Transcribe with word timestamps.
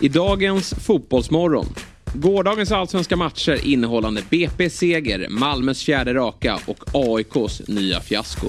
I 0.00 0.08
dagens 0.08 0.74
Fotbollsmorgon. 0.74 1.66
Gårdagens 2.14 2.72
allsvenska 2.72 3.16
matcher 3.16 3.66
innehållande 3.66 4.22
BP 4.30 4.70
seger, 4.70 5.26
Malmös 5.28 5.82
fjärde 5.82 6.14
raka 6.14 6.58
och 6.66 6.78
AIKs 6.92 7.68
nya 7.68 8.00
fiasko. 8.00 8.46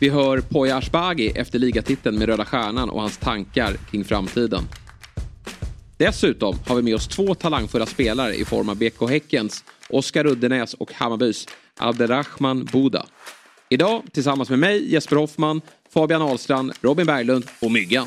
Vi 0.00 0.08
hör 0.08 0.40
Poya 0.40 0.76
Ashbagi 0.76 1.28
efter 1.28 1.58
ligatiteln 1.58 2.18
med 2.18 2.28
Röda 2.28 2.44
Stjärnan 2.44 2.90
och 2.90 3.00
hans 3.00 3.18
tankar 3.18 3.76
kring 3.90 4.04
framtiden. 4.04 4.62
Dessutom 5.96 6.56
har 6.66 6.76
vi 6.76 6.82
med 6.82 6.94
oss 6.94 7.08
två 7.08 7.34
talangfulla 7.34 7.86
spelare 7.86 8.34
i 8.34 8.44
form 8.44 8.68
av 8.68 8.76
BK 8.76 9.10
Häckens 9.10 9.64
Oskar 9.90 10.26
Uddenäs 10.26 10.74
och 10.74 10.92
Hammarbys 10.92 11.46
Abderrahman 11.76 12.64
Boda. 12.64 13.06
Idag 13.68 14.02
tillsammans 14.12 14.50
med 14.50 14.58
mig, 14.58 14.92
Jesper 14.92 15.16
Hoffman, 15.16 15.60
Fabian 15.94 16.22
Ahlstrand, 16.22 16.72
Robin 16.80 17.06
Berglund 17.06 17.44
och 17.60 17.70
Myggan. 17.72 18.06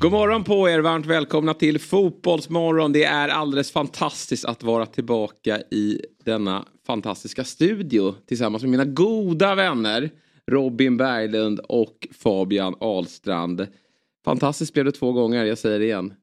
God 0.00 0.12
morgon 0.12 0.44
på 0.44 0.68
er, 0.68 0.80
varmt 0.80 1.06
välkomna 1.06 1.54
till 1.54 1.78
Fotbollsmorgon. 1.78 2.92
Det 2.92 3.04
är 3.04 3.28
alldeles 3.28 3.72
fantastiskt 3.72 4.44
att 4.44 4.62
vara 4.62 4.86
tillbaka 4.86 5.60
i 5.60 6.00
denna 6.24 6.64
fantastiska 6.86 7.44
studio 7.44 8.14
tillsammans 8.26 8.62
med 8.62 8.70
mina 8.70 8.84
goda 8.84 9.54
vänner 9.54 10.10
Robin 10.46 10.96
Berglund 10.96 11.60
och 11.60 12.08
Fabian 12.12 12.74
Ahlstrand. 12.80 13.66
Fantastiskt 14.24 14.72
blev 14.72 14.84
det 14.84 14.92
två 14.92 15.12
gånger, 15.12 15.44
jag 15.44 15.58
säger 15.58 15.78
det 15.78 15.84
igen. 15.84 16.14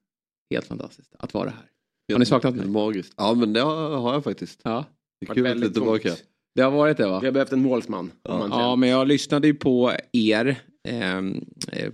Helt 0.49 0.65
fantastiskt 0.65 1.15
att 1.19 1.33
vara 1.33 1.49
här. 1.49 1.65
Har 2.13 2.19
ni 2.19 2.25
saknat 2.25 2.55
mig? 2.55 2.67
Magiskt. 2.67 3.13
Ja 3.17 3.33
men 3.33 3.53
det 3.53 3.61
har 3.61 4.13
jag 4.13 4.23
faktiskt. 4.23 4.61
Ja. 4.63 4.85
Det 5.19 5.29
är 5.29 5.33
kul 5.33 5.47
att 5.47 5.61
du 5.61 5.65
är 5.67 5.69
tillbaka. 5.69 6.13
Det 6.55 6.61
har 6.61 6.71
varit 6.71 6.97
det 6.97 7.07
va? 7.07 7.19
Vi 7.19 7.27
har 7.27 7.33
behövt 7.33 7.51
en 7.51 7.61
målsman. 7.61 8.11
Ja, 8.23 8.47
ja 8.49 8.75
men 8.75 8.89
jag 8.89 9.07
lyssnade 9.07 9.47
ju 9.47 9.53
på 9.53 9.91
er 10.11 10.61
ehm, 10.87 11.45
eh, 11.71 11.91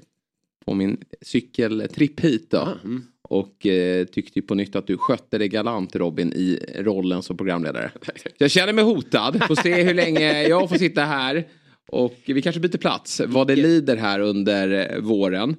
på 0.66 0.74
min 0.74 0.98
cykeltripp 1.22 2.20
hit 2.20 2.52
då. 2.52 2.68
Mm. 2.84 3.04
Och 3.30 3.66
eh, 3.66 4.06
tyckte 4.06 4.42
på 4.42 4.56
nytt 4.56 4.76
att 4.76 4.88
du 4.88 4.98
skötte 4.98 5.38
det 5.38 5.48
galant 5.48 5.96
Robin 5.96 6.34
i 6.34 6.60
rollen 6.80 7.24
som 7.24 7.38
programledare. 7.38 7.92
Jag 8.38 8.52
känner 8.52 8.74
mig 8.74 8.84
hotad, 8.84 9.44
får 9.48 9.56
se 9.56 9.84
hur 9.84 9.94
länge 9.94 10.44
jag 10.48 10.70
får 10.70 10.76
sitta 10.76 11.02
här. 11.02 11.48
Och 11.92 12.16
vi 12.26 12.42
kanske 12.42 12.60
byter 12.60 12.78
plats 12.78 13.22
vad 13.28 13.48
det 13.48 13.56
lider 13.56 13.98
här 13.98 14.20
under 14.20 14.92
eh, 14.94 15.00
våren. 15.02 15.56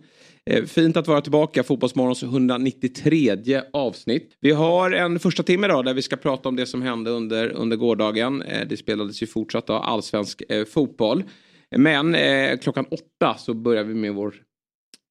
Eh, 0.50 0.64
Fint 0.64 0.96
att 0.96 1.08
vara 1.08 1.20
tillbaka, 1.20 1.62
Fotbollsmorgons 1.62 2.22
193 2.22 3.62
avsnitt. 3.72 4.36
Vi 4.40 4.50
har 4.50 4.90
en 4.90 5.18
första 5.18 5.42
timme 5.42 5.68
då 5.68 5.82
där 5.82 5.94
vi 5.94 6.02
ska 6.02 6.16
prata 6.16 6.48
om 6.48 6.56
det 6.56 6.66
som 6.66 6.82
hände 6.82 7.10
under, 7.10 7.48
under 7.48 7.76
gårdagen. 7.76 8.42
Eh, 8.42 8.68
Det 8.68 8.76
spelades 8.76 9.22
ju 9.22 9.26
fortsatt 9.26 9.70
allsvensk 9.70 10.42
fotboll. 10.72 11.24
Men 11.76 12.14
eh, 12.14 12.58
klockan 12.58 12.86
åtta 12.90 13.34
så 13.38 13.54
börjar 13.54 13.84
vi 13.84 13.94
med 13.94 14.14
vår 14.14 14.34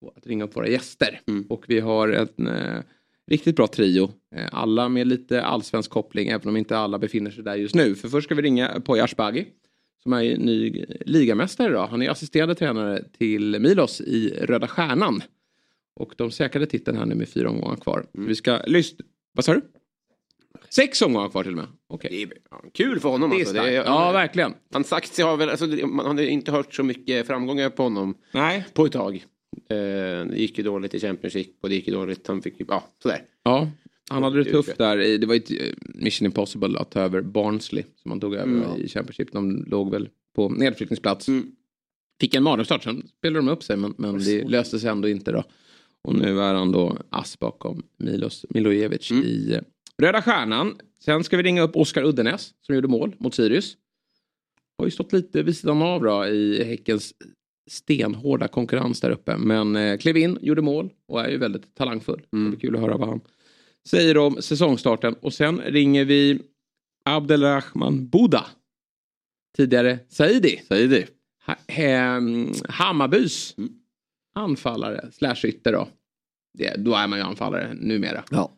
att 0.08 0.28
ringa 0.28 0.44
upp 0.44 0.56
våra 0.56 0.68
gäster. 0.68 1.22
Och 1.50 1.66
vi 1.68 1.80
har 1.80 2.10
en 2.10 2.48
eh, 2.48 2.82
riktigt 3.28 3.56
bra 3.56 3.68
trio. 3.68 4.12
Eh, 4.36 4.48
alla 4.52 4.90
med 4.90 5.08
lite 5.08 5.44
allsvensk 5.44 5.92
koppling 5.92 6.28
även 6.28 6.48
om 6.48 6.58
inte 6.58 6.78
alla 6.78 7.00
befinner 7.00 7.32
sig 7.32 7.44
där 7.44 7.56
just 7.56 7.76
nu. 7.76 7.96
För 7.96 8.10
först 8.10 8.26
ska 8.26 8.36
vi 8.36 8.42
ringa 8.42 8.82
Poya 8.86 9.04
Asbaghi 9.04 9.46
som 10.04 10.14
är 10.14 10.38
ny 10.38 10.86
ligamästare 11.06 11.70
idag. 11.70 11.88
Han 11.88 12.02
är 12.02 12.10
assisterande 12.10 12.56
tränare 12.56 13.04
till 13.18 13.60
Milos 13.60 14.02
i 14.02 14.30
Röda 14.30 14.68
Stjärnan. 14.68 15.22
Och 15.96 16.14
de 16.18 16.32
säkrade 16.32 16.66
titeln 16.66 16.98
här 16.98 17.06
nu 17.06 17.16
med 17.16 17.30
fyra 17.30 17.50
omgångar 17.50 17.76
kvar. 17.76 18.06
Vi 18.14 18.36
ska 18.36 18.60
lyssna... 18.68 19.06
Vad 19.34 19.46
sa 19.46 19.54
du? 19.54 19.62
Sex 20.70 21.02
omgångar 21.02 21.30
kvar 21.30 21.44
till 21.44 21.52
och 21.52 21.58
med. 21.58 21.68
Okej. 21.88 22.10
Det 22.12 22.22
är 22.22 22.38
ja, 22.52 22.62
kul 22.74 23.00
för 23.00 23.10
honom 23.10 23.30
Det 23.30 23.36
alltså. 23.36 23.54
Det 23.54 23.76
är, 23.76 23.84
Ja, 23.86 24.12
verkligen. 24.12 24.54
Hans 24.74 24.94
aktie 24.94 25.26
har 25.26 25.38
väl, 25.38 25.50
alltså, 25.50 25.66
man 25.66 26.06
har 26.06 26.24
inte 26.24 26.52
hört 26.52 26.74
så 26.74 26.84
mycket 26.84 27.28
framgångar 27.28 27.70
på 27.70 27.84
honom 27.84 28.18
Nej. 28.32 28.66
på 28.74 28.86
ett 28.86 28.92
tag. 28.92 29.26
Eh, 29.70 30.26
det 30.30 30.36
gick 30.38 30.58
ju 30.58 30.64
dåligt 30.64 30.94
i 30.94 31.00
Championship 31.00 31.48
och 31.62 31.70
det 31.70 31.76
gick 31.76 31.88
ju 31.88 31.94
dåligt. 31.94 32.28
Han 32.28 32.42
fick 32.42 32.54
ja 32.68 32.84
sådär. 33.04 33.22
Ja, 33.44 33.70
han 34.10 34.24
hade 34.24 34.44
det 34.44 34.52
tufft 34.52 34.78
där. 34.78 34.98
Det 35.18 35.26
var 35.26 35.36
ju 35.36 35.58
eh, 35.58 35.74
Mission 35.80 36.26
Impossible 36.26 36.80
att 36.80 36.92
ta 36.92 37.00
över 37.00 37.22
Barnsley 37.22 37.84
som 37.96 38.12
han 38.12 38.20
tog 38.20 38.36
över 38.36 38.78
i 38.78 38.88
Championship. 38.88 39.32
De 39.32 39.64
låg 39.68 39.92
väl 39.92 40.10
på 40.36 40.50
nedflyttningsplats. 40.50 41.28
Mm. 41.28 41.52
Fick 42.22 42.36
en 42.36 42.44
mardrömsstart, 42.44 42.84
sen 42.84 43.08
spelade 43.18 43.46
de 43.46 43.52
upp 43.52 43.64
sig 43.64 43.78
men, 43.78 43.94
men 43.98 44.18
det 44.24 44.44
löste 44.44 44.80
sig 44.80 44.90
ändå 44.90 45.08
inte 45.08 45.32
då. 45.32 45.44
Och 46.02 46.16
nu 46.16 46.40
är 46.40 46.54
han 46.54 46.72
då 46.72 46.98
ass 47.10 47.40
bakom 47.40 47.84
Milos 47.98 48.46
Milojevic 48.50 49.12
Mm. 49.12 49.24
i 49.24 49.54
eh, 49.54 49.62
Röda 49.98 50.22
Stjärnan. 50.22 50.76
Sen 51.06 51.24
ska 51.24 51.38
vi 51.38 51.44
ringa 51.44 51.62
upp 51.62 51.76
Oskar 51.76 52.04
Uddenäs 52.04 52.54
som 52.62 52.76
gjorde 52.76 52.88
mål 52.88 53.16
mot 53.20 53.36
Sirius. 53.36 53.78
Har 54.78 54.86
ju 54.86 54.92
stått 54.92 55.14
lite 55.14 55.44
vid 55.44 55.58
sidan 55.58 55.82
av 55.82 56.02
då 56.04 56.26
i 56.26 56.64
Häckens 56.64 57.14
stenhårda 57.68 58.48
konkurrens 58.48 59.02
där 59.02 59.10
uppe. 59.10 59.38
Men 59.38 59.76
eh, 59.76 59.98
klev 59.98 60.18
in, 60.18 60.38
gjorde 60.42 60.62
mål 60.62 60.90
och 61.08 61.22
är 61.22 61.30
ju 61.30 61.38
väldigt 61.38 61.76
talangfull. 61.76 62.22
Det 62.32 62.38
blir 62.38 62.60
kul 62.60 62.76
att 62.76 62.82
höra 62.82 62.98
vad 62.98 63.10
han 63.10 63.22
säger 63.88 64.18
om 64.18 64.42
säsongstarten. 64.42 65.14
Och 65.14 65.34
sen 65.34 65.62
ringer 65.62 66.06
vi 66.06 66.42
Abdelrahman 67.06 68.08
Buda. 68.08 68.46
Tidigare 69.58 70.00
Saidi. 70.10 70.62
Det. 70.70 71.08
Ha, 71.46 71.56
hem, 71.68 72.52
Hammarbys 72.70 73.56
anfallare 74.34 75.12
slash 75.12 75.46
ytter 75.46 75.72
då. 75.72 75.88
Det, 76.58 76.76
då 76.78 76.94
är 76.94 77.08
man 77.08 77.20
ju 77.20 77.26
anfallare 77.26 77.74
numera. 77.74 78.24
Ja. 78.32 78.52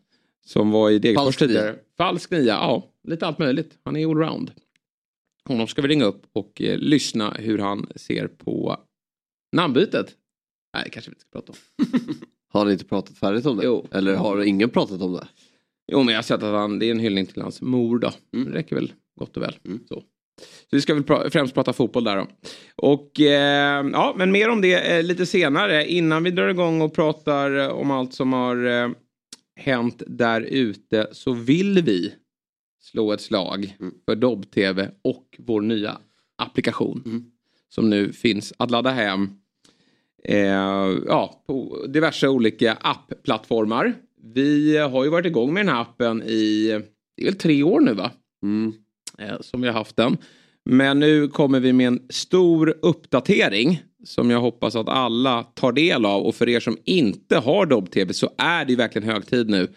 Som 0.45 0.71
var 0.71 0.91
i 0.91 0.99
Degerfors 0.99 1.23
Falsk 1.23 1.39
tidigare. 1.39 1.75
Falsk 1.97 2.31
nia, 2.31 2.43
ja. 2.53 2.91
Lite 3.03 3.27
allt 3.27 3.39
möjligt. 3.39 3.77
Han 3.83 3.95
är 3.95 4.09
allround. 4.09 4.51
Honom 5.45 5.67
ska 5.67 5.81
vi 5.81 5.87
ringa 5.87 6.05
upp 6.05 6.23
och 6.33 6.61
eh, 6.61 6.77
lyssna 6.77 7.29
hur 7.39 7.57
han 7.57 7.87
ser 7.95 8.27
på 8.27 8.77
namnbytet. 9.55 10.15
Nej, 10.73 10.89
kanske 10.91 11.11
vi 11.11 11.13
inte 11.13 11.21
ska 11.21 11.31
prata 11.39 11.51
om. 11.51 11.57
Har 12.53 12.65
ni 12.65 12.71
inte 12.71 12.85
pratat 12.85 13.17
färdigt 13.17 13.45
om 13.45 13.57
det? 13.57 13.65
Jo. 13.65 13.87
Eller 13.91 14.15
har 14.15 14.43
ingen 14.43 14.69
pratat 14.69 15.01
om 15.01 15.13
det? 15.13 15.27
Jo, 15.91 16.03
men 16.03 16.13
jag 16.13 16.17
har 16.17 16.23
sett 16.23 16.43
att 16.43 16.53
han, 16.53 16.79
det 16.79 16.85
är 16.85 16.91
en 16.91 16.99
hyllning 16.99 17.25
till 17.25 17.41
hans 17.41 17.61
mor 17.61 17.99
då. 17.99 18.11
Mm. 18.33 18.51
Det 18.51 18.57
räcker 18.57 18.75
väl 18.75 18.93
gott 19.19 19.37
och 19.37 19.43
väl. 19.43 19.55
Så. 19.87 20.03
Så 20.41 20.75
vi 20.75 20.81
ska 20.81 20.93
väl 20.93 21.03
pra- 21.03 21.29
främst 21.29 21.53
prata 21.53 21.73
fotboll 21.73 22.03
där 22.03 22.15
då. 22.15 22.27
Och 22.75 23.19
eh, 23.19 23.85
ja, 23.91 24.13
men 24.17 24.31
mer 24.31 24.49
om 24.49 24.61
det 24.61 24.97
eh, 24.97 25.03
lite 25.03 25.25
senare. 25.25 25.85
Innan 25.87 26.23
vi 26.23 26.31
drar 26.31 26.47
igång 26.47 26.81
och 26.81 26.93
pratar 26.93 27.57
eh, 27.57 27.67
om 27.67 27.91
allt 27.91 28.13
som 28.13 28.33
har 28.33 28.65
eh, 28.65 28.89
hänt 29.55 30.03
där 30.07 30.41
ute 30.41 31.07
så 31.11 31.33
vill 31.33 31.81
vi 31.83 32.13
slå 32.81 33.11
ett 33.13 33.21
slag 33.21 33.77
för 34.05 34.15
Dobb-TV 34.15 34.91
och 35.01 35.35
vår 35.37 35.61
nya 35.61 35.97
applikation. 36.37 37.31
Som 37.69 37.89
nu 37.89 38.13
finns 38.13 38.53
att 38.57 38.71
ladda 38.71 38.89
hem 38.89 39.29
ja, 41.07 41.43
på 41.47 41.85
diverse 41.87 42.27
olika 42.27 42.73
appplattformar. 42.73 43.93
Vi 44.33 44.77
har 44.77 45.03
ju 45.03 45.09
varit 45.09 45.25
igång 45.25 45.53
med 45.53 45.65
den 45.65 45.75
här 45.75 45.81
appen 45.81 46.23
i 46.23 46.81
det 47.17 47.23
är 47.23 47.25
väl 47.25 47.35
tre 47.35 47.63
år 47.63 47.79
nu 47.79 47.93
va? 47.93 48.11
Mm. 48.43 48.73
eh, 49.19 49.41
som 49.41 49.61
vi 49.61 49.67
har 49.67 49.73
haft 49.73 49.95
den. 49.95 50.17
Men 50.69 50.99
nu 50.99 51.27
kommer 51.27 51.59
vi 51.59 51.73
med 51.73 51.87
en 51.87 52.01
stor 52.09 52.75
uppdatering 52.81 53.83
som 54.03 54.29
jag 54.29 54.39
hoppas 54.39 54.75
att 54.75 54.89
alla 54.89 55.43
tar 55.43 55.71
del 55.71 56.05
av. 56.05 56.23
Och 56.23 56.35
för 56.35 56.49
er 56.49 56.59
som 56.59 56.77
inte 56.83 57.37
har 57.37 57.65
Dobb-TV 57.65 58.13
så 58.13 58.29
är 58.37 58.65
det 58.65 58.71
ju 58.71 58.77
verkligen 58.77 59.09
hög 59.09 59.25
tid 59.25 59.49
nu 59.49 59.67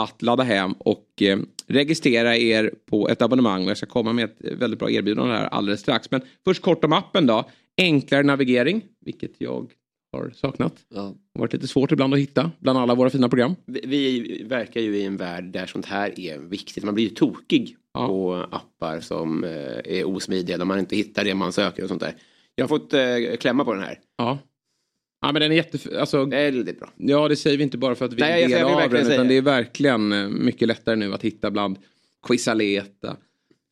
att 0.00 0.22
ladda 0.22 0.42
hem 0.42 0.72
och 0.72 1.22
eh, 1.22 1.38
registrera 1.66 2.36
er 2.36 2.74
på 2.90 3.08
ett 3.08 3.22
abonnemang. 3.22 3.64
Och 3.64 3.70
jag 3.70 3.76
ska 3.76 3.86
komma 3.86 4.12
med 4.12 4.24
ett 4.24 4.52
väldigt 4.58 4.78
bra 4.78 4.90
erbjudande 4.90 5.34
här 5.34 5.46
alldeles 5.46 5.80
strax. 5.80 6.10
Men 6.10 6.20
först 6.44 6.62
kort 6.62 6.84
om 6.84 6.92
appen 6.92 7.26
då. 7.26 7.50
Enklare 7.76 8.22
navigering, 8.22 8.82
vilket 9.04 9.32
jag 9.38 9.72
har 10.12 10.30
saknat. 10.30 10.74
Ja. 10.88 11.00
Det 11.00 11.38
har 11.38 11.40
varit 11.40 11.52
lite 11.52 11.68
svårt 11.68 11.92
ibland 11.92 12.14
att 12.14 12.20
hitta 12.20 12.50
bland 12.58 12.78
alla 12.78 12.94
våra 12.94 13.10
fina 13.10 13.28
program. 13.28 13.54
Vi, 13.66 13.80
vi 13.86 14.42
verkar 14.42 14.80
ju 14.80 14.96
i 14.96 15.04
en 15.04 15.16
värld 15.16 15.44
där 15.44 15.66
sånt 15.66 15.86
här 15.86 16.20
är 16.20 16.38
viktigt. 16.38 16.84
Man 16.84 16.94
blir 16.94 17.04
ju 17.04 17.10
tokig 17.10 17.76
Ja. 17.94 18.06
på 18.06 18.34
appar 18.50 19.00
som 19.00 19.44
eh, 19.44 19.50
är 19.84 20.04
osmidiga. 20.04 20.58
Där 20.58 20.64
man 20.64 20.78
inte 20.78 20.96
hittar 20.96 21.24
det 21.24 21.34
man 21.34 21.52
söker 21.52 21.82
och 21.82 21.88
sånt 21.88 22.00
där. 22.00 22.14
Jag 22.54 22.64
har 22.64 22.68
fått 22.68 22.94
eh, 22.94 23.36
klämma 23.40 23.64
på 23.64 23.74
den 23.74 23.82
här. 23.82 24.00
Ja. 24.16 24.38
Ja 25.20 25.32
men 25.32 25.42
den 25.42 25.52
är 25.52 25.56
jätte... 25.56 26.00
Alltså, 26.00 26.24
Väldigt 26.24 26.78
bra. 26.80 26.90
Ja, 26.96 27.28
det 27.28 27.36
säger 27.36 27.56
vi 27.56 27.62
inte 27.62 27.78
bara 27.78 27.94
för 27.94 28.04
att 28.04 28.12
vi 28.12 28.20
Nej, 28.20 28.42
är 28.42 28.48
del 28.48 28.64
av 28.64 28.90
den. 28.90 29.06
Utan 29.12 29.28
det 29.28 29.36
är 29.36 29.42
verkligen 29.42 30.12
eh, 30.12 30.28
mycket 30.28 30.68
lättare 30.68 30.96
nu 30.96 31.14
att 31.14 31.22
hitta 31.22 31.50
bland 31.50 31.78
Quizaleta, 32.26 33.16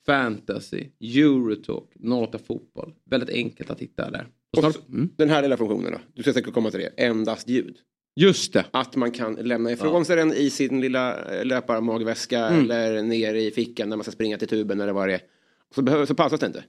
Fantasy, 0.07 0.85
Eurotalk, 1.01 1.85
08 2.13 2.39
Fotboll. 2.39 2.95
Väldigt 3.11 3.31
enkelt 3.31 3.71
att 3.71 3.81
hitta 3.81 4.11
där. 4.11 4.27
Och 4.57 4.73
så- 4.75 4.81
mm. 4.89 5.09
Den 5.17 5.31
här 5.31 5.43
lilla 5.43 5.57
funktionen 5.57 5.93
då. 5.93 5.99
Du 6.15 6.23
ska 6.23 6.33
säkert 6.33 6.55
komma 6.55 6.71
till 6.71 6.81
det. 6.81 6.87
Endast 7.05 7.49
ljud. 7.49 7.77
Just 8.21 8.53
det. 8.53 8.65
Att 8.71 8.97
man 8.97 9.11
kan 9.11 9.35
lämna 9.35 9.73
ifrån 9.73 10.05
sig 10.05 10.17
den 10.17 10.33
i 10.33 10.51
sin 10.51 10.81
lilla 10.81 11.35
eh, 11.39 11.45
löparmagväska 11.45 12.47
Mm. 12.49 12.65
eller 12.71 13.03
ner 13.03 13.35
i 13.35 13.51
fickan 13.51 13.89
när 13.89 13.97
man 13.97 14.05
ska 14.05 14.13
springa 14.13 14.39
till 14.39 14.49
tuben 14.49 14.81
eller 14.81 14.93
vad 14.93 15.09
det 15.09 15.15
är. 15.15 15.21
Så, 15.75 15.83
behöver, 15.83 16.07
så 16.07 16.15
pausas 16.15 16.41
det 16.41 16.47
inte. 16.47 16.65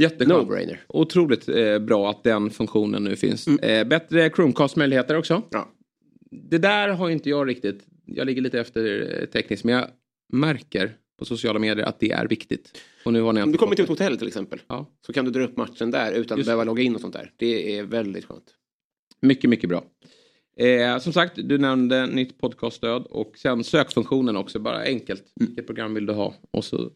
Jätteskönt. 0.00 0.48
No-brainer. 0.48 0.80
Otroligt 0.88 1.48
eh, 1.48 1.78
bra 1.78 2.10
att 2.10 2.24
den 2.24 2.50
funktionen 2.50 3.04
nu 3.04 3.16
finns. 3.16 3.48
Eh, 3.48 3.86
bättre 3.88 4.30
Chromecast-möjligheter 4.30 5.16
också. 5.16 5.42
Ja. 5.50 5.68
Det 6.30 6.58
där 6.58 6.88
har 6.88 7.10
inte 7.10 7.30
jag 7.30 7.48
riktigt. 7.48 7.86
Jag 8.06 8.26
ligger 8.26 8.42
lite 8.42 8.60
efter 8.60 9.16
eh, 9.20 9.26
tekniskt 9.26 9.64
men 9.64 9.74
jag 9.74 9.88
märker 10.32 10.96
på 11.18 11.24
sociala 11.24 11.58
medier 11.58 11.86
att 11.86 12.00
det 12.00 12.10
är 12.10 12.26
viktigt. 12.28 12.78
Och 13.08 13.12
nu 13.12 13.20
har 13.20 13.32
ni 13.32 13.42
Om 13.42 13.48
inte 13.48 13.54
du 13.54 13.58
kommer 13.58 13.76
till 13.76 13.82
ett 13.82 13.88
hotell 13.88 14.18
till 14.18 14.28
exempel. 14.28 14.60
Ja. 14.66 14.86
Så 15.06 15.12
kan 15.12 15.24
du 15.24 15.30
dra 15.30 15.42
upp 15.42 15.56
matchen 15.56 15.90
där 15.90 16.12
utan 16.12 16.34
att 16.34 16.38
Just 16.38 16.46
behöva 16.46 16.64
logga 16.64 16.82
in 16.82 16.94
och 16.94 17.00
sånt 17.00 17.12
där. 17.14 17.32
Det 17.36 17.78
är 17.78 17.82
väldigt 17.82 18.24
skönt. 18.24 18.54
Mycket, 19.20 19.50
mycket 19.50 19.68
bra. 19.68 19.84
Eh, 20.56 20.98
som 20.98 21.12
sagt, 21.12 21.32
du 21.36 21.58
nämnde 21.58 22.06
nytt 22.06 22.38
podcaststöd 22.38 23.02
och 23.02 23.38
sen 23.38 23.64
sökfunktionen 23.64 24.36
också. 24.36 24.58
Bara 24.58 24.82
enkelt. 24.82 25.24
Vilket 25.34 25.66
program 25.66 25.94
vill 25.94 26.06
du 26.06 26.12
ha? 26.12 26.34
Och 26.50 26.64
så 26.64 26.90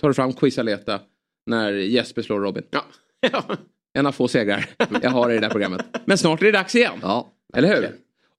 tar 0.00 0.08
du 0.08 0.14
fram 0.14 0.32
Quizaleta 0.32 1.00
när 1.46 1.72
Jesper 1.72 2.22
slår 2.22 2.40
Robin. 2.40 2.64
Ja. 2.70 2.84
ja. 3.20 3.44
En 3.92 4.06
av 4.06 4.12
få 4.12 4.28
segrar 4.28 4.66
jag 5.02 5.10
har 5.10 5.30
i 5.30 5.34
det 5.34 5.40
där 5.40 5.50
programmet. 5.50 5.86
Men 6.04 6.18
snart 6.18 6.40
är 6.40 6.46
det 6.46 6.52
dags 6.52 6.74
igen. 6.74 6.98
Ja. 7.02 7.32
Eller 7.54 7.76
hur? 7.76 7.90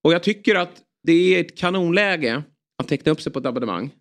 Och 0.01 0.13
jag 0.13 0.23
tycker 0.23 0.55
att 0.55 0.81
det 1.03 1.35
är 1.35 1.41
ett 1.41 1.57
kanonläge 1.57 2.43
att 2.77 2.87
teckna 2.87 3.11
upp 3.11 3.21
sig 3.21 3.33
på 3.33 3.39
ett 3.39 3.45
abonnemang. 3.45 3.91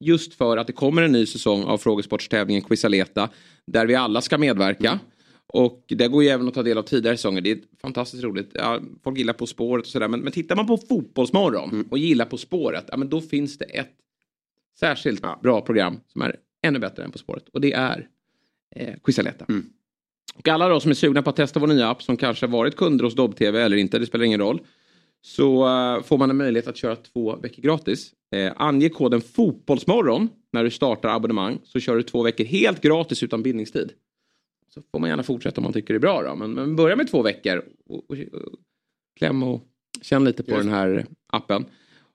Just 0.00 0.34
för 0.34 0.56
att 0.56 0.66
det 0.66 0.72
kommer 0.72 1.02
en 1.02 1.12
ny 1.12 1.26
säsong 1.26 1.64
av 1.64 1.78
frågesportstävlingen 1.78 2.62
Quizaleta. 2.62 3.28
Där 3.66 3.86
vi 3.86 3.94
alla 3.94 4.20
ska 4.20 4.38
medverka. 4.38 5.00
Och 5.46 5.84
det 5.88 6.08
går 6.08 6.22
ju 6.22 6.28
även 6.28 6.48
att 6.48 6.54
ta 6.54 6.62
del 6.62 6.78
av 6.78 6.82
tidigare 6.82 7.16
säsonger. 7.16 7.40
Det 7.40 7.50
är 7.50 7.58
fantastiskt 7.82 8.24
roligt. 8.24 8.50
Ja, 8.54 8.80
folk 9.04 9.18
gillar 9.18 9.32
På 9.32 9.46
spåret 9.46 9.84
och 9.84 9.90
sådär. 9.90 10.08
Men, 10.08 10.20
men 10.20 10.32
tittar 10.32 10.56
man 10.56 10.66
på 10.66 10.76
Fotbollsmorgon 10.76 11.88
och 11.90 11.98
gillar 11.98 12.24
På 12.24 12.36
spåret. 12.36 12.84
Ja, 12.88 12.96
men 12.96 13.08
då 13.08 13.20
finns 13.20 13.58
det 13.58 13.64
ett 13.64 13.90
särskilt 14.80 15.24
bra 15.42 15.60
program 15.60 16.00
som 16.06 16.22
är 16.22 16.36
ännu 16.62 16.78
bättre 16.78 17.04
än 17.04 17.10
På 17.10 17.18
spåret. 17.18 17.48
Och 17.52 17.60
det 17.60 17.72
är 17.72 18.08
eh, 18.76 18.94
Quizaleta. 19.04 19.44
Och 20.34 20.48
alla 20.48 20.68
då 20.68 20.80
som 20.80 20.90
är 20.90 20.94
sugna 20.94 21.22
på 21.22 21.30
att 21.30 21.36
testa 21.36 21.60
vår 21.60 21.66
nya 21.66 21.88
app 21.88 22.02
som 22.02 22.16
kanske 22.16 22.46
varit 22.46 22.76
kunder 22.76 23.04
hos 23.04 23.14
Dobb-TV 23.14 23.62
eller 23.62 23.76
inte, 23.76 23.98
det 23.98 24.06
spelar 24.06 24.24
ingen 24.24 24.40
roll. 24.40 24.60
Så 25.22 25.66
eh, 25.66 26.02
får 26.02 26.18
man 26.18 26.30
en 26.30 26.36
möjlighet 26.36 26.66
att 26.66 26.76
köra 26.76 26.96
två 26.96 27.36
veckor 27.36 27.62
gratis. 27.62 28.12
Eh, 28.36 28.52
ange 28.56 28.88
koden 28.88 29.20
Fotbollsmorgon 29.20 30.28
när 30.52 30.64
du 30.64 30.70
startar 30.70 31.08
abonnemang 31.08 31.58
så 31.64 31.80
kör 31.80 31.96
du 31.96 32.02
två 32.02 32.22
veckor 32.22 32.44
helt 32.44 32.80
gratis 32.80 33.22
utan 33.22 33.42
bindningstid. 33.42 33.92
Så 34.74 34.82
får 34.92 34.98
man 34.98 35.10
gärna 35.10 35.22
fortsätta 35.22 35.60
om 35.60 35.64
man 35.64 35.72
tycker 35.72 35.94
det 35.94 35.98
är 35.98 36.00
bra 36.00 36.22
då. 36.22 36.34
Men, 36.34 36.52
men 36.52 36.76
börja 36.76 36.96
med 36.96 37.10
två 37.10 37.22
veckor. 37.22 37.62
Och, 37.86 38.10
och, 38.10 38.16
och, 38.32 38.58
kläm 39.18 39.42
och 39.42 39.62
känn 40.02 40.24
lite 40.24 40.42
på 40.42 40.50
Just 40.50 40.62
den 40.62 40.72
här 40.72 41.06
appen. 41.26 41.64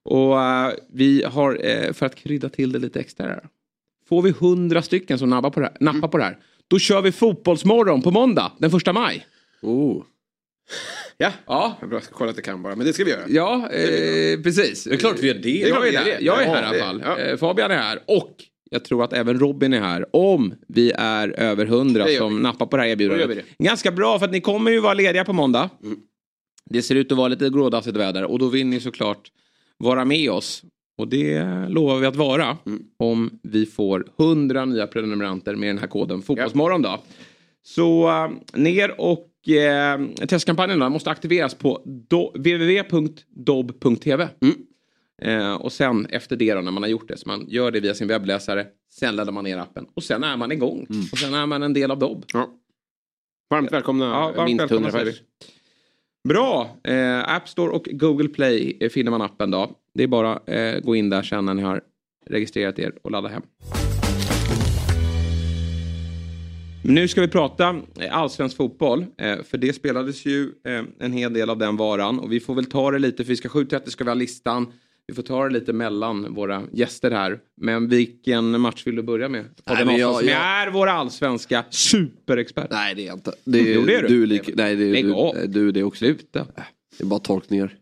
Och 0.04 0.42
eh, 0.42 0.74
vi 0.90 1.24
har, 1.24 1.66
eh, 1.66 1.94
för 1.94 2.06
att 2.06 2.16
krydda 2.16 2.50
till 2.50 2.72
det 2.72 2.80
lite 2.80 3.00
extra 3.00 3.28
här. 3.28 3.48
Får 4.10 4.22
vi 4.22 4.32
hundra 4.32 4.82
stycken 4.82 5.20
som 5.20 5.30
nappar 5.30 5.50
på 5.50 5.60
det 5.60 5.66
här, 5.66 5.78
nappar 5.80 6.08
på 6.08 6.18
det 6.18 6.24
här. 6.24 6.38
Då 6.68 6.80
kör 6.80 7.02
vi 7.02 7.12
Fotbollsmorgon 7.12 8.02
på 8.02 8.12
måndag 8.12 8.52
den 8.58 8.72
första 8.72 8.94
maj. 8.94 9.26
Oh. 9.62 10.04
Ja. 11.18 11.32
Ja, 11.48 11.78
Jag 11.92 12.04
ska 12.04 12.16
kolla 12.16 12.30
att 12.30 12.36
det 12.36 12.42
kan 12.42 12.64
bara. 12.64 12.76
Men 12.76 12.86
det 12.88 12.94
ska 12.94 13.04
vi 13.04 13.12
göra. 13.12 13.22
Ja, 13.28 13.70
eh, 13.72 14.42
precis. 14.42 14.84
Det 14.84 14.94
är 14.94 14.98
klart 14.98 15.20
vi 15.20 15.28
gör 15.28 15.34
det. 15.34 15.50
Jag 15.50 15.68
är, 15.70 15.72
klart 15.72 15.86
vi 15.86 15.92
där. 15.92 16.06
gör 16.06 16.06
det. 16.20 16.26
jag 16.26 16.42
är 16.44 16.46
Ja, 16.48 16.54
här 16.54 16.62
i 16.62 16.66
alla 16.66 16.72
det- 16.74 16.80
fall. 16.80 17.04
ja. 17.06 17.20
Eh, 17.20 17.38
Fabian 17.38 17.72
är 17.72 17.78
här. 17.78 18.00
Och 18.08 18.36
jag 18.72 18.86
tror 18.86 19.04
att 19.04 19.14
även 19.14 19.40
Robin 19.40 19.74
är 19.74 19.80
här. 19.82 20.06
Om 20.16 20.54
vi 20.68 20.92
är 20.98 21.30
över 21.40 21.66
hundra 21.66 22.04
Det 22.06 22.12
gör 22.12 22.20
som 22.20 22.36
vi. 22.38 22.42
nappar 22.44 22.66
på 22.66 22.78
det 22.78 22.84
här 22.84 22.90
erbjudandet. 22.90 23.30
det. 23.58 23.64
Ganska 23.64 23.92
bra 23.92 24.20
för 24.20 24.26
att 24.26 24.32
ni 24.32 24.42
kommer 24.42 24.72
ju 24.72 24.80
vara 24.80 24.94
lediga 24.94 25.26
på 25.26 25.34
måndag. 25.34 25.70
Mm. 25.84 25.98
Det 26.70 26.82
ser 26.82 26.96
ut 26.96 27.12
att 27.12 27.18
vara 27.18 27.28
lite 27.28 27.50
grådassigt 27.50 27.98
väder 27.98 28.24
och 28.24 28.40
då 28.40 28.48
vill 28.48 28.66
ni 28.68 28.80
såklart 28.80 29.32
vara 29.78 30.06
med 30.06 30.32
oss. 30.32 30.64
Och 30.98 31.08
det 31.08 31.44
lovar 31.70 31.98
vi 32.00 32.06
att 32.06 32.16
vara 32.16 32.58
Mm. 32.66 32.82
om 33.00 33.40
vi 33.44 33.66
får 33.66 34.06
100 34.20 34.66
nya 34.66 34.88
prenumeranter 34.88 35.56
med 35.56 35.70
den 35.70 35.78
här 35.78 35.88
koden 35.88 36.22
Fotbollsmorgon 36.22 36.82
då. 36.82 37.00
Så 37.64 38.10
eh, 38.10 38.30
ner 38.60 39.02
och 39.02 39.28
eh, 39.48 39.98
testkampanjen 40.28 40.92
måste 40.92 41.12
aktiveras 41.12 41.56
på 41.56 41.82
do, 41.86 42.32
www.dob.tv. 42.36 44.30
Mm. 44.42 44.56
Eh, 45.22 45.54
och 45.54 45.72
sen 45.72 46.06
efter 46.06 46.36
det 46.36 46.54
då, 46.54 46.62
när 46.62 46.72
man 46.72 46.84
har 46.84 46.90
gjort 46.90 47.08
det, 47.08 47.18
så 47.18 47.30
man 47.30 47.46
gör 47.50 47.72
det 47.72 47.80
via 47.80 47.94
sin 47.94 48.08
webbläsare, 48.08 48.68
sen 48.90 49.16
laddar 49.16 49.32
man 49.32 49.44
ner 49.44 49.58
appen 49.58 49.86
och 49.94 50.04
sen 50.04 50.24
är 50.24 50.38
man 50.38 50.52
igång. 50.52 50.88
Och 51.12 51.18
sen 51.18 51.34
är 51.34 51.46
man 51.46 51.64
en 51.64 51.74
del 51.74 51.92
av 51.92 52.00
Dobb. 52.00 52.26
Ja. 52.34 52.50
Varmt 53.50 53.72
välkomna. 53.72 54.06
Ja, 54.06 54.32
varmt 54.36 54.50
minst 54.50 54.62
välkomna 54.62 54.88
100 54.88 54.92
säger 54.92 55.06
pers. 55.06 55.22
vi. 55.22 56.30
Bra! 56.30 56.78
Eh, 56.84 57.36
App 57.36 57.50
Store 57.50 57.72
och 57.72 57.88
Google 57.92 58.30
Play 58.30 58.78
eh, 58.80 58.90
finner 58.90 59.12
man 59.12 59.22
appen 59.22 59.52
då. 59.52 59.72
Det 59.94 60.04
är 60.04 60.08
bara 60.08 60.40
eh, 60.46 60.80
gå 60.80 60.96
in 60.96 61.10
där 61.10 61.24
sen 61.24 61.46
när 61.46 61.54
ni 61.54 61.62
har 61.62 61.82
registrerat 62.30 62.80
er 62.80 62.94
och 63.02 63.12
ladda 63.12 63.28
hem. 63.28 63.44
Nu 66.86 67.08
ska 67.08 67.22
vi 67.22 67.28
prata 67.28 67.82
eh, 68.00 68.18
allsvensk 68.18 68.58
fotboll. 68.58 69.06
Eh, 69.18 69.44
för 69.44 69.58
det 69.58 69.74
spelades 69.74 70.26
ju 70.26 70.44
eh, 70.68 70.82
en 71.00 71.14
hel 71.14 71.34
del 71.34 71.50
av 71.50 71.58
den 71.58 71.78
varan. 71.78 72.20
Och 72.20 72.32
vi 72.32 72.40
får 72.40 72.56
väl 72.56 72.66
ta 72.66 72.92
det 72.92 73.00
lite, 73.00 73.24
för 73.24 73.30
vi 73.30 73.36
ska 73.36 73.48
7.30 73.50 73.90
ska 73.90 74.04
vi 74.04 74.10
ha 74.10 74.16
listan. 74.16 74.68
Vi 75.08 75.14
får 75.14 75.24
ta 75.24 75.44
det 75.44 75.54
lite 75.54 75.74
mellan 75.74 76.34
våra 76.34 76.64
gäster 76.74 77.12
här. 77.12 77.40
Men 77.62 77.90
vilken 77.90 78.62
match 78.62 78.88
vill 78.88 78.96
du 78.96 79.02
börja 79.04 79.30
med? 79.30 79.46
Podden 79.66 79.88
men 79.88 79.98
jag- 79.98 80.20
som 80.20 80.28
jag- 80.28 80.38
är 80.38 80.70
vår 80.72 80.88
allsvenska 80.88 81.66
superexpert. 81.70 82.68
Nej 82.72 82.96
det 82.96 83.02
är 83.02 83.06
jag 83.08 83.16
inte. 83.16 83.34
Det 83.46 83.60
är, 83.60 83.76
Jo, 83.76 83.82
det 83.86 83.96
är 83.96 84.02
du. 84.02 84.08
du. 84.08 84.24
är 84.24 84.28
lik, 84.28 84.50
nej 84.56 84.76
det 84.76 84.84
är 84.84 84.94
Lägg 84.94 85.06
du, 85.06 85.14
av. 85.14 85.36
nej, 85.36 85.48
du 85.48 85.68
är 85.68 85.72
det 85.72 85.84
också. 85.84 86.00
Sluta. 86.06 86.48
Det 86.98 87.04
är 87.04 87.08
bara 87.08 87.20
tolkningar. 87.20 87.76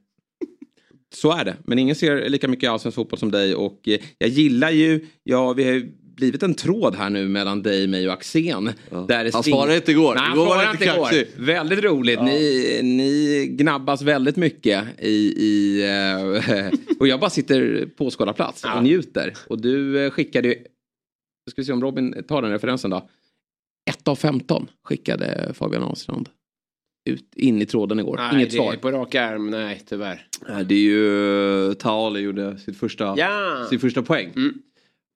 Så 1.14 1.32
är 1.32 1.46
det. 1.46 1.56
Men 1.66 1.80
ingen 1.80 1.96
ser 1.96 2.30
lika 2.30 2.48
mycket 2.48 2.70
allsvensk 2.70 2.96
fotboll 2.96 3.20
som 3.20 3.32
dig. 3.32 3.56
Och 3.56 3.82
jag 4.18 4.30
gillar 4.30 4.70
ju, 4.72 5.06
ja 5.24 5.54
vi 5.54 5.92
blivit 6.16 6.44
en 6.44 6.54
tråd 6.54 6.96
här 6.96 7.10
nu 7.10 7.28
mellan 7.28 7.62
dig, 7.62 7.88
mig 7.88 8.08
och 8.08 8.14
Axén. 8.14 8.74
Ja. 8.90 9.06
Där 9.08 9.30
Han 9.34 9.44
svarade 9.44 9.76
inte 9.76 9.92
igår. 9.92 10.16
Nej, 10.16 10.24
han 10.24 10.34
Igår 10.34 10.46
var 10.46 10.54
svarade 10.54 10.72
inte 10.72 10.86
igår. 10.86 11.46
Väldigt 11.46 11.84
roligt. 11.84 12.22
Ni, 12.22 12.80
ni 12.84 13.48
gnabbas 13.48 14.02
väldigt 14.02 14.36
mycket 14.36 14.88
i... 15.00 15.34
i 15.38 15.84
eh, 15.84 16.72
och 17.00 17.08
jag 17.08 17.20
bara 17.20 17.30
sitter 17.30 17.86
på 17.98 18.06
åskådarplats 18.06 18.64
och 18.76 18.84
njuter. 18.84 19.34
Och 19.48 19.62
du 19.62 20.06
eh, 20.06 20.12
skickade 20.12 20.48
ju... 20.48 20.56
Ska 21.52 21.62
vi 21.62 21.66
se 21.66 21.74
om 21.74 21.82
Robin 21.82 22.24
tar 22.28 22.42
den 22.42 22.52
referensen 22.52 22.90
då. 22.92 23.10
1 23.90 24.08
av 24.08 24.16
15 24.16 24.68
skickade 24.84 25.52
Fabian 25.54 25.84
Ahlstrand 25.84 26.30
ut 27.10 27.36
in 27.36 27.62
i 27.62 27.66
tråden 27.66 28.00
igår. 28.00 28.18
Nej, 28.18 28.36
Inget 28.36 28.50
det 28.50 28.56
svar. 28.56 28.74
är 28.74 28.78
på 28.78 28.92
rak 28.92 29.16
arm. 29.16 29.50
Nej, 29.50 29.82
tyvärr. 29.86 30.28
Nej, 30.50 30.66
det 30.66 30.76
är 30.76 30.80
ju 30.80 31.74
Taali 31.74 32.20
gjorde 32.20 32.58
sitt 32.58 32.78
första, 32.78 33.14
Ja! 33.18 33.66
sin 33.70 33.80
första 33.80 34.02
poäng. 34.02 34.30
Mm. 34.36 34.54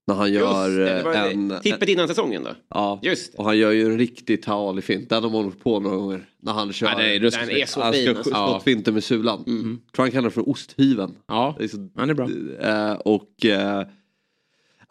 När 0.08 0.16
han 0.16 0.34
Just 0.34 0.40
gör 0.46 0.70
det, 0.70 0.86
det 0.98 1.04
var 1.04 1.14
eh, 1.16 1.32
en... 1.32 1.54
tippet 1.64 1.90
innan 1.90 2.08
säsongen 2.08 2.44
då. 2.44 2.50
Ja, 2.70 3.00
Just 3.04 3.32
det. 3.32 3.38
och 3.38 3.46
han 3.46 3.58
gör 3.58 3.72
ju 3.72 3.86
en 3.86 3.98
riktig 3.98 4.44
Taali-fint. 4.44 5.10
Den 5.10 5.24
har 5.24 5.30
man 5.30 5.44
hållit 5.44 5.60
på 5.64 5.80
några 5.80 5.98
gånger. 5.98 6.30
När 6.42 6.54
han 6.54 6.74
kör. 6.74 6.88
Ja, 6.88 6.98
det 6.98 7.16
är 7.16 7.20
ruskigt 7.20 7.48
Den 7.48 7.58
är 7.58 7.66
så 7.66 7.82
han 7.82 7.94
fin. 7.94 8.04
ska 8.04 8.16
Alltså. 8.18 8.32
Ja. 8.34 8.62
finten 8.66 8.94
med 8.94 9.04
sulan. 9.04 9.44
Mm. 9.48 9.80
Tror 9.96 10.04
han 10.04 10.12
kallar 10.12 10.24
det 10.30 10.32
för 10.34 10.50
osthyveln. 10.50 11.16
Ja, 11.28 11.56
Det 11.58 11.64
är 11.64 11.68
så, 11.68 11.90
han 11.96 12.10
är 12.10 12.14
bra. 12.14 12.30
eh, 12.60 12.94
och... 12.94 13.46
Eh, 13.46 13.88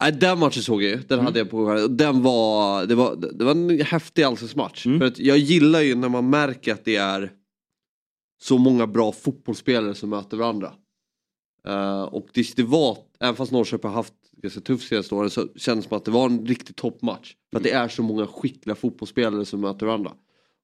nej, 0.01 0.11
den 0.11 0.39
matchen 0.39 0.63
såg 0.63 0.83
jag 0.83 0.91
ju. 0.91 0.97
Den 0.97 1.19
Mm. 1.19 1.25
hade 1.25 1.39
jag 1.39 1.49
på 1.49 1.87
Den 1.89 2.21
var... 2.23 2.85
Det 2.85 2.95
var, 2.95 3.15
det 3.33 3.43
var 3.45 3.51
en 3.51 3.79
häftig 3.81 4.23
allsvensk 4.23 4.55
match. 4.55 4.85
Mm. 4.85 4.99
För 4.99 5.07
att 5.07 5.19
jag 5.19 5.37
gillar 5.37 5.81
ju 5.81 5.95
när 5.95 6.09
man 6.09 6.29
märker 6.29 6.73
att 6.73 6.85
det 6.85 6.95
är 6.95 7.31
så 8.41 8.57
många 8.57 8.87
bra 8.87 9.11
fotbollsspelare 9.11 9.95
som 9.95 10.09
möter 10.09 10.37
varandra. 10.37 10.73
Eh, 11.67 12.01
och 12.03 12.27
det, 12.33 12.55
det 12.55 12.63
var, 12.63 12.97
även 13.19 13.35
fast 13.35 13.51
Norrköping 13.51 13.89
har 13.89 13.95
haft 13.95 14.13
ganska 14.45 14.61
tufft 14.61 14.87
senaste 14.87 15.15
åren 15.15 15.29
så 15.29 15.47
kändes 15.55 15.85
det 15.85 15.89
som 15.89 15.97
att 15.97 16.05
det 16.05 16.11
var 16.11 16.25
en 16.25 16.45
riktig 16.45 16.75
toppmatch. 16.75 17.35
För 17.51 17.57
att 17.57 17.63
det 17.63 17.71
är 17.71 17.87
så 17.87 18.03
många 18.03 18.27
skickliga 18.27 18.75
fotbollsspelare 18.75 19.45
som 19.45 19.61
möter 19.61 19.85
varandra. 19.85 20.11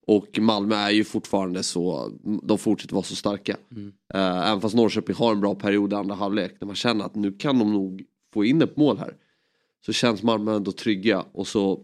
Och 0.07 0.39
Malmö 0.39 0.75
är 0.75 0.89
ju 0.91 1.03
fortfarande 1.03 1.63
så, 1.63 2.11
de 2.43 2.57
fortsätter 2.57 2.93
vara 2.95 3.03
så 3.03 3.15
starka. 3.15 3.57
Eh, 4.13 4.49
även 4.49 4.61
fast 4.61 4.75
Norrköping 4.75 5.15
har 5.15 5.31
en 5.31 5.41
bra 5.41 5.55
period 5.55 5.93
i 5.93 5.95
andra 5.95 6.15
halvlek, 6.15 6.55
när 6.59 6.65
man 6.65 6.75
känner 6.75 7.05
att 7.05 7.15
nu 7.15 7.31
kan 7.31 7.59
de 7.59 7.73
nog 7.73 8.03
få 8.33 8.45
in 8.45 8.61
ett 8.61 8.77
mål 8.77 8.97
här. 8.97 9.15
Så 9.85 9.93
känns 9.93 10.23
Malmö 10.23 10.55
ändå 10.55 10.71
trygga 10.71 11.25
och 11.31 11.47
så, 11.47 11.79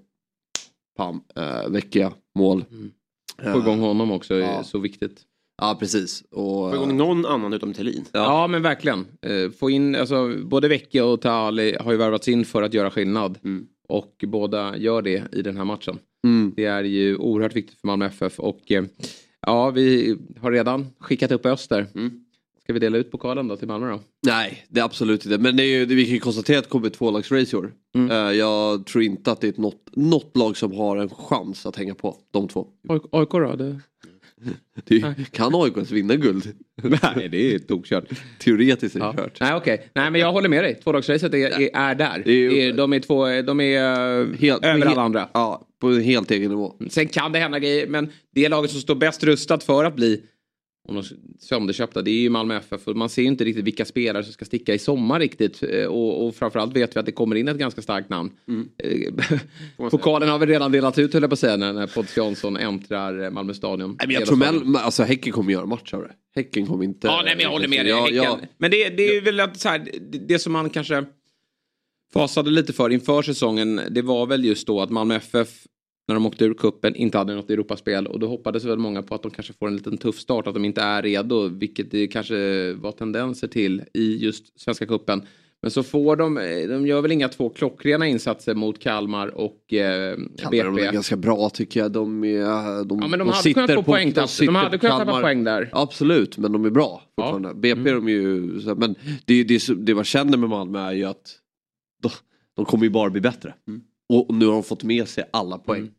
pam, 0.97 1.15
uh, 1.39 1.69
Vecchia, 1.69 2.13
mål. 2.35 2.65
Eh, 3.43 3.53
Få 3.53 3.59
igång 3.59 3.79
honom 3.79 4.11
också 4.11 4.33
är 4.33 4.39
Ja. 4.39 4.63
så 4.63 4.79
viktigt. 4.79 5.21
Ja 5.61 5.77
precis. 5.79 6.23
Och, 6.31 6.69
Få 6.71 6.75
igång 6.75 6.97
någon 6.97 7.25
annan 7.25 7.53
utom 7.53 7.73
Thelin. 7.73 8.05
Ja. 8.11 8.47
men 8.47 8.61
verkligen. 8.61 9.05
Eh, 9.21 9.51
Få 9.59 9.69
in, 9.69 9.95
alltså, 9.95 10.33
både 10.43 10.67
Vecchia 10.67 11.05
och 11.05 11.21
Taali 11.21 11.77
har 11.79 11.91
ju 11.91 11.97
värvats 11.97 12.27
in 12.27 12.45
för 12.45 12.61
att 12.61 12.73
göra 12.73 12.91
skillnad. 12.91 13.37
Mm. 13.43 13.67
Och 13.89 14.23
båda 14.27 14.77
gör 14.77 15.01
det 15.01 15.23
i 15.35 15.41
den 15.41 15.57
här 15.57 15.65
matchen. 15.65 15.99
mm, 16.23 16.53
Det 16.55 16.65
är 16.65 16.83
ju 16.83 17.15
oerhört 17.17 17.55
viktigt 17.55 17.79
för 17.79 17.87
Malmö 17.87 18.05
FF. 18.05 18.39
Och 18.39 18.71
eh, 18.71 18.83
ja, 19.41 19.69
vi 19.69 20.17
har 20.41 20.51
redan 20.51 20.85
skickat 20.99 21.31
upp 21.31 21.45
Öster. 21.45 21.87
Mm. 21.95 22.23
Ska 22.63 22.73
vi 22.73 22.79
dela 22.79 22.97
ut 22.97 23.11
pokalen 23.11 23.47
då 23.47 23.57
till 23.57 23.67
Malmö 23.67 23.89
då? 23.91 23.99
Nej, 24.27 24.65
det 24.69 24.79
är 24.79 24.83
absolut 24.83 25.25
inte. 25.25 25.37
Men 25.37 25.57
det 25.57 25.63
är 25.63 25.79
ju, 25.79 25.85
vi 25.85 26.05
kan 26.05 26.13
ju 26.13 26.19
konstatera 26.19 26.57
att 26.59 26.63
det 26.63 26.69
kommer 26.69 26.87
ett 26.87 26.93
tvålagsrace 26.93 27.55
i 27.55 27.59
år. 27.59 27.73
Mm. 27.95 28.11
Eh, 28.11 28.31
jag 28.37 28.85
tror 28.85 29.03
inte 29.03 29.31
att 29.31 29.41
det 29.41 29.57
är 29.57 29.61
något, 29.61 29.89
något 29.95 30.37
lag 30.37 30.57
som 30.57 30.73
har 30.73 30.97
en 30.97 31.09
chans 31.09 31.65
att 31.65 31.75
hänga 31.75 31.95
på 31.95 32.15
de 32.31 32.47
två. 32.47 32.67
AIK 33.11 33.29
då? 33.31 33.55
Det... 33.55 33.79
Det 34.83 35.15
kan 35.31 35.55
AIK 35.55 35.73
ens 35.75 35.91
vinna 35.91 36.15
guld? 36.15 36.47
Nej, 37.15 37.29
det 37.29 37.53
är 37.55 37.59
tokkört. 37.59 38.03
Teoretiskt 38.39 38.95
är 38.95 38.99
det 38.99 39.05
Ja. 39.05 39.13
kört. 39.13 39.39
Nej, 39.39 39.53
okej. 39.55 39.89
Nej, 39.93 40.11
men 40.11 40.21
jag 40.21 40.31
håller 40.31 40.49
med 40.49 40.63
dig. 40.63 40.75
Tvådagsracet 40.75 41.33
är, 41.33 41.37
är, 41.61 41.69
är 41.73 41.95
där. 41.95 42.21
Det 42.25 42.31
är 42.31 42.35
ju- 42.35 42.57
Är- 42.59 42.73
de 42.73 42.93
är, 42.93 42.99
två, 42.99 43.25
de 43.41 43.59
är 43.61 44.21
eh, 44.21 44.27
Helt- 44.39 44.65
över 44.65 44.85
alla 44.85 45.01
andra. 45.01 45.29
Ja, 45.33 45.67
på 45.81 45.87
en 45.87 46.01
helt 46.01 46.31
egen 46.31 46.49
nivå. 46.49 46.75
Sen 46.89 47.07
kan 47.07 47.31
det 47.31 47.39
hända 47.39 47.59
grejer, 47.59 47.87
men 47.87 48.09
det 48.35 48.49
laget 48.49 48.71
som 48.71 48.81
står 48.81 48.95
bäst 48.95 49.23
rustat 49.23 49.63
för 49.63 49.83
att 49.85 49.95
bli 49.95 50.21
om 50.87 50.95
de 50.95 51.03
sönderköpta, 51.39 52.01
det 52.01 52.11
är 52.11 52.21
ju 52.21 52.29
Malmö 52.29 52.55
FF. 52.57 52.87
Och 52.87 52.95
man 52.95 53.09
ser 53.09 53.21
ju 53.21 53.27
inte 53.27 53.43
riktigt 53.43 53.65
vilka 53.65 53.85
spelare 53.85 54.23
som 54.23 54.33
ska 54.33 54.45
sticka 54.45 54.73
i 54.73 54.79
sommar 54.79 55.19
riktigt. 55.19 55.63
Eh, 55.63 55.85
Och, 55.85 56.27
och 56.27 56.35
framförallt 56.35 56.75
vet 56.75 56.95
vi 56.95 56.99
att 56.99 57.05
det 57.05 57.11
kommer 57.11 57.35
in 57.35 57.47
ett 57.47 57.57
ganska 57.57 57.81
starkt 57.81 58.09
namn. 58.09 58.31
Eh, 58.83 59.13
Pokalen 59.89 60.29
har 60.29 60.39
vi 60.39 60.45
redan 60.45 60.71
delat 60.71 60.97
ut 60.99 61.13
höll 61.13 61.23
jag 61.23 61.29
på 61.29 61.33
att 61.33 61.39
säga 61.39 61.57
när, 61.57 61.73
när 61.73 61.87
Pontus 61.87 62.17
Jansson 62.17 62.57
äntrar 62.57 63.23
eh, 63.23 63.29
Malmö 63.29 63.53
stadion. 63.53 63.89
Nej, 63.99 64.07
men 64.07 64.13
jag 64.13 64.25
tror 64.25 64.37
Mel, 64.37 64.75
alltså 64.75 65.03
Häcken 65.03 65.33
kommer 65.33 65.51
göra 65.51 65.65
match 65.65 65.93
av 65.93 66.01
det. 66.01 66.11
Häcken 66.35 66.67
kommer 66.67 66.83
inte... 66.83 67.07
Ja, 67.07 67.21
nej, 67.25 67.35
men 67.35 67.43
jag 67.43 67.49
håller 67.49 67.67
med 67.67 67.85
dig. 67.85 67.89
Ja, 67.89 68.09
ja. 68.11 68.39
Men 68.57 68.71
det, 68.71 68.89
det 68.89 69.17
är 69.17 69.21
väl 69.21 69.39
att 69.39 69.59
så 69.59 69.69
här, 69.69 69.79
det, 70.11 70.17
det 70.17 70.39
som 70.39 70.53
man 70.53 70.69
kanske 70.69 71.05
fasade 72.13 72.49
lite 72.49 72.73
för 72.73 72.89
inför 72.89 73.21
säsongen. 73.21 73.81
Det 73.89 74.01
var 74.01 74.25
väl 74.25 74.45
just 74.45 74.67
då 74.67 74.81
att 74.81 74.89
Malmö 74.89 75.15
FF 75.15 75.49
när 76.07 76.15
de 76.15 76.25
åkte 76.25 76.45
ur 76.45 76.53
kuppen 76.53 76.95
inte 76.95 77.17
hade 77.17 77.35
något 77.35 77.49
Europaspel 77.49 78.07
och 78.07 78.19
då 78.19 78.27
hoppades 78.27 78.65
väl 78.65 78.77
många 78.79 79.03
på 79.03 79.15
att 79.15 79.23
de 79.23 79.31
kanske 79.31 79.53
får 79.53 79.67
en 79.67 79.75
liten 79.75 79.97
tuff 79.97 80.19
start, 80.19 80.47
att 80.47 80.53
de 80.53 80.65
inte 80.65 80.81
är 80.81 81.01
redo, 81.01 81.47
vilket 81.47 81.91
det 81.91 82.07
kanske 82.07 82.73
var 82.73 82.91
tendenser 82.91 83.47
till 83.47 83.83
i 83.93 84.17
just 84.17 84.59
Svenska 84.59 84.85
kuppen. 84.85 85.21
Men 85.61 85.71
så 85.71 85.83
får 85.83 86.15
de, 86.15 86.35
de 86.69 86.87
gör 86.87 87.01
väl 87.01 87.11
inga 87.11 87.29
två 87.29 87.49
klockrena 87.49 88.07
insatser 88.07 88.55
mot 88.55 88.79
Kalmar 88.79 89.27
och 89.27 89.73
eh, 89.73 90.17
Kalmar 90.37 90.63
de 90.63 90.67
är 90.67 90.71
BP. 90.71 90.93
ganska 90.93 91.15
bra 91.17 91.49
tycker 91.49 91.79
jag. 91.79 91.91
De, 91.91 92.23
är, 92.23 92.85
de, 92.85 92.99
Ja 92.99 93.07
men 93.07 93.19
de, 93.19 93.29
hade 93.29 93.53
kunnat 93.53 93.73
få 93.73 93.83
poäng 93.83 94.13
de 94.13 94.27
De 94.45 94.55
hade 94.55 94.77
på 94.77 94.81
kunnat 94.81 94.99
tappa 94.99 95.21
poäng 95.21 95.43
där. 95.43 95.69
Absolut, 95.71 96.37
men 96.37 96.51
de 96.51 96.65
är 96.65 96.69
bra 96.69 97.01
fortfarande. 97.15 97.53
BP 97.53 97.91
de 97.91 98.07
är 98.07 98.11
ju... 98.11 98.61
Men 98.75 98.95
det, 99.25 99.43
det, 99.43 99.61
det 99.77 99.95
man 99.95 100.03
känner 100.03 100.37
med 100.37 100.49
Malmö 100.49 100.79
är 100.79 100.93
ju 100.93 101.05
att 101.05 101.35
de, 102.01 102.09
de 102.55 102.65
kommer 102.65 102.83
ju 102.83 102.89
bara 102.89 103.09
bli 103.09 103.21
bättre. 103.21 103.53
Och 104.09 104.35
nu 104.35 104.45
har 104.45 104.53
de 104.53 104.63
fått 104.63 104.83
med 104.83 105.07
sig 105.07 105.23
alla 105.31 105.57
poäng. 105.57 105.79
Mm. 105.79 105.93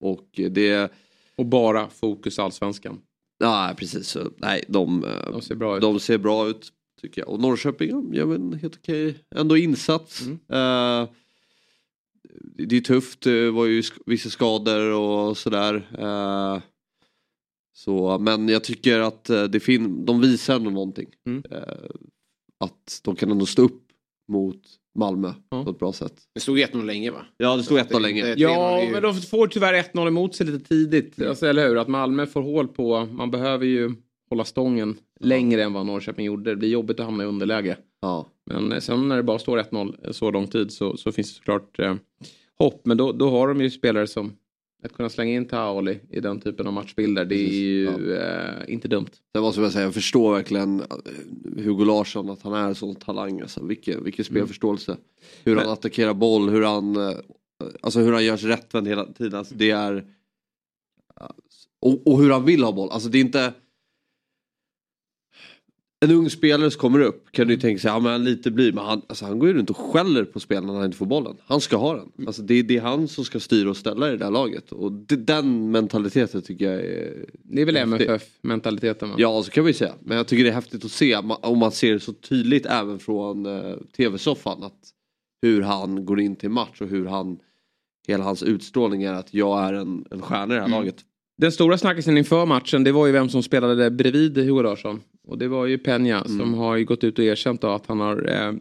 Och 0.00 0.28
det... 0.50 0.92
Och 1.36 1.46
bara 1.46 1.90
fokus 1.90 2.38
allsvenskan. 2.38 3.00
Ja, 3.38 3.74
precis. 3.76 4.16
Nej, 4.36 4.64
de, 4.68 5.04
eh, 5.04 5.30
De 5.32 5.42
ser 5.42 5.54
bra 5.54 5.76
ut. 5.76 5.82
de 5.82 6.00
ser 6.00 6.18
bra 6.18 6.48
ut. 6.48 6.72
Tycker 7.00 7.20
jag. 7.20 7.28
Och 7.28 7.40
Norrköping 7.40 8.14
gör 8.14 8.34
en 8.34 8.52
helt 8.52 8.76
okej 8.76 9.14
ändå 9.34 9.56
insats. 9.56 10.22
Mm. 10.22 10.34
Eh, 10.34 11.08
det 12.68 12.76
är 12.76 12.80
tufft, 12.80 13.20
det 13.20 13.50
var 13.50 13.66
ju 13.66 13.82
vissa 14.06 14.30
skador 14.30 14.90
och 14.92 15.36
sådär. 15.36 15.88
Eh, 15.98 16.62
så, 17.72 18.18
men 18.18 18.48
jag 18.48 18.64
tycker 18.64 19.00
att 19.00 19.24
det 19.24 19.60
fin- 19.62 20.04
de 20.04 20.20
visar 20.20 20.56
ändå 20.56 20.70
någonting. 20.70 21.08
Mm. 21.26 21.42
Eh, 21.50 21.90
att 22.60 23.00
de 23.04 23.16
kan 23.16 23.30
ändå 23.30 23.46
stå 23.46 23.62
upp 23.62 23.82
mot 24.28 24.62
Malmö 24.96 25.32
Ja. 25.50 25.64
på 25.64 25.70
ett 25.70 25.78
bra 25.78 25.92
sätt. 25.92 26.14
Det 26.34 26.40
stod 26.40 26.58
1-0 26.58 26.84
länge 26.84 27.10
va? 27.10 27.26
Ja, 27.36 27.56
det 27.56 27.62
stod 27.62 27.78
1 27.78 28.00
länge. 28.02 28.34
Ja, 28.36 28.48
3-0 28.48 28.78
är 28.80 28.86
ju- 28.86 28.92
men 28.92 29.02
de 29.02 29.14
får 29.14 29.46
tyvärr 29.46 29.74
1-0 29.74 30.08
emot 30.08 30.34
sig 30.34 30.46
lite 30.46 30.68
tidigt. 30.68 31.22
Alltså, 31.22 31.46
eller 31.46 31.68
hur? 31.68 31.76
Att 31.78 31.88
Malmö 31.88 32.26
får 32.26 32.42
hål 32.42 32.68
på, 32.68 33.04
man 33.12 33.30
behöver 33.30 33.66
ju 33.66 33.94
hålla 34.30 34.44
stången 34.44 34.96
längre 35.20 35.62
än 35.62 35.72
vad 35.72 35.86
Norrköping 35.86 36.26
gjorde. 36.26 36.50
Det 36.50 36.56
blir 36.56 36.68
jobbigt 36.68 37.00
att 37.00 37.06
hamna 37.06 37.24
i 37.24 37.26
underläge. 37.26 37.76
Ja. 38.02 38.26
Men 38.50 38.72
eh, 38.72 38.78
sen 38.78 39.08
när 39.08 39.16
det 39.16 39.22
bara 39.22 39.38
står 39.38 39.58
1-0 39.58 40.12
så 40.12 40.30
lång 40.30 40.46
tid 40.46 40.72
så, 40.72 40.96
så 40.96 41.12
finns 41.12 41.28
det 41.32 41.36
såklart 41.36 41.78
eh, 41.78 41.94
hopp. 42.58 42.80
Men 42.84 42.96
då, 42.96 43.12
då 43.12 43.30
har 43.30 43.48
de 43.48 43.60
ju 43.60 43.70
spelare 43.70 44.06
som 44.06 44.32
att 44.84 44.92
kunna 44.92 45.08
slänga 45.08 45.34
in 45.34 45.46
Taoli 45.48 46.00
i 46.10 46.20
den 46.20 46.40
typen 46.40 46.66
av 46.66 46.72
matchbilder. 46.72 47.24
Det 47.24 47.34
är 47.34 47.38
Precis, 47.38 47.60
ju 47.60 48.16
eh, 48.16 48.52
inte 48.74 48.88
dumt. 48.88 49.08
Sen 49.34 49.42
måste 49.42 49.60
jag 49.60 49.72
säga, 49.72 49.84
jag 49.84 49.94
förstår 49.94 50.34
verkligen 50.34 50.80
eh, 50.80 51.64
Hugo 51.64 51.84
Larsson, 51.84 52.30
att 52.30 52.42
han 52.42 52.54
är 52.54 52.64
en 52.64 52.74
sån 52.74 52.94
talang. 52.94 53.40
Alltså, 53.40 53.64
vilken, 53.64 54.04
vilken 54.04 54.24
spelförståelse. 54.24 54.96
Hur 55.44 55.56
han 55.56 55.64
Men- 55.64 55.72
attackerar 55.72 56.14
boll, 56.14 56.48
hur 56.48 56.62
han, 56.62 56.96
eh, 56.96 57.16
alltså, 57.80 58.00
hur 58.00 58.12
han 58.12 58.24
gör 58.24 58.36
sig 58.36 58.48
rättvänd 58.48 58.88
hela 58.88 59.04
tiden. 59.04 59.38
Alltså, 59.38 59.54
det 59.54 59.70
är... 59.70 60.04
Och, 61.80 62.06
och 62.06 62.18
hur 62.22 62.30
han 62.30 62.44
vill 62.44 62.64
ha 62.64 62.72
boll. 62.72 62.90
Alltså 62.90 63.08
det 63.08 63.18
är 63.18 63.20
inte... 63.20 63.52
En 66.04 66.10
ung 66.10 66.30
spelare 66.30 66.70
som 66.70 66.80
kommer 66.80 67.00
upp 67.00 67.32
kan 67.32 67.46
du 67.46 67.54
ju 67.54 67.60
tänka 67.60 67.80
sig, 67.80 67.88
ja 67.90 67.98
men 68.00 68.12
han 68.12 68.24
lite 68.24 68.50
blir, 68.50 68.72
men 68.72 68.84
han, 68.84 69.02
alltså, 69.06 69.24
han 69.24 69.38
går 69.38 69.48
ju 69.48 69.54
runt 69.54 69.70
och 69.70 69.76
skäller 69.76 70.24
på 70.24 70.40
spelarna 70.40 70.66
när 70.72 70.78
han 70.78 70.84
inte 70.86 70.96
får 70.98 71.06
bollen. 71.06 71.36
Han 71.46 71.60
ska 71.60 71.76
ha 71.76 71.94
den. 71.96 72.26
Alltså, 72.26 72.42
det, 72.42 72.54
är- 72.54 72.62
det 72.62 72.76
är 72.76 72.80
han 72.80 73.08
som 73.08 73.24
ska 73.24 73.40
styra 73.40 73.70
och 73.70 73.76
ställa 73.76 74.12
i 74.12 74.16
det 74.16 74.24
här 74.24 74.32
laget. 74.32 74.72
Och 74.72 74.92
det, 74.92 75.16
den 75.16 75.70
mentaliteten 75.70 76.42
tycker 76.42 76.64
jag 76.72 76.80
är 76.84 77.24
Det 77.42 77.62
är 77.62 77.66
väl. 77.66 77.76
MFF-mentaliteten? 77.76 79.10
Ja, 79.16 79.42
så 79.42 79.50
kan 79.50 79.64
vi 79.64 79.72
säga. 79.72 79.92
Men 80.00 80.16
jag 80.16 80.26
tycker 80.26 80.44
det 80.44 80.50
är 80.50 80.54
häftigt 80.54 80.84
att 80.84 80.90
se 80.90 81.16
om 81.42 81.58
man 81.58 81.72
ser 81.72 81.92
det 81.92 82.00
så 82.00 82.12
tydligt 82.12 82.66
även 82.66 82.98
från 82.98 83.46
eh, 83.46 83.74
tv-soffan. 83.96 84.62
Att 84.62 84.80
hur 85.42 85.62
han 85.62 86.04
går 86.06 86.20
in 86.20 86.36
till 86.36 86.50
match 86.50 86.80
och 86.80 86.88
hur 86.88 87.06
han, 87.06 87.38
hela 88.08 88.24
hans 88.24 88.42
utstrålning 88.42 89.02
är 89.02 89.12
att 89.12 89.34
jag 89.34 89.64
är 89.64 89.72
en, 89.72 90.04
en 90.10 90.22
stjärna 90.22 90.54
i 90.54 90.56
det 90.56 90.60
här 90.62 90.68
Mm. 90.68 90.78
laget. 90.80 90.96
Den 91.38 91.52
stora 91.52 91.78
snackisen 91.78 92.18
inför 92.18 92.46
matchen 92.46 92.84
det 92.84 92.92
var 92.92 93.06
ju 93.06 93.12
vem 93.12 93.28
som 93.28 93.42
spelade 93.42 93.74
där 93.74 93.90
bredvid 93.90 94.38
Hugo 94.38 94.62
Larsson. 94.62 95.00
Och 95.26 95.38
det 95.38 95.48
var 95.48 95.66
ju 95.66 95.76
Peña 95.76 96.24
Mm. 96.26 96.38
som 96.38 96.54
har 96.54 96.76
ju 96.76 96.84
gått 96.84 97.04
ut 97.04 97.18
och 97.18 97.24
erkänt 97.24 97.60
då 97.60 97.68
att 97.68 97.86
han 97.86 98.00
har 98.00 98.28
eh, 98.28 98.52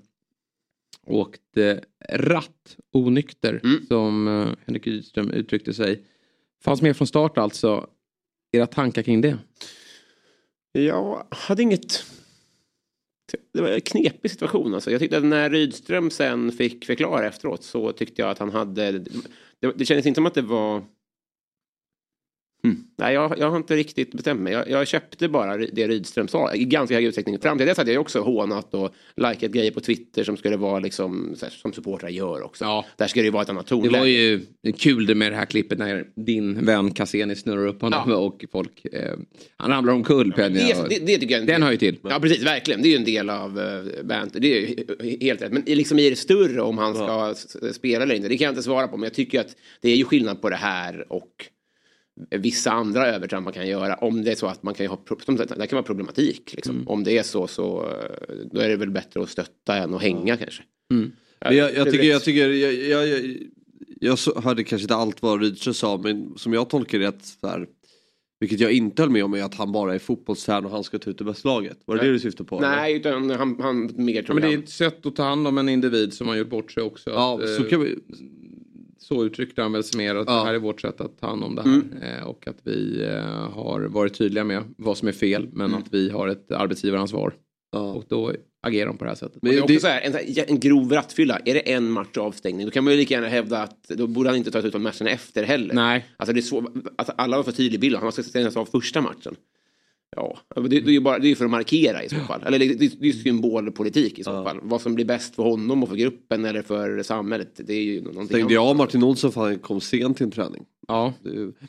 åkt 1.08 1.58
eh, 1.58 1.76
ratt 2.10 2.78
onykter 2.92 3.62
Mm. 3.64 3.86
som 3.88 4.28
eh, 4.28 4.48
Henrik 4.66 4.88
Rydström 4.88 5.32
uttryckte 5.32 5.74
sig. 5.74 6.02
Fanns 6.64 6.82
med 6.82 6.98
från 6.98 7.08
start 7.08 7.38
alltså. 7.38 7.88
Era 8.52 8.68
tankar 8.68 9.02
kring 9.02 9.22
det? 9.22 9.38
Jag 10.72 11.26
hade 11.32 11.62
inget... 11.64 12.06
Det 13.54 13.62
var 13.62 13.70
en 13.70 13.82
knepig 13.82 14.32
situation. 14.32 14.74
Alltså. 14.74 14.92
Jag 14.92 15.00
tyckte 15.02 15.18
att 15.18 15.24
när 15.24 15.50
Rydström 15.50 16.10
sen 16.12 16.52
fick 16.52 16.86
förklara 16.86 17.28
efteråt 17.28 17.64
så 17.64 17.92
tyckte 17.92 18.22
jag 18.22 18.32
att 18.32 18.40
han 18.40 18.52
hade... 18.52 18.92
Det, 19.60 19.72
det 19.76 19.86
kändes 19.86 20.06
inte 20.06 20.18
som 20.18 20.26
att 20.26 20.34
det 20.34 20.42
var... 20.42 20.84
Hmm. 22.66 22.84
Nej, 22.98 23.14
jag, 23.14 23.40
jag 23.40 23.50
har 23.50 23.58
inte 23.58 23.76
riktigt 23.76 24.12
bestämt 24.12 24.42
mig. 24.42 24.54
Jag, 24.54 24.70
jag 24.70 24.88
köpte 24.88 25.28
bara 25.30 25.58
det 25.58 25.88
Rydström 25.88 26.28
sa 26.28 26.54
i 26.54 26.66
ganska 26.66 26.96
hög 26.96 27.04
utsträckning. 27.06 27.40
Fram 27.40 27.58
till 27.58 27.68
dess 27.68 27.78
hade 27.78 27.92
jag 27.94 28.02
också 28.02 28.20
hånat 28.22 28.74
och 28.74 28.94
likat 29.16 29.52
grejer 29.52 29.72
på 29.72 29.80
Twitter 29.80 30.24
som 30.24 30.38
skulle 30.38 30.58
vara 30.58 30.80
liksom, 30.80 31.36
här, 31.42 31.50
som 31.50 31.74
supportrar 31.74 32.10
gör 32.10 32.42
också. 32.44 32.66
Ja. 32.66 32.86
Där 32.98 33.08
ska 33.08 33.20
det 33.20 33.26
ju 33.26 33.32
vara 33.32 33.44
ett 33.44 33.50
annat 33.50 33.66
Det 33.66 33.70
tonläge. 33.70 34.00
var 34.00 34.06
ju 34.06 34.42
kul 34.78 35.06
det 35.06 35.16
med 35.16 35.32
det 35.32 35.36
här 35.36 35.46
klippet 35.46 35.80
när 35.80 36.06
din 36.16 36.66
vän 36.66 36.92
Cassini 36.92 37.36
snurrar 37.36 37.68
upp 37.68 37.82
honom 37.82 38.10
Ja. 38.10 38.16
och 38.16 38.46
folk... 38.52 38.86
Eh, 38.94 39.14
han 39.58 39.72
ramlar 39.72 39.94
omkull 39.94 40.34
Peña. 40.34 40.50
Det, 40.50 40.90
det, 40.90 41.06
det 41.06 41.18
tycker 41.18 41.38
jag 41.38 41.48
Den 41.48 41.64
hör 41.64 41.72
ju 41.72 41.78
till. 41.78 41.98
Ja 42.04 42.20
precis, 42.20 42.44
verkligen. 42.46 42.82
Det 42.82 42.88
är 42.88 42.92
ju 42.92 42.98
en 42.98 43.04
del 43.06 43.30
av 43.30 43.60
uh, 43.60 44.04
banter. 44.04 44.40
Det 44.40 44.48
är 44.58 44.62
ju 44.62 44.68
he- 44.76 45.22
helt 45.24 45.42
rätt. 45.42 45.52
Men 45.52 45.64
liksom 45.66 46.00
i 46.00 46.10
det 46.10 46.16
större 46.16 46.62
om 46.62 46.78
han 46.78 46.96
ska 46.96 47.32
s- 47.32 47.76
spela 47.76 48.04
eller 48.04 48.16
inte. 48.16 48.28
Det 48.28 48.38
kan 48.38 48.46
jag 48.46 48.52
inte 48.52 48.64
svara 48.64 48.88
på. 48.88 48.98
Men 48.98 49.04
jag 49.04 49.14
tycker 49.14 49.40
att 49.40 49.56
det 49.82 49.90
är 49.90 49.96
ju 49.96 50.04
skillnad 50.04 50.42
på 50.42 50.50
det 50.50 50.56
här 50.56 51.06
och 51.14 51.30
vissa 52.30 52.72
andra 52.72 53.08
övertramp 53.08 53.44
man 53.44 53.54
kan 53.54 53.68
göra. 53.68 53.96
Om 53.96 54.24
det 54.24 54.32
är 54.32 54.36
så 54.36 54.48
att 54.48 54.64
man 54.64 54.74
kan 54.74 54.88
ha, 54.88 55.00
det 55.28 55.68
kan 55.68 55.78
vara 55.78 55.84
problematik. 55.84 56.54
Liksom. 56.56 56.76
Mm. 56.76 56.88
Om 56.88 57.04
det 57.04 57.18
är 57.18 57.24
så 57.24 57.48
så 57.48 57.84
eh, 57.84 58.36
då 58.52 58.62
är 58.62 58.70
det 58.70 58.76
väl 58.76 58.90
bättre 58.90 59.22
att 59.22 59.30
stötta 59.30 59.78
än 59.78 59.94
att 59.94 60.02
hänga 60.02 60.38
kanske. 60.38 60.64
Mm. 60.92 61.12
Men 61.40 61.56
jag, 61.56 61.76
jag 61.76 61.92
tycker, 61.92 62.04
jag, 62.04 62.24
tycker 62.24 62.50
jag, 62.50 62.74
jag, 62.74 63.08
jag, 63.08 63.38
jag 64.00 64.18
hörde 64.44 64.64
kanske 64.64 64.84
inte 64.84 64.96
allt 64.96 65.22
vad 65.22 65.42
Rydström 65.42 65.74
sa 65.74 65.98
men 65.98 66.34
som 66.38 66.54
jag 66.54 66.70
tolkar 66.70 67.00
det 67.00 67.06
att 67.06 67.26
så 67.26 67.48
här, 67.48 67.68
vilket 68.40 68.60
jag 68.60 68.72
inte 68.72 69.02
höll 69.02 69.10
med 69.12 69.24
om 69.24 69.34
är 69.34 69.44
att 69.44 69.56
han 69.56 69.72
bara 69.72 69.96
är 69.96 70.00
fotbollsstjärna 70.00 70.68
och 70.68 70.74
han 70.74 70.84
ska 70.84 71.00
ta 71.00 71.10
ut 71.10 71.18
det 71.18 71.24
bästa 71.24 71.50
laget. 71.50 71.78
Var 71.86 71.96
det 71.96 72.02
det 72.06 72.12
du 72.12 72.20
syftade 72.20 72.50
på? 72.50 72.58
eller? 72.58 72.76
Nej, 72.76 72.96
utan 72.96 73.30
han, 73.30 73.60
han 73.62 73.92
mer 73.96 74.14
Ja, 74.14 74.24
tror 74.24 74.34
men 74.34 74.42
det 74.42 74.50
är 74.50 74.52
jag. 74.52 74.64
ett 74.64 74.70
sätt 74.70 75.06
att 75.06 75.16
ta 75.16 75.24
hand 75.24 75.48
om 75.48 75.58
en 75.58 75.70
individ 75.70 76.14
som 76.14 76.28
har 76.28 76.36
gjort 76.36 76.50
bort 76.50 76.72
sig 76.72 76.84
också. 76.84 77.10
Ja, 77.10 77.44
att, 77.44 77.50
så 77.50 77.64
eh, 77.64 77.70
kan 77.70 77.82
vi... 77.82 77.96
så 78.98 79.26
uttryckte 79.26 79.62
han 79.62 79.72
väl 79.72 79.84
sig 79.84 79.98
mer 79.98 80.16
att 80.16 80.28
Ja. 80.28 80.34
det 80.34 80.46
här 80.46 80.54
är 80.54 80.60
vårt 80.60 80.82
sätt 80.82 81.02
att 81.02 81.20
ta 81.20 81.28
hand 81.28 81.44
om 81.44 81.56
det 81.56 81.62
här. 81.62 81.70
Mm. 81.70 81.98
Eh, 82.02 82.24
och 82.24 82.48
att 82.48 82.58
vi 82.64 83.04
eh, 83.04 83.50
har 83.52 83.82
varit 83.82 84.14
tydliga 84.18 84.44
med 84.44 84.64
vad 84.78 84.98
som 84.98 85.08
är 85.08 85.12
fel 85.12 85.48
men 85.52 85.76
att 85.76 85.94
vi 85.94 86.10
har 86.10 86.28
ett 86.28 86.52
arbetsgivaransvar. 86.52 87.34
Ja. 87.72 87.80
Och 87.94 88.04
då 88.10 88.34
agerar 88.62 88.88
de 88.88 88.98
på 88.98 89.04
det 89.04 89.10
här 89.10 89.16
sättet. 89.16 89.38
Men 89.42 89.52
det 89.52 89.58
är 89.58 89.64
också 89.64 89.80
så 89.80 89.88
här, 89.88 90.02
en, 90.02 90.14
så 90.36 90.42
en 90.48 90.60
grov 90.60 90.92
rattfylla, 90.92 91.40
är 91.46 91.54
det 91.54 91.72
en 91.74 91.92
match 91.92 92.18
avstängning 92.18 92.66
då 92.66 92.72
kan 92.72 92.84
man 92.84 92.94
ju 92.94 93.00
lika 93.00 93.14
gärna 93.14 93.28
hävda 93.28 93.64
att 93.64 93.88
då 93.88 94.08
borde 94.08 94.30
han 94.30 94.38
inte 94.38 94.52
ta 94.52 94.60
ut 94.60 94.74
de 94.74 94.84
matcherna 94.84 95.10
efter 95.10 95.44
heller. 95.44 95.74
Nej. 95.76 96.06
Alltså 96.18 96.34
det 96.34 96.40
är 96.40 96.42
svår, 96.42 96.66
alltså 96.96 97.14
alla 97.18 97.36
har 97.38 97.44
för 97.44 97.52
tydlig 97.52 97.80
bild, 97.80 97.96
han 97.96 98.12
ska 98.12 98.24
stängas 98.24 98.58
av 98.58 98.66
första 98.66 99.02
matchen. 99.02 99.36
Ja, 100.16 100.38
det, 100.56 100.68
det 100.68 100.78
är 100.78 100.92
ju 100.92 101.00
bara 101.00 101.20
det 101.20 101.32
är 101.32 101.36
för 101.36 101.46
att 101.46 101.52
markera 101.52 102.04
i 102.04 102.10
så 102.10 102.16
fall. 102.16 102.44
Eller 102.46 102.60
det, 102.60 102.66
det, 102.66 103.00
det 103.00 103.10
är 103.10 103.14
symbolpolitik 103.14 104.20
i 104.20 104.24
så 104.24 104.44
fall. 104.44 104.60
Vad 104.62 104.82
som 104.82 104.96
blir 104.96 105.06
bäst 105.06 105.36
för 105.36 105.44
honom 105.44 105.84
och 105.84 105.90
för 105.90 105.96
gruppen 105.96 106.46
eller 106.46 106.62
för 106.62 107.04
samhället. 107.04 107.62
Det 107.66 107.74
är 107.74 107.84
ju 107.84 108.02
någonting 108.02 108.28
Tänkte 108.28 108.54
jag 108.54 108.70
och 108.70 108.76
Martin 108.76 109.04
Olsson 109.04 109.32
för 109.32 109.42
han 109.42 109.60
kom 109.60 109.82
sent 109.82 110.18
till 110.18 110.26
en 110.26 110.32
träning. 110.32 110.66
Ja. 110.88 111.14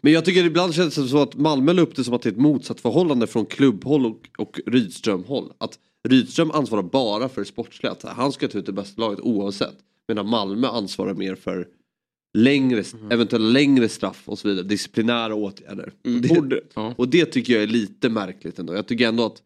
Men 0.00 0.12
jag 0.12 0.24
tycker 0.24 0.44
ibland 0.44 0.74
känns 0.74 0.94
det 0.94 1.08
som 1.08 1.20
att 1.22 1.36
Malmö 1.36 1.72
la 1.72 1.82
upp 1.82 1.96
det 1.96 2.04
som 2.04 2.14
att 2.14 2.22
det 2.22 2.28
är 2.28 2.32
ett 2.32 2.38
motsatt 2.38 2.80
förhållande 2.80 3.26
från 3.26 3.46
klubbhåll 3.46 4.06
och, 4.06 4.28
och 4.38 4.60
Rydström-håll. 4.66 5.52
Att 5.58 5.78
Rydström 6.08 6.50
ansvarar 6.50 6.82
bara 6.82 7.28
för 7.28 7.40
det 7.40 7.46
sportsliga, 7.46 7.94
han 8.02 8.32
ska 8.32 8.48
ta 8.48 8.58
ut 8.58 8.66
det 8.66 8.72
bästa 8.72 9.02
laget 9.02 9.20
oavsett. 9.20 9.76
Medan 10.08 10.28
Malmö 10.28 10.68
ansvarar 10.68 11.14
mer 11.14 11.34
för 11.34 11.66
längre, 12.36 12.84
eventuella 13.10 13.48
längre 13.48 13.88
straff 13.88 14.22
och 14.28 14.38
så 14.38 14.48
vidare. 14.48 14.64
Disciplinära 14.66 15.34
åtgärder. 15.34 15.92
Mm. 16.04 16.38
Och, 16.38 16.44
det, 16.46 16.60
Ja. 16.74 16.94
och 16.98 17.08
det 17.08 17.26
tycker 17.26 17.52
jag 17.52 17.62
är 17.62 17.66
lite 17.66 18.08
märkligt 18.08 18.58
ändå. 18.58 18.74
Jag 18.74 18.86
tycker 18.86 19.08
ändå 19.08 19.26
att 19.26 19.42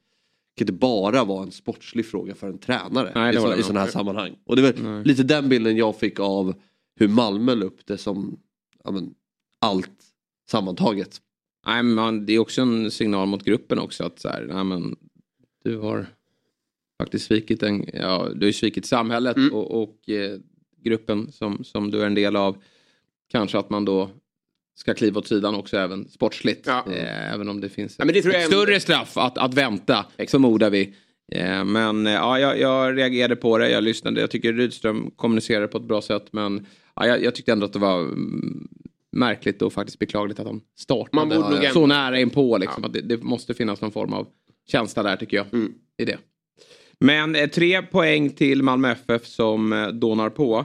det 0.56 0.62
inte 0.62 0.73
bara 0.73 1.25
vara 1.25 1.42
en 1.42 1.50
sportslig 1.50 2.06
fråga 2.06 2.35
för 2.35 2.49
en 2.49 2.59
tränare 2.59 3.12
Nej, 3.14 3.35
i, 3.35 3.38
så, 3.38 3.54
i 3.56 3.62
sådana 3.62 3.80
här 3.80 3.87
sammanhang. 3.87 4.37
Och 4.44 4.56
det 4.56 4.82
Nej. 4.82 5.04
lite 5.04 5.23
den 5.23 5.49
bilden 5.49 5.76
jag 5.76 5.97
fick 5.97 6.20
av 6.20 6.54
hur 6.97 7.09
Malmö 7.09 7.54
la 7.54 7.64
upp 7.66 7.87
det 7.87 7.99
som 7.99 8.38
ja, 8.85 8.90
men, 8.90 9.14
allt 9.59 10.04
sammantaget. 10.50 11.18
Nej, 11.66 11.82
men 11.82 12.26
det 12.26 12.32
är 12.32 12.38
också 12.38 12.62
en 12.62 12.90
signal 12.90 13.28
mot 13.28 13.44
gruppen 13.44 13.78
också 13.78 14.04
att 14.04 14.18
så 14.20 14.28
här, 14.28 14.47
nej, 14.52 14.64
men, 14.64 14.97
du 15.64 15.78
har 15.78 16.06
faktiskt 17.02 17.26
svikit, 17.26 17.62
en, 17.62 17.87
ja, 17.92 18.28
du 18.35 18.47
har 18.47 18.52
svikit 18.52 18.87
samhället 18.87 19.37
Mm. 19.37 19.54
och, 19.54 19.82
och 19.82 20.09
eh, 20.09 20.38
gruppen 20.82 21.32
som, 21.32 21.64
som 21.64 21.90
du 21.90 22.02
är 22.02 22.06
en 22.06 22.14
del 22.14 22.37
av. 22.37 22.56
Kanske 23.32 23.58
att 23.58 23.70
man 23.70 23.84
då 23.84 24.10
ska 24.80 24.94
kliva 24.94 25.18
åt 25.18 25.26
sidan 25.26 25.54
också 25.54 25.76
även 25.76 26.08
sportsligt. 26.08 26.66
Ja. 26.66 26.84
Eh, 26.92 27.34
även 27.34 27.49
om 27.49 27.60
det 27.60 27.68
finns 27.68 27.94
Ja, 27.99 28.04
men 28.04 28.14
det 28.14 28.26
ett 28.26 28.46
större 28.46 28.80
straff 28.80 29.16
att, 29.16 29.38
att 29.38 29.54
vänta, 29.54 30.06
förmodar 30.28 30.70
vi. 30.70 30.94
Eh, 31.32 31.64
men 31.64 32.06
eh, 32.06 32.12
ja, 32.12 32.38
jag, 32.38 32.60
jag 32.60 32.99
reagerade 32.99 33.37
på 33.37 33.58
det, 33.58 33.70
jag 33.70 33.84
lyssnade. 33.84 34.20
Jag 34.20 34.30
tycker 34.30 34.52
Rydström 34.52 35.10
kommunicerade 35.16 35.68
på 35.68 35.78
ett 35.78 35.84
bra 35.84 36.02
sätt. 36.02 36.26
Men 36.32 36.66
ja, 36.96 37.06
jag, 37.06 37.25
jag 37.25 37.34
tyckte 37.34 37.52
ändå 37.52 37.66
att 37.66 37.72
det 37.72 37.78
var 37.78 38.00
mm, 38.00 38.68
märkligt 39.12 39.62
och 39.62 39.72
faktiskt 39.72 39.99
beklagligt 39.99 40.40
att 40.40 40.46
de 40.46 40.60
startade 40.78 41.26
Man 41.26 41.28
borde 41.28 41.70
så 41.70 41.87
nära 41.87 42.20
inpå. 42.20 42.58
Liksom, 42.58 42.84
att 42.84 42.92
det, 42.92 43.00
det 43.00 43.22
måste 43.22 43.54
finnas 43.54 43.80
någon 43.80 43.92
form 43.92 44.12
av 44.12 44.26
känsla 44.68 45.02
där 45.02 45.16
tycker 45.16 45.37
jag. 45.37 45.46
Mm. 45.52 45.72
I 45.99 46.04
det. 46.04 46.18
Men 47.00 47.37
eh, 47.37 47.46
tre 47.46 47.82
poäng 47.82 48.30
till 48.30 48.62
Malmö 48.62 48.90
FF 48.90 49.26
som 49.26 49.72
eh, 49.72 49.88
dånar 49.88 50.30
på. 50.30 50.64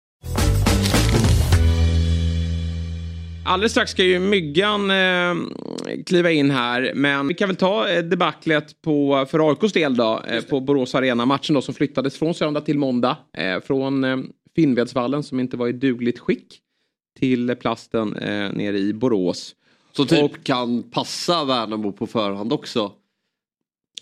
Alldeles 3.45 3.71
strax 3.71 3.91
ska 3.91 4.03
ju 4.03 4.19
Myggan 4.19 4.91
eh, 4.91 5.35
kliva 6.05 6.31
in 6.31 6.51
här. 6.51 6.91
Men 6.95 7.27
vi 7.27 7.33
kan 7.33 7.49
väl 7.49 7.55
ta 7.55 7.89
eh, 7.89 8.03
debaclet 8.03 8.81
på, 8.81 9.25
för 9.29 9.49
AIKs 9.49 9.73
del 9.73 9.95
då. 9.95 10.21
Eh, 10.27 10.41
på 10.43 10.59
Borås 10.59 10.95
Arena. 10.95 11.25
Matchen 11.25 11.53
då 11.55 11.61
som 11.61 11.73
flyttades 11.73 12.17
från 12.17 12.33
söndag 12.33 12.61
till 12.61 12.77
måndag. 12.79 13.17
Eh, 13.37 13.59
från 13.61 14.03
eh, 14.03 14.17
Finnvedsvallen 14.55 15.23
som 15.23 15.39
inte 15.39 15.57
var 15.57 15.67
i 15.67 15.71
dugligt 15.71 16.19
skick. 16.19 16.59
Till 17.19 17.55
plasten 17.55 18.15
eh, 18.15 18.51
nere 18.53 18.77
i 18.77 18.93
Borås. 18.93 19.55
Så 19.91 20.05
typ 20.05 20.23
Och- 20.23 20.43
kan 20.43 20.83
passa 20.83 21.43
Värnamo 21.45 21.91
på 21.91 22.07
förhand 22.07 22.53
också. 22.53 22.91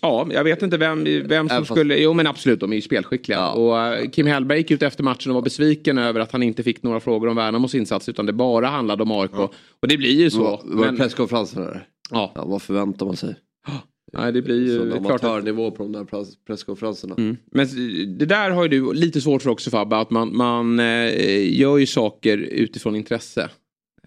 Ja, 0.02 0.26
jag 0.32 0.44
vet 0.44 0.62
inte 0.62 0.76
vem, 0.76 1.04
vem 1.04 1.28
som 1.28 1.34
Även 1.36 1.48
fast- 1.48 1.70
skulle... 1.70 1.96
Jo 1.98 2.12
men 2.12 2.26
absolut, 2.26 2.60
de 2.60 2.72
är 2.72 2.76
ju 2.76 2.82
spelskickliga. 2.82 3.38
Ja. 3.38 3.52
Och 3.52 3.78
eh, 3.94 4.10
Kim 4.10 4.26
Hellberg 4.26 4.58
gick 4.58 4.70
ut 4.70 4.82
efter 4.82 5.02
matchen 5.04 5.30
och 5.30 5.34
var 5.34 5.42
besviken 5.42 5.98
över 5.98 6.20
att 6.20 6.32
han 6.32 6.42
inte 6.42 6.62
fick 6.62 6.82
några 6.82 7.00
frågor 7.00 7.28
om 7.28 7.36
Värnamos 7.36 7.74
insats. 7.74 8.08
Utan 8.08 8.26
det 8.26 8.32
bara 8.32 8.66
handlade 8.66 9.02
om 9.02 9.10
AIK. 9.12 9.34
Och 9.80 9.88
det 9.88 9.96
blir 9.96 10.20
ju 10.20 10.30
så. 10.30 10.42
Var, 10.42 10.50
var 10.64 10.84
det 10.84 10.90
Men- 10.90 10.96
presskonferensen 10.96 11.62
där? 11.62 11.86
ja, 12.10 12.32
Ja, 12.34 12.44
vad 12.44 12.62
förväntar 12.62 13.06
man 13.06 13.16
sig? 13.16 13.34
nej, 14.12 14.32
det 14.32 14.42
blir 14.42 14.66
ju 14.66 14.82
en 14.92 15.04
klart 15.04 15.14
att 15.14 15.24
amatörnivå 15.24 15.70
på 15.70 15.82
de 15.82 15.92
där 15.92 16.04
press- 16.04 16.34
presskonferenserna. 16.46 17.14
Mm. 17.18 17.36
Men 17.52 17.66
det 18.18 18.26
där 18.26 18.50
har 18.50 18.62
ju 18.62 18.68
du 18.68 18.92
lite 18.92 19.20
svårt 19.20 19.42
för 19.42 19.50
också 19.50 19.70
Fabbe, 19.70 19.96
att 19.96 20.10
man, 20.10 20.36
man 20.36 20.80
eh, 20.80 21.58
gör 21.60 21.78
ju 21.78 21.86
saker 21.86 22.38
utifrån 22.38 22.96
intresse. 22.96 23.48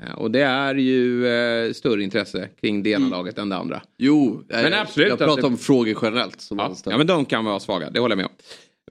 Eh, 0.01 0.13
och 0.13 0.31
det 0.31 0.41
är 0.41 0.75
ju 0.75 1.27
eh, 1.27 1.73
större 1.73 2.03
intresse 2.03 2.49
kring 2.61 2.83
det 2.83 2.89
ena 2.89 3.09
laget 3.09 3.37
än 3.37 3.49
det 3.49 3.55
andra. 3.55 3.81
Jo, 3.97 4.43
Men 4.47 4.63
jag, 4.63 4.73
absolut 4.73 5.09
jag 5.09 5.17
pratar 5.17 5.41
det- 5.41 5.47
om 5.47 5.57
frågor 5.57 5.97
generellt. 6.01 6.41
Som 6.41 6.59
Ja, 6.59 6.75
ja 6.85 6.97
men 6.97 7.07
de 7.07 7.25
kan 7.25 7.45
vara 7.45 7.59
svaga, 7.59 7.89
det 7.89 7.99
håller 7.99 8.15
jag 8.15 8.17
med 8.17 8.25
om. 8.25 8.31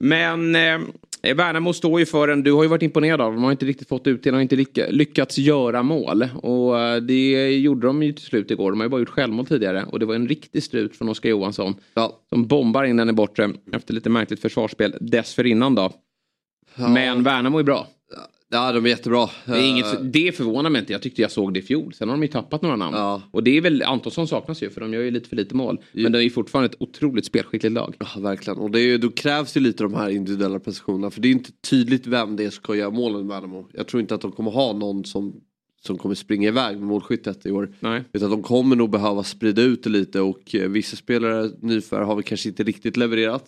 Men 0.01 0.55
eh, 0.55 1.35
Värnamo 1.35 1.73
står 1.73 1.99
ju 1.99 2.05
för 2.05 2.27
en, 2.27 2.43
du 2.43 2.51
har 2.51 2.63
ju 2.63 2.69
varit 2.69 2.81
imponerad 2.81 3.21
av, 3.21 3.33
de 3.33 3.43
har 3.43 3.51
inte 3.51 3.65
riktigt 3.65 3.87
fått 3.89 4.07
ut 4.07 4.23
det, 4.23 4.29
de 4.29 4.33
har 4.35 4.41
inte 4.41 4.55
lyck- 4.55 4.87
lyckats 4.91 5.37
göra 5.37 5.83
mål. 5.83 6.27
Och 6.41 6.79
eh, 6.79 6.95
det 7.01 7.51
gjorde 7.57 7.87
de 7.87 8.03
ju 8.03 8.13
till 8.13 8.25
slut 8.25 8.51
igår, 8.51 8.71
de 8.71 8.79
har 8.79 8.85
ju 8.85 8.89
bara 8.89 8.99
gjort 8.99 9.09
självmål 9.09 9.45
tidigare. 9.45 9.85
Och 9.91 9.99
det 9.99 10.05
var 10.05 10.15
en 10.15 10.27
riktig 10.27 10.63
strut 10.63 10.95
från 10.95 11.09
Oskar 11.09 11.29
Johansson. 11.29 11.75
ja. 11.93 12.19
Som 12.29 12.47
bombar 12.47 12.83
in 12.83 12.97
den 12.97 13.09
i 13.09 13.13
bortre 13.13 13.49
efter 13.73 13.93
lite 13.93 14.09
märkligt 14.09 14.39
försvarsspel 14.41 14.95
dessförinnan 15.01 15.75
då. 15.75 15.93
Men 16.75 17.23
Värnamo 17.23 17.59
är 17.59 17.63
bra. 17.63 17.87
Ja, 18.53 18.71
de 18.71 18.85
är 18.85 18.89
jättebra. 18.89 19.29
Det, 19.45 19.51
är 19.51 19.55
Eh, 19.57 19.69
inget, 19.69 20.13
det 20.13 20.31
förvånar 20.37 20.69
mig 20.69 20.79
inte. 20.79 20.93
Jag 20.93 21.01
tyckte 21.01 21.21
jag 21.21 21.31
såg 21.31 21.53
det 21.53 21.59
i 21.59 21.63
fjol. 21.63 21.93
Sen 21.93 22.09
har 22.09 22.15
de 22.17 22.21
ju 22.21 22.27
tappat 22.27 22.61
några 22.61 22.75
namn. 22.75 22.97
Ja. 22.97 23.21
Och 23.31 23.43
det 23.43 23.57
är 23.57 23.61
väl, 23.61 23.81
Antonsson 23.83 24.27
saknas 24.27 24.63
ju 24.63 24.69
för 24.69 24.81
de 24.81 24.93
gör 24.93 25.01
ju 25.01 25.11
lite 25.11 25.29
för 25.29 25.35
lite 25.35 25.55
mål. 25.55 25.79
Men 25.91 26.11
det 26.11 26.17
är 26.19 26.21
ju 26.21 26.29
fortfarande 26.29 26.69
ett 26.69 26.81
otroligt 26.81 27.25
spelskickligt 27.25 27.73
lag. 27.73 27.95
Ja, 27.99 28.21
verkligen. 28.21 28.59
Och 28.59 28.71
det 28.71 28.79
är, 28.79 28.85
ju- 28.85 28.97
då 28.97 29.09
krävs 29.11 29.53
det 29.53 29.59
lite 29.59 29.83
de 29.83 29.93
här 29.93 30.09
individuella 30.09 30.59
prestationerna. 30.59 31.11
För 31.11 31.21
det 31.21 31.27
är 31.27 31.31
inte 31.31 31.51
tydligt 31.69 32.07
vem 32.07 32.35
det 32.35 32.43
är 32.43 32.49
som 32.49 32.63
ska 32.63 32.75
göra 32.75 32.89
målen 32.91 33.25
i 33.25 33.27
Värnamo. 33.27 33.67
Jag 33.73 33.87
tror 33.87 34.01
inte 34.01 34.15
att 34.15 34.21
de 34.21 34.31
kommer 34.31 34.51
ha 34.51 34.73
någon 34.73 35.05
som, 35.05 35.35
som 35.85 35.97
kommer 35.97 36.15
springa 36.15 36.47
iväg 36.47 36.77
med 36.77 36.87
målskyttet 36.87 37.45
i 37.45 37.51
år. 37.51 37.71
Nej. 37.79 38.03
Utan 38.13 38.29
de 38.29 38.43
kommer 38.43 38.75
nog 38.75 38.89
behöva 38.89 39.23
sprida 39.23 39.61
ut 39.61 39.83
det 39.83 39.89
lite 39.89 40.21
och 40.21 40.55
eh, 40.55 40.69
vissa 40.69 40.95
spelare 40.95 41.49
nyförvärv 41.61 42.05
har 42.07 42.15
vi 42.15 42.23
kanske 42.23 42.49
inte 42.49 42.63
riktigt 42.63 42.97
levererat. 42.97 43.45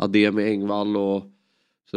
Ademi, 0.00 0.42
Engvall 0.44 0.96
och 0.96 1.24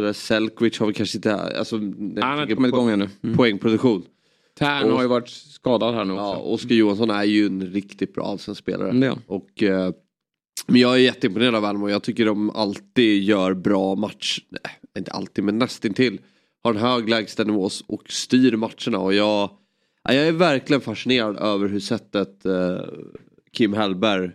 sådär. 0.00 0.12
Selkvic 0.12 0.78
har 0.78 0.86
vi 0.86 0.92
kanske 0.94 1.18
inte, 1.18 1.34
alltså 1.34 1.76
Han 1.76 2.22
har 2.22 2.42
inte 2.42 2.54
kommit 2.54 2.68
igång 2.68 2.90
ännu. 2.90 3.08
Mm. 3.22 3.36
Poängproduktion. 3.36 4.02
Tern 4.58 4.84
Och- 4.90 4.92
har 4.96 5.02
ju 5.02 5.08
varit 5.08 5.28
skadad 5.28 5.94
här 5.94 6.04
nu 6.04 6.12
också. 6.12 6.22
Ja, 6.22 6.36
Oskar 6.36 6.74
Johansson 6.74 7.10
är 7.10 7.24
ju 7.24 7.46
en 7.46 7.66
riktigt 7.66 8.14
bra 8.14 8.24
allsvensk 8.24 8.58
spelare. 8.62 8.90
Mm, 8.90 9.08
han. 9.08 9.18
Och, 9.26 9.62
eh, 9.62 9.92
men 10.66 10.80
jag 10.80 10.94
är 10.94 10.98
jätteimponerad 10.98 11.54
av 11.54 11.62
Värnamo. 11.62 11.88
Jag 11.88 12.02
tycker 12.02 12.26
de 12.26 12.50
alltid 12.50 13.22
gör 13.22 13.54
bra 13.54 13.94
match. 13.94 14.38
Nej, 14.48 14.72
inte 14.98 15.10
alltid 15.10 15.44
men 15.44 15.58
nästintill. 15.58 16.18
Har 16.62 16.74
en 16.74 16.80
hög 16.80 17.08
lägstanivå 17.08 17.70
och 17.86 18.10
styr 18.10 18.56
matcherna. 18.56 18.98
Och 18.98 19.14
jag, 19.14 19.50
ja, 20.04 20.14
jag 20.14 20.28
är 20.28 20.32
verkligen 20.32 20.80
fascinerad 20.80 21.36
över 21.36 21.68
hur 21.68 21.80
sättet 21.80 22.44
eh, 22.46 22.80
Kim 23.52 23.72
Hellberg 23.72 24.30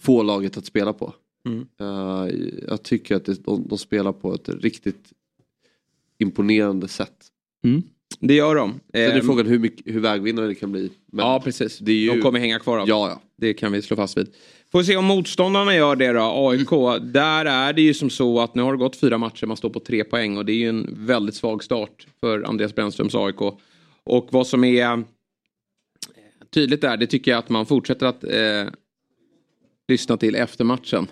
får 0.00 0.24
laget 0.24 0.56
att 0.56 0.66
spela 0.66 0.92
på. 0.92 1.14
Mm. 1.48 1.66
Eh, 1.80 2.34
jag 2.68 2.82
tycker 2.82 3.16
att 3.16 3.24
det, 3.24 3.44
de, 3.44 3.68
de 3.68 3.78
spelar 3.78 4.12
på 4.12 4.34
ett 4.34 4.48
riktigt 4.48 5.12
imponerande 6.18 6.88
sätt. 6.88 7.26
Det 8.20 8.34
gör 8.34 8.54
de. 8.54 8.70
Sen 8.92 9.00
är 9.02 9.16
Ehm, 9.18 9.26
frågan 9.26 9.46
hur, 9.46 9.58
mycket, 9.58 9.94
hur 9.94 10.00
vägvinnare 10.00 10.46
det 10.46 10.54
kan 10.54 10.72
bli. 10.72 10.90
Men 11.06 11.26
ja, 11.26 11.40
precis. 11.44 11.80
ju- 11.80 12.08
De 12.10 12.20
kommer 12.22 12.38
hänga 12.38 12.58
kvar. 12.58 12.78
Ja, 12.78 12.84
ja. 12.86 13.20
Det 13.36 13.54
kan 13.54 13.72
vi 13.72 13.82
slå 13.82 13.96
fast 13.96 14.18
vid. 14.18 14.28
Får 14.72 14.82
se 14.82 14.96
om 14.96 15.04
motståndarna 15.04 15.74
gör 15.74 15.96
det 15.96 16.12
då. 16.12 16.48
AIK, 16.50 17.02
där 17.12 17.44
är 17.44 17.72
det 17.72 17.82
ju 17.82 17.94
som 17.94 18.10
så 18.10 18.40
att 18.40 18.54
nu 18.54 18.62
har 18.62 18.72
det 18.72 18.78
gått 18.78 18.96
fyra 18.96 19.18
matcher, 19.18 19.46
man 19.46 19.56
står 19.56 19.70
på 19.70 19.80
tre 19.80 20.04
poäng 20.04 20.36
och 20.36 20.44
det 20.44 20.52
är 20.52 20.56
ju 20.56 20.68
en 20.68 20.86
väldigt 20.98 21.34
svag 21.34 21.64
start 21.64 22.06
för 22.20 22.42
Andreas 22.42 22.74
Brännströms 22.74 23.14
AIK. 23.14 23.40
Och 24.04 24.28
vad 24.30 24.46
som 24.46 24.64
är 24.64 24.82
eh, 24.92 24.98
tydligt 26.50 26.80
där, 26.80 26.96
det 26.96 27.06
tycker 27.06 27.30
jag 27.30 27.38
att 27.38 27.48
man 27.48 27.66
fortsätter 27.66 28.06
att 28.06 28.24
eh, 28.24 28.72
lyssna 29.88 30.16
till 30.16 30.34
efter 30.34 30.64
matchen. 30.64 31.06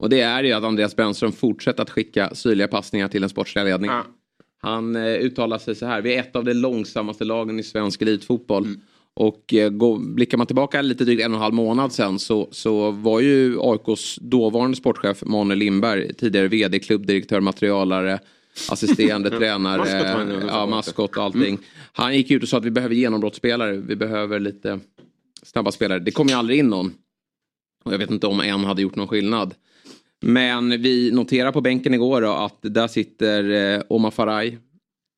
Och 0.00 0.08
det 0.08 0.20
är 0.20 0.44
ju 0.44 0.52
att 0.52 0.64
Andreas 0.64 0.96
Brännström 0.96 1.32
fortsätter 1.32 1.82
att 1.82 1.90
skicka 1.90 2.34
syrliga 2.34 2.68
passningar 2.68 3.08
till 3.08 3.20
den 3.20 3.30
sportsliga 3.30 3.64
ledningen. 3.64 3.96
Ja. 3.96 4.04
Han 4.62 4.96
eh, 4.96 5.02
uttalar 5.02 5.58
sig 5.58 5.74
så 5.74 5.86
här, 5.86 6.02
vi 6.02 6.14
är 6.14 6.20
ett 6.20 6.36
av 6.36 6.44
de 6.44 6.54
långsammaste 6.54 7.24
lagen 7.24 7.60
i 7.60 7.62
svensk 7.62 8.02
elitfotboll. 8.02 8.66
Och 9.14 9.54
eh, 9.54 9.70
gå, 9.70 9.96
blickar 9.96 10.38
man 10.38 10.46
tillbaka 10.46 10.82
lite 10.82 11.04
drygt 11.04 11.22
en 11.22 11.32
och 11.32 11.36
en 11.36 11.42
halv 11.42 11.54
månad 11.54 11.92
sen 11.92 12.18
så, 12.18 12.48
så 12.50 12.90
var 12.90 13.20
ju 13.20 13.58
AIKs 13.60 14.16
dåvarande 14.20 14.76
sportchef 14.76 15.22
Manuel 15.24 15.58
Lindberg, 15.58 16.14
tidigare 16.14 16.48
vd, 16.48 16.78
klubbdirektör, 16.78 17.40
materialare, 17.40 18.18
assisterande 18.70 19.30
tränare, 19.38 19.90
ja, 19.90 20.14
förra 20.14 20.66
maskot 20.66 21.16
och 21.16 21.22
allting. 21.22 21.58
Han 21.92 22.14
gick 22.14 22.30
ut 22.30 22.42
och 22.42 22.48
sa 22.48 22.56
att 22.58 22.64
vi 22.64 22.70
behöver 22.70 22.94
genombrottsspelare, 22.94 23.76
vi 23.76 23.96
behöver 23.96 24.40
lite 24.40 24.80
snabba 25.42 25.72
spelare. 25.72 25.98
Det 25.98 26.10
kom 26.10 26.28
ju 26.28 26.34
aldrig 26.34 26.58
in 26.58 26.68
någon. 26.68 26.94
Och 27.84 27.92
jag 27.92 27.98
vet 27.98 28.10
inte 28.10 28.26
om 28.26 28.40
en 28.40 28.64
hade 28.64 28.82
gjort 28.82 28.96
någon 28.96 29.08
skillnad. 29.08 29.54
Men 30.20 30.82
vi 30.82 31.10
noterar 31.10 31.52
på 31.52 31.60
bänken 31.60 31.94
igår 31.94 32.44
att 32.44 32.58
där 32.60 32.88
sitter 32.88 33.74
eh, 33.74 33.82
Omar 33.88 34.10
Faraj, 34.10 34.58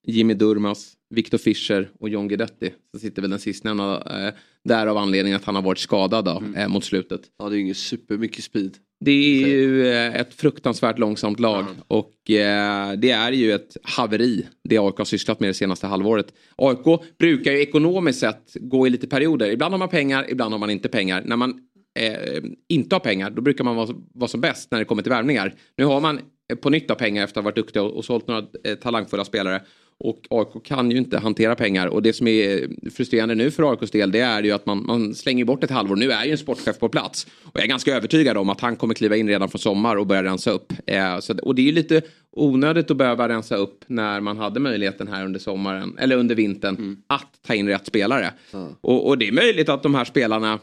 Jimmy 0.07 0.35
Durmas, 0.35 0.93
Victor 1.11 1.39
Fischer 1.39 1.91
och 2.01 2.09
John 2.09 2.29
Guidetti. 2.29 2.73
Så 2.95 3.01
sitter 3.01 3.23
väl 3.23 3.31
den 3.31 3.39
sistnämnda 3.39 4.27
eh, 4.27 4.35
där 4.65 4.87
av 4.87 4.97
anledning 4.97 5.33
att 5.33 5.45
han 5.45 5.55
har 5.55 5.63
varit 5.63 5.79
skadad 5.79 6.25
då, 6.25 6.43
eh, 6.57 6.69
mot 6.69 6.85
slutet. 6.85 7.21
Ja, 7.39 7.49
det 7.49 7.55
är 7.55 7.57
ju 7.57 7.63
ingen 7.63 7.75
supermycket 7.75 8.45
speed. 8.45 8.77
Det 9.05 9.11
är 9.11 9.47
ju 9.47 9.87
eh, 9.87 10.15
ett 10.15 10.35
fruktansvärt 10.35 10.99
långsamt 10.99 11.41
lag 11.41 11.65
och 11.89 12.31
eh, 12.31 12.93
det 12.93 13.11
är 13.11 13.33
ju 13.33 13.53
ett 13.53 13.77
haveri 13.83 14.47
det 14.65 14.79
AIK 14.79 14.99
har 14.99 15.05
sysslat 15.05 15.41
med 15.41 15.49
det 15.49 15.55
senaste 15.55 15.87
halvåret. 15.87 16.27
AIK 16.57 17.01
brukar 17.19 17.53
ju 17.53 17.61
ekonomiskt 17.61 18.21
sett 18.21 18.57
gå 18.61 18.87
i 18.87 18.91
lite 18.91 19.07
perioder. 19.07 19.51
Ibland 19.51 19.75
har 19.75 19.79
man 19.79 19.89
pengar, 19.89 20.31
ibland 20.31 20.55
har 20.55 20.59
man 20.59 20.71
inte 20.71 20.89
pengar. 20.89 21.23
När 21.27 21.37
man 21.37 21.61
eh, 21.99 22.43
inte 22.69 22.95
har 22.95 23.01
pengar 23.01 23.31
då 23.31 23.43
brukar 23.43 23.65
man 23.65 23.77
vara, 23.77 23.89
vara 24.15 24.29
som 24.29 24.41
bäst 24.41 24.71
när 24.71 24.79
det 24.79 24.85
kommer 24.85 25.03
till 25.03 25.13
värvningar. 25.13 25.55
Nu 25.77 25.85
har 25.85 26.01
man 26.01 26.21
eh, 26.53 26.57
på 26.57 26.71
nytt 26.71 26.91
av 26.91 26.95
pengar 26.95 27.25
efter 27.25 27.41
att 27.41 27.45
ha 27.45 27.51
varit 27.51 27.57
duktig 27.57 27.83
och, 27.83 27.97
och 27.97 28.05
sålt 28.05 28.27
några 28.29 28.47
eh, 28.65 28.75
talangfulla 28.75 29.25
spelare. 29.25 29.63
Och 30.05 30.27
AIK 30.31 30.65
kan 30.65 30.91
ju 30.91 30.97
inte 30.97 31.19
hantera 31.19 31.55
pengar 31.55 31.87
och 31.87 32.03
det 32.03 32.13
som 32.13 32.27
är 32.29 32.69
frustrerande 32.91 33.35
nu 33.35 33.51
för 33.51 33.71
AIKs 33.71 33.91
del 33.91 34.13
det 34.13 34.21
är 34.21 34.43
ju 34.43 34.53
att 34.53 34.67
man, 34.67 34.87
man 34.87 35.15
slänger 35.15 35.45
bort 35.45 35.65
ett 35.65 35.71
halvår. 35.71 35.97
Nu 35.97 36.11
är 36.11 36.25
ju 36.25 36.31
en 36.31 36.39
sportchef 36.39 36.79
på 36.79 36.89
plats 36.89 37.27
och 37.45 37.51
jag 37.55 37.65
är 37.65 37.69
ganska 37.69 37.97
övertygad 37.97 38.37
om 38.37 38.49
att 38.51 38.61
han 38.61 38.77
kommer 38.77 38.95
kliva 38.95 39.17
in 39.17 39.29
redan 39.29 39.49
från 39.49 39.59
sommar 39.59 39.97
och 39.97 40.07
börja 40.07 40.23
rensa 40.25 40.51
upp. 40.51 40.73
Eh, 40.87 41.19
så, 41.19 41.39
och 41.39 41.55
det 41.55 41.63
är 41.63 41.67
ju 41.67 41.73
lite 41.73 42.03
onödigt 42.37 42.91
att 42.91 42.97
behöva 42.97 43.29
rensa 43.29 43.57
upp 43.57 43.85
när 43.87 44.21
man 44.21 44.39
hade 44.39 44.61
möjligheten 44.61 45.09
här 45.09 45.25
under 45.25 45.41
sommaren 45.41 45.97
eller 45.99 46.17
under 46.17 46.35
vintern 46.35 46.77
Mm. 46.77 46.97
att 47.07 47.33
ta 47.47 47.55
in 47.55 47.69
rätt 47.69 47.87
spelare. 47.87 48.33
Och, 48.81 49.09
och 49.09 49.19
det 49.19 49.29
är 49.29 49.33
möjligt 49.33 49.69
att 49.69 49.83
de 49.83 49.95
här 49.95 50.05
spelarna, 50.05 50.59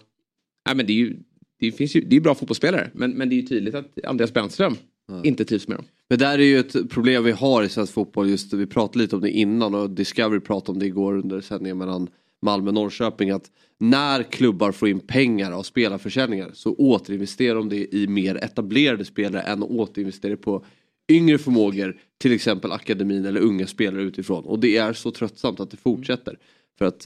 ja, 0.69 0.75
men 0.75 0.85
det 0.85 0.93
är 0.93 0.97
ju 0.97 1.15
det 1.59 1.71
finns 1.71 1.95
ju, 1.95 2.01
det 2.01 2.15
är 2.15 2.21
bra 2.21 2.35
fotbollsspelare 2.35 2.91
men, 2.93 3.11
men 3.11 3.29
det 3.29 3.35
är 3.35 3.37
ju 3.37 3.47
tydligt 3.47 3.75
att 3.75 4.05
Andreas 4.05 4.33
Brännström 4.33 4.75
inte 5.23 5.45
trivs 5.45 5.67
med 5.67 5.77
dem. 5.77 5.85
Men 6.09 6.19
där 6.19 6.39
är 6.39 6.43
ju 6.43 6.59
ett 6.59 6.89
problem 6.89 7.23
vi 7.23 7.31
har 7.31 7.63
i 7.63 7.69
svensk 7.69 7.93
fotboll. 7.93 8.29
Just 8.29 8.53
vi 8.53 8.65
pratade 8.65 8.99
lite 8.99 9.15
om 9.15 9.21
det 9.21 9.31
innan 9.31 9.75
och 9.75 9.89
Discovery 9.89 10.39
pratade 10.39 10.71
om 10.71 10.79
det 10.79 10.85
igår 10.85 11.17
under 11.17 11.41
sändningen 11.41 11.77
mellan 11.77 12.07
Malmö 12.41 12.67
och 12.67 12.73
Norrköping. 12.73 13.29
Att 13.29 13.51
när 13.77 14.23
klubbar 14.23 14.71
får 14.71 14.89
in 14.89 14.99
pengar 14.99 15.51
av 15.51 15.63
spelarförsäljningar 15.63 16.51
så 16.53 16.75
återinvesterar 16.75 17.55
de 17.55 17.69
det 17.69 17.95
i 17.95 18.07
mer 18.07 18.35
etablerade 18.35 19.05
spelare 19.05 19.41
än 19.41 19.63
att 19.63 19.69
återinvestera 19.69 20.37
på 20.37 20.65
yngre 21.11 21.37
förmågor. 21.37 21.97
Till 22.17 22.31
exempel 22.31 22.71
akademin 22.71 23.25
eller 23.25 23.41
unga 23.41 23.67
spelare 23.67 24.03
utifrån. 24.03 24.43
Och 24.43 24.59
det 24.59 24.77
är 24.77 24.93
så 24.93 25.11
tröttsamt 25.11 25.59
att 25.59 25.71
det 25.71 25.77
fortsätter. 25.77 26.37
För 26.77 26.85
att 26.85 27.05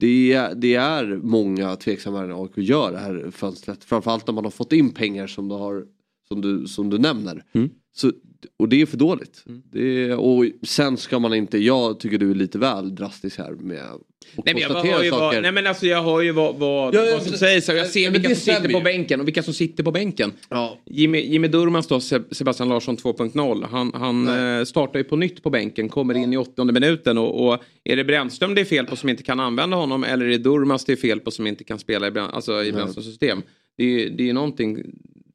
det 0.00 0.32
är, 0.32 0.54
det 0.54 0.74
är 0.74 1.20
många 1.22 1.76
tveksamma 1.76 2.20
när 2.20 2.42
AIK 2.42 2.52
gör 2.56 2.92
det 2.92 2.98
här 2.98 3.30
fönstret. 3.30 3.84
Framförallt 3.84 4.26
när 4.26 4.34
man 4.34 4.44
har 4.44 4.50
fått 4.50 4.72
in 4.72 4.90
pengar 4.90 5.26
som 5.26 5.48
du, 5.48 5.54
har, 5.54 5.86
som 6.28 6.40
du, 6.40 6.66
som 6.66 6.90
du 6.90 6.98
nämner. 6.98 7.44
Mm. 7.52 7.70
Så, 7.96 8.12
och 8.56 8.68
det 8.68 8.80
är 8.82 8.86
för 8.86 8.96
dåligt. 8.96 9.44
Det 9.72 10.04
är, 10.04 10.16
och 10.16 10.44
sen 10.62 10.96
ska 10.96 11.18
man 11.18 11.34
inte, 11.34 11.58
jag 11.58 12.00
tycker 12.00 12.18
du 12.18 12.30
är 12.30 12.34
lite 12.34 12.58
väl 12.58 12.94
drastisk 12.94 13.38
här 13.38 13.50
med 13.52 13.78
att 13.78 14.00
Nej 14.44 14.54
men, 14.54 14.62
jag 14.62 14.70
konstatera 14.70 15.10
saker. 15.10 15.34
vad, 15.34 15.42
nej 15.42 15.52
men 15.52 15.66
alltså 15.66 15.86
jag 15.86 16.02
hör 16.02 16.20
ju 16.20 16.32
vad, 16.32 16.56
vad, 16.56 16.94
Ja, 16.94 17.00
vad 17.12 17.22
som 17.22 17.30
men- 17.30 17.38
sägs 17.38 17.68
och 17.68 17.74
jag 17.74 17.86
ser 17.86 18.10
vilka 18.10 18.28
det 18.28 18.34
som 18.34 18.54
sitter 18.54 18.68
på 18.72 18.80
bänken 18.80 19.20
och 19.20 19.26
vilka 19.28 19.42
som 19.42 19.54
sitter 19.54 19.84
på 19.84 19.92
bänken. 19.92 20.32
Ja. 20.48 20.78
Jimmy, 20.86 21.20
Jimmy 21.20 21.48
Durmaz 21.48 21.86
då, 21.86 21.98
Seb- 21.98 22.34
Sebastian 22.34 22.68
Larsson 22.68 22.96
2.0. 22.96 23.66
Han, 23.70 23.92
han 23.94 24.28
eh, 24.58 24.64
startar 24.64 24.98
ju 24.98 25.04
på 25.04 25.16
nytt 25.16 25.42
på 25.42 25.50
bänken, 25.50 25.88
kommer 25.88 26.14
in 26.14 26.32
i 26.32 26.36
åttonde 26.36 26.72
minuten 26.72 27.18
och, 27.18 27.48
och 27.48 27.58
är 27.84 27.96
det 27.96 28.04
Brännström 28.04 28.54
det 28.54 28.60
är 28.60 28.64
fel 28.64 28.86
på 28.86 28.96
som 28.96 29.08
inte 29.08 29.22
kan 29.22 29.40
använda 29.40 29.76
honom 29.76 30.04
eller 30.04 30.24
är 30.24 30.30
det 30.30 30.38
Durmaz 30.38 30.84
det 30.84 30.92
är 30.92 30.96
fel 30.96 31.20
på 31.20 31.30
som 31.30 31.46
inte 31.46 31.64
kan 31.64 31.78
spela 31.78 32.08
i, 32.08 32.12
alltså, 32.18 32.64
i 32.64 32.72
Brännströms 32.72 33.06
system? 33.06 33.42
Det 33.76 33.84
är 33.84 33.88
ju 33.88 34.10
det 34.10 34.22
är 34.22 34.26
ju 34.26 34.32
någonting. 34.32 34.78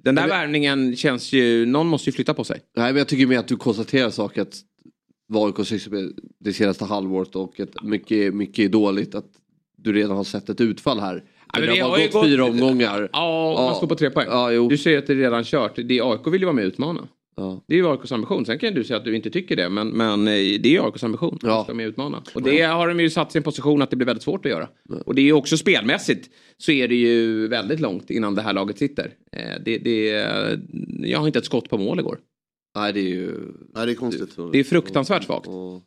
Den 0.04 0.16
där 0.16 0.28
värvningen 0.28 0.96
känns 0.96 1.34
ju, 1.34 1.66
någon 1.66 1.88
måste 1.88 2.10
ju 2.10 2.13
flytta 2.13 2.34
på 2.34 2.44
sig. 2.44 2.60
Nej 2.78 2.92
men 2.94 2.98
jag 2.98 3.08
tycker 3.08 3.28
mer 3.28 3.39
att 3.39 3.48
du 3.48 3.56
konstaterar 3.58 4.10
saker 4.10 4.42
att 4.42 4.56
vad 5.28 5.60
AIK 5.60 5.88
med 5.92 6.12
det 6.39 6.54
senaste 6.54 6.86
halvåret 6.86 7.36
och 7.36 7.60
att 7.60 7.84
mycket, 7.84 8.34
mycket 8.34 8.66
är 8.66 8.70
dåligt. 8.70 9.16
Att 9.16 9.26
du 9.78 9.94
redan 9.94 10.18
har 10.18 10.24
sett 10.24 10.50
ett 10.50 10.62
utfall 10.62 11.00
här. 11.00 11.24
Ja, 11.54 11.60
men 11.60 11.62
det 11.62 11.68
det 11.76 11.80
har 11.82 11.89
har 11.89 11.98
bara 11.98 12.04
gått, 12.06 12.13
gått- 12.13 12.26
fyra 12.26 12.46
omgångar. 12.46 13.10
Ja, 13.13 13.56
om 13.58 13.66
man 13.66 13.76
står 13.76 13.88
på 13.88 13.96
tre 13.96 14.10
poäng. 14.10 14.28
Ja. 14.30 14.68
Du 14.70 14.78
säger 14.78 14.98
att 14.98 15.08
det 15.08 15.13
är 15.13 15.18
redan 15.18 15.44
kört. 15.44 15.76
Det 15.76 16.02
AIK 16.02 16.28
vill 16.28 16.42
ju 16.42 16.46
vara 16.46 16.56
med 16.56 16.66
och 16.66 16.68
utmana. 16.68 17.08
Ja. 17.36 17.63
Det 17.67 17.74
är 17.74 17.78
ju 17.78 17.88
AIKs 17.88 18.12
ambition. 18.12 18.46
Sen 18.46 18.60
kan 18.60 18.74
du 18.74 18.84
säga 18.84 18.98
att 18.98 19.06
du 19.06 19.15
inte 19.15 19.30
tycker 19.30 19.56
det. 19.56 19.69
Men, 19.69 19.89
men 19.89 20.19
eh, 20.19 20.34
det 20.34 20.65
är 20.65 20.72
ju 20.72 20.82
AIKs 20.86 21.04
ambition. 21.04 21.39
Ja. 21.41 21.62
Att 21.69 21.76
med 21.76 21.86
och 21.86 21.89
utmana. 21.89 22.24
Och 22.36 22.41
det 22.41 22.62
har 22.62 22.88
de 22.88 23.00
ju 23.00 23.10
satt 23.10 23.36
en 23.36 23.43
position 23.43 23.82
att 23.82 23.89
det 23.89 23.96
blir 23.96 24.06
väldigt 24.06 24.24
svårt 24.24 24.46
att 24.46 24.52
göra. 24.52 24.67
Och 25.06 25.15
det 25.15 25.22
är 25.22 25.26
ju 25.26 25.34
också 25.34 25.58
spelmässigt 25.58 26.30
så 26.58 26.72
är 26.72 26.88
det 26.88 26.96
ju 26.96 27.48
väldigt 27.48 27.80
långt 27.80 28.10
innan 28.10 28.36
det 28.36 28.41
här 28.41 28.54
laget 28.54 28.78
sitter. 28.78 29.13
Eh, 29.32 29.62
Det, 29.65 29.78
det, 29.78 30.08
jag 31.10 31.19
har 31.19 31.28
inte 31.28 31.39
ett 31.39 31.46
skott 31.46 31.69
på 31.69 31.78
mål 31.78 32.00
igår. 32.00 32.19
Nej 32.76 32.93
det 32.93 33.00
är 33.00 33.10
ju... 33.15 33.32
Nej, 33.76 33.86
det 33.86 33.91
är 33.91 33.96
konstigt. 33.96 34.36
Det 34.52 34.60
är 34.60 34.63
fruktansvärt 34.63 35.24
svagt. 35.24 35.48
Och, 35.48 35.82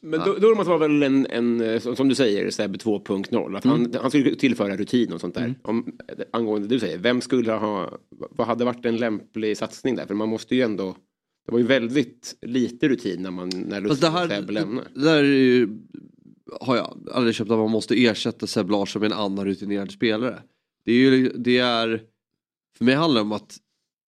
Men 0.00 0.20
då, 0.20 0.34
Durmaz 0.34 0.66
var 0.66 0.78
väl 0.78 1.02
en, 1.02 1.26
en 1.26 1.60
eh, 1.60 1.80
som 1.80 2.08
du 2.08 2.14
säger, 2.14 2.50
Seb 2.50 2.76
2.0. 2.76 3.56
Att 3.56 3.64
han, 3.64 3.94
han 4.00 4.10
skulle 4.10 4.34
tillföra 4.34 4.76
rutin 4.76 5.12
och 5.12 5.20
sånt 5.20 5.34
där. 5.34 5.54
Om, 5.62 5.98
angående 6.30 6.68
det 6.68 6.74
du 6.74 6.80
säger, 6.80 6.98
vem 6.98 7.20
skulle 7.20 7.52
ha, 7.52 7.98
vad 8.10 8.46
hade 8.46 8.64
varit 8.64 8.86
en 8.86 8.96
lämplig 8.96 9.56
satsning 9.56 9.96
där? 9.96 10.06
För 10.06 10.14
man 10.14 10.28
måste 10.28 10.56
ju 10.56 10.62
ändå, 10.62 10.96
det 11.46 11.52
var 11.52 11.58
ju 11.58 11.66
väldigt 11.66 12.34
lite 12.42 12.88
rutin 12.88 13.22
när 13.22 13.30
man, 13.30 13.48
när 13.54 13.80
Fast 13.80 13.88
Lust 13.88 14.00
det 14.00 14.10
här, 14.10 14.28
Seb 14.28 14.50
lämnar. 14.50 14.84
det 14.94 15.04
där 15.04 15.18
är 15.18 15.22
ju, 15.22 15.68
har 16.60 16.76
jag 16.76 17.08
aldrig 17.12 17.34
köpt 17.34 17.50
att 17.50 17.58
man 17.58 17.70
måste 17.70 18.04
ersätta 18.04 18.46
Seb 18.46 18.70
Larsson 18.70 19.00
med 19.00 19.12
en 19.12 19.18
annan 19.18 19.44
rutinerad 19.44 19.90
spelare. 19.90 20.42
Det 20.84 20.92
är 20.92 20.96
ju, 20.96 21.28
det 21.28 21.58
är, 21.58 22.02
för 22.78 22.84
mig 22.84 22.94
handlar 22.94 23.20
det 23.20 23.24
om 23.24 23.32
att 23.32 23.56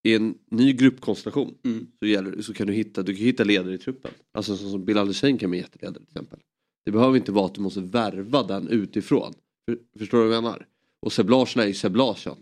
i 0.03 0.15
en 0.15 0.35
ny 0.51 0.73
gruppkonstellation 0.73 1.55
Mm. 1.65 1.87
så, 1.99 2.07
gäller, 2.07 2.43
så 2.43 2.55
kan 2.55 2.67
du 2.67 2.73
hitta, 2.73 3.03
du 3.03 3.15
kan 3.15 3.25
hitta 3.25 3.45
ledare 3.45 3.75
i 3.75 3.79
truppen. 3.79 4.11
Alltså 4.33 4.57
som, 4.57 4.71
som 4.71 4.85
Bilal 4.85 5.07
Hussein 5.07 5.39
kan 5.39 5.51
bli 5.51 5.59
jätteledare 5.59 5.95
till 5.95 6.09
exempel. 6.09 6.39
Det 6.85 6.91
behöver 6.91 7.17
inte 7.17 7.33
vara 7.33 7.47
att 7.47 7.55
du 7.55 7.61
måste 7.61 7.81
värva 7.81 8.43
den 8.43 8.69
utifrån. 8.69 9.35
För, 9.69 9.79
förstår 9.99 10.19
du 10.19 10.27
vad 10.27 10.37
jag 10.37 10.43
menar? 10.43 10.67
Och 11.01 11.13
Seb 11.13 11.31
Larsson 11.31 11.63
är 11.63 11.67
ju 11.67 11.75
Seb 11.75 11.97
Larsson. 11.97 12.37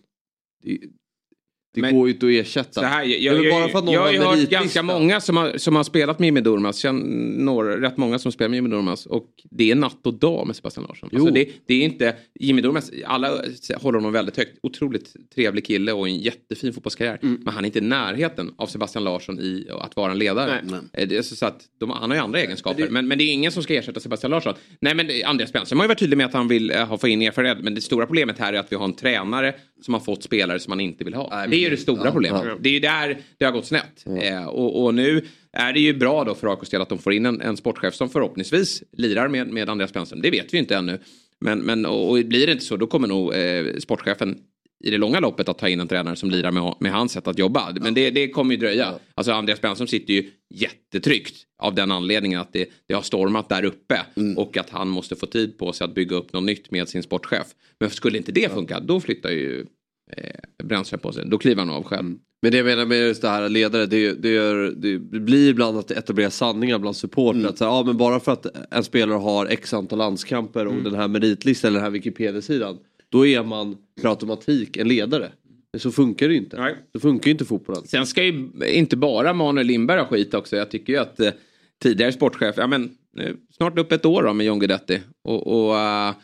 Det, 0.62 0.80
det 1.80 1.82
Men- 1.82 1.94
går 1.94 2.08
ju 2.08 2.14
inte 2.14 2.26
att 2.26 2.32
ersätta. 2.32 2.80
Här, 2.80 3.04
Det 3.06 3.14
är 3.20 3.20
jag, 3.24 3.34
väl 3.34 3.44
jag, 3.44 3.72
bara 3.72 3.84
jag, 3.92 3.94
jag 4.14 4.20
har 4.22 4.34
ju 4.36 4.40
hört 4.40 4.50
ganska 4.50 4.82
många 4.82 5.20
som 5.20 5.36
har, 5.36 5.58
som 5.58 5.76
har 5.76 5.84
spelat 5.84 6.18
med 6.18 6.26
Jimmy 6.26 6.40
Durmaz. 6.40 6.84
Några, 6.92 7.80
rätt 7.80 7.96
många 7.96 8.18
som 8.18 8.32
spelar 8.32 8.48
med 8.48 8.56
Jimmy 8.56 8.70
Durmaz. 8.70 9.06
Och 9.06 9.26
det 9.50 9.70
är 9.70 9.74
natt 9.74 10.06
och 10.06 10.14
dag 10.14 10.46
med 10.46 10.56
Sebastian 10.56 10.86
Larsson. 10.88 11.10
Alltså 11.12 11.30
det, 11.30 11.48
det 11.66 11.74
är 11.74 11.84
inte, 11.84 12.16
Jimmy 12.40 12.62
Durmaz, 12.62 12.90
alla 13.06 13.28
håller 13.80 13.98
honom 13.98 14.12
väldigt 14.12 14.36
högt. 14.36 14.58
Otroligt 14.62 15.16
trevlig 15.34 15.66
kille 15.66 15.92
och 15.92 16.08
en 16.08 16.16
jättefin 16.18 16.72
fotbollskarriär. 16.72 17.18
Mm. 17.22 17.40
Men 17.44 17.54
han 17.54 17.64
är 17.64 17.66
inte 17.66 17.78
i 17.78 17.82
närheten 17.82 18.54
av 18.58 18.66
Sebastian 18.66 19.04
Larsson 19.04 19.38
i 19.40 19.66
att 19.80 19.96
vara 19.96 20.12
en 20.12 20.18
ledare. 20.18 20.60
Nej. 20.64 20.80
Eh, 20.92 21.08
Det 21.08 21.16
är 21.16 21.22
så 21.22 21.46
att 21.46 21.60
de, 21.80 21.90
han 21.90 22.10
har 22.10 22.16
ju 22.16 22.22
andra 22.22 22.40
egenskaper. 22.40 22.88
Men, 22.90 23.08
men 23.08 23.18
det 23.18 23.24
är 23.24 23.32
ingen 23.32 23.52
som 23.52 23.62
ska 23.62 23.74
ersätta 23.74 24.00
Sebastian 24.00 24.30
Larsson. 24.30 24.54
Nej 24.80 24.94
men 24.94 25.06
det- 25.06 25.24
Andreas 25.24 25.52
Brännström 25.52 25.78
har 25.78 25.84
ju 25.84 25.88
varit 25.88 25.98
tydlig 25.98 26.16
med 26.16 26.26
att 26.26 26.32
han 26.32 26.48
vill 26.48 26.70
eh, 26.70 26.86
ha 26.86 26.98
få 26.98 27.08
in 27.08 27.22
erfarenhet. 27.22 27.58
Men 27.64 27.74
det 27.74 27.80
stora 27.80 28.06
problemet 28.06 28.38
här 28.38 28.52
är 28.52 28.58
att 28.58 28.72
vi 28.72 28.76
har 28.76 28.84
en 28.84 28.96
tränare 28.96 29.54
som 29.82 29.94
har 29.94 30.00
fått 30.00 30.22
spelare 30.22 30.58
som 30.58 30.70
han 30.70 30.80
inte 30.80 31.04
vill 31.04 31.14
ha. 31.14 31.46
det 31.46 31.64
är 31.64 31.67
ju 31.70 31.76
det 31.76 31.82
stora 31.82 32.04
Ja, 32.04 32.12
problemet. 32.12 32.42
ja. 32.44 32.56
Det 32.60 32.68
är 32.68 32.72
ju 32.72 32.80
där 32.80 33.18
det 33.38 33.44
har 33.44 33.52
gått 33.52 33.66
snett. 33.66 34.04
Eh, 34.22 34.46
och, 34.46 34.84
och 34.84 34.94
nu 34.94 35.24
är 35.52 35.72
det 35.72 35.80
ju 35.80 35.94
bra 35.94 36.24
då 36.24 36.34
för 36.34 36.48
AIKs 36.48 36.70
del 36.70 36.82
att 36.82 36.88
de 36.88 36.98
får 36.98 37.12
in 37.12 37.26
en, 37.26 37.40
en 37.40 37.56
sportchef 37.56 37.94
som 37.94 38.10
förhoppningsvis 38.10 38.82
lirar 38.92 39.28
med, 39.28 39.48
med 39.48 39.68
Andreas 39.68 39.92
Brännström. 39.92 40.20
Det 40.22 40.30
vet 40.30 40.54
vi 40.54 40.58
inte 40.58 40.76
ännu. 40.76 40.98
Men, 41.40 41.58
men 41.58 41.86
och, 41.86 42.10
och 42.10 42.24
blir 42.24 42.46
det 42.46 42.52
inte 42.52 42.64
så 42.64 42.76
då 42.76 42.86
kommer 42.86 43.08
nog 43.08 43.34
eh, 43.34 43.76
sportchefen 43.78 44.38
i 44.84 44.90
det 44.90 44.98
långa 44.98 45.20
loppet 45.20 45.48
att 45.48 45.58
ta 45.58 45.68
in 45.68 45.80
en 45.80 45.88
tränare 45.88 46.16
som 46.16 46.30
lirar 46.30 46.50
med, 46.50 46.74
med 46.80 46.92
hans 46.92 47.12
sätt 47.12 47.28
att 47.28 47.38
jobba. 47.38 47.72
Men 47.80 47.94
det, 47.94 48.10
det 48.10 48.28
kommer 48.28 48.54
ju 48.54 48.60
dröja. 48.60 48.94
Alltså 49.14 49.32
Andreas 49.32 49.60
Brännström 49.60 49.86
sitter 49.88 50.14
ju 50.14 50.30
jättetryggt 50.54 51.34
av 51.62 51.74
den 51.74 51.92
anledningen 51.92 52.40
att 52.40 52.52
det, 52.52 52.68
det 52.86 52.94
har 52.94 53.02
stormat 53.02 53.48
där 53.48 53.64
uppe 53.64 54.00
och 54.36 54.56
att 54.56 54.70
han 54.70 54.88
måste 54.88 55.16
få 55.16 55.26
tid 55.26 55.58
på 55.58 55.72
sig 55.72 55.84
att 55.84 55.94
bygga 55.94 56.16
upp 56.16 56.32
något 56.32 56.42
nytt 56.42 56.70
med 56.70 56.88
sin 56.88 57.02
sportchef. 57.02 57.46
Men 57.80 57.90
skulle 57.90 58.18
inte 58.18 58.32
det 58.32 58.52
funka 58.52 58.80
då 58.80 59.00
flyttar 59.00 59.30
ju 59.30 59.66
eh, 60.16 60.64
Brännström 60.64 61.00
på 61.00 61.12
sig. 61.12 61.24
Då 61.26 61.38
kliver 61.38 61.62
han 61.62 61.70
av 61.70 61.82
själv. 61.82 62.16
Men 62.42 62.50
det 62.50 62.56
jag 62.56 62.64
menar 62.64 62.86
med 62.86 62.98
just 62.98 63.22
det 63.22 63.28
här 63.28 63.48
ledare, 63.48 63.86
det, 63.86 64.12
det, 64.12 64.28
gör, 64.28 64.72
det 64.76 64.98
blir 64.98 65.50
ibland 65.50 65.78
att 65.78 65.88
det 65.88 65.94
etablerar 65.94 66.30
sanningar 66.30 66.78
bland 66.78 66.96
supportrar. 66.96 67.48
Att 67.48 67.58
så 67.58 67.64
här, 67.64 67.72
ja, 67.72 67.82
men 67.86 67.96
bara 67.96 68.20
för 68.20 68.32
att 68.32 68.46
en 68.70 68.84
spelare 68.84 69.18
har 69.18 69.46
x 69.46 69.74
antal 69.74 69.98
landskamper 69.98 70.66
och 70.66 70.82
den 70.82 70.94
här 70.94 71.08
meritlistan 71.08 71.68
eller 71.68 71.78
den 71.78 71.84
här 71.84 71.90
Wikipedia-sidan. 71.90 72.78
Då 73.08 73.26
är 73.26 73.42
man 73.42 73.76
per 74.02 74.08
automatik 74.08 74.76
en 74.76 74.88
ledare. 74.88 75.32
Men 75.72 75.80
så 75.80 75.90
funkar 75.90 76.28
det 76.28 76.34
ju 76.34 76.40
inte. 76.40 76.60
Nej. 76.60 76.74
Så 76.92 77.00
funkar 77.00 77.26
ju 77.26 77.32
inte 77.32 77.44
fotbollen. 77.44 77.86
Sen 77.86 78.06
ska 78.06 78.24
ju 78.24 78.50
inte 78.66 78.96
bara 78.96 79.32
Manuel 79.32 79.66
Lindberg 79.66 79.98
ha 79.98 80.06
skit 80.06 80.34
också. 80.34 80.56
Jag 80.56 80.70
tycker 80.70 80.92
ju 80.92 80.98
att 80.98 81.20
eh, 81.20 81.30
tidigare 81.82 82.12
sportchef, 82.12 82.54
ja 82.56 82.66
men 82.66 82.90
nu, 83.16 83.36
snart 83.56 83.78
upp 83.78 83.92
ett 83.92 84.04
år 84.04 84.22
då 84.22 84.32
med 84.32 84.46
John 84.46 84.58
Guidetti. 84.58 85.00
Och, 85.24 85.46
och 85.46 85.78
eh, 85.78 86.14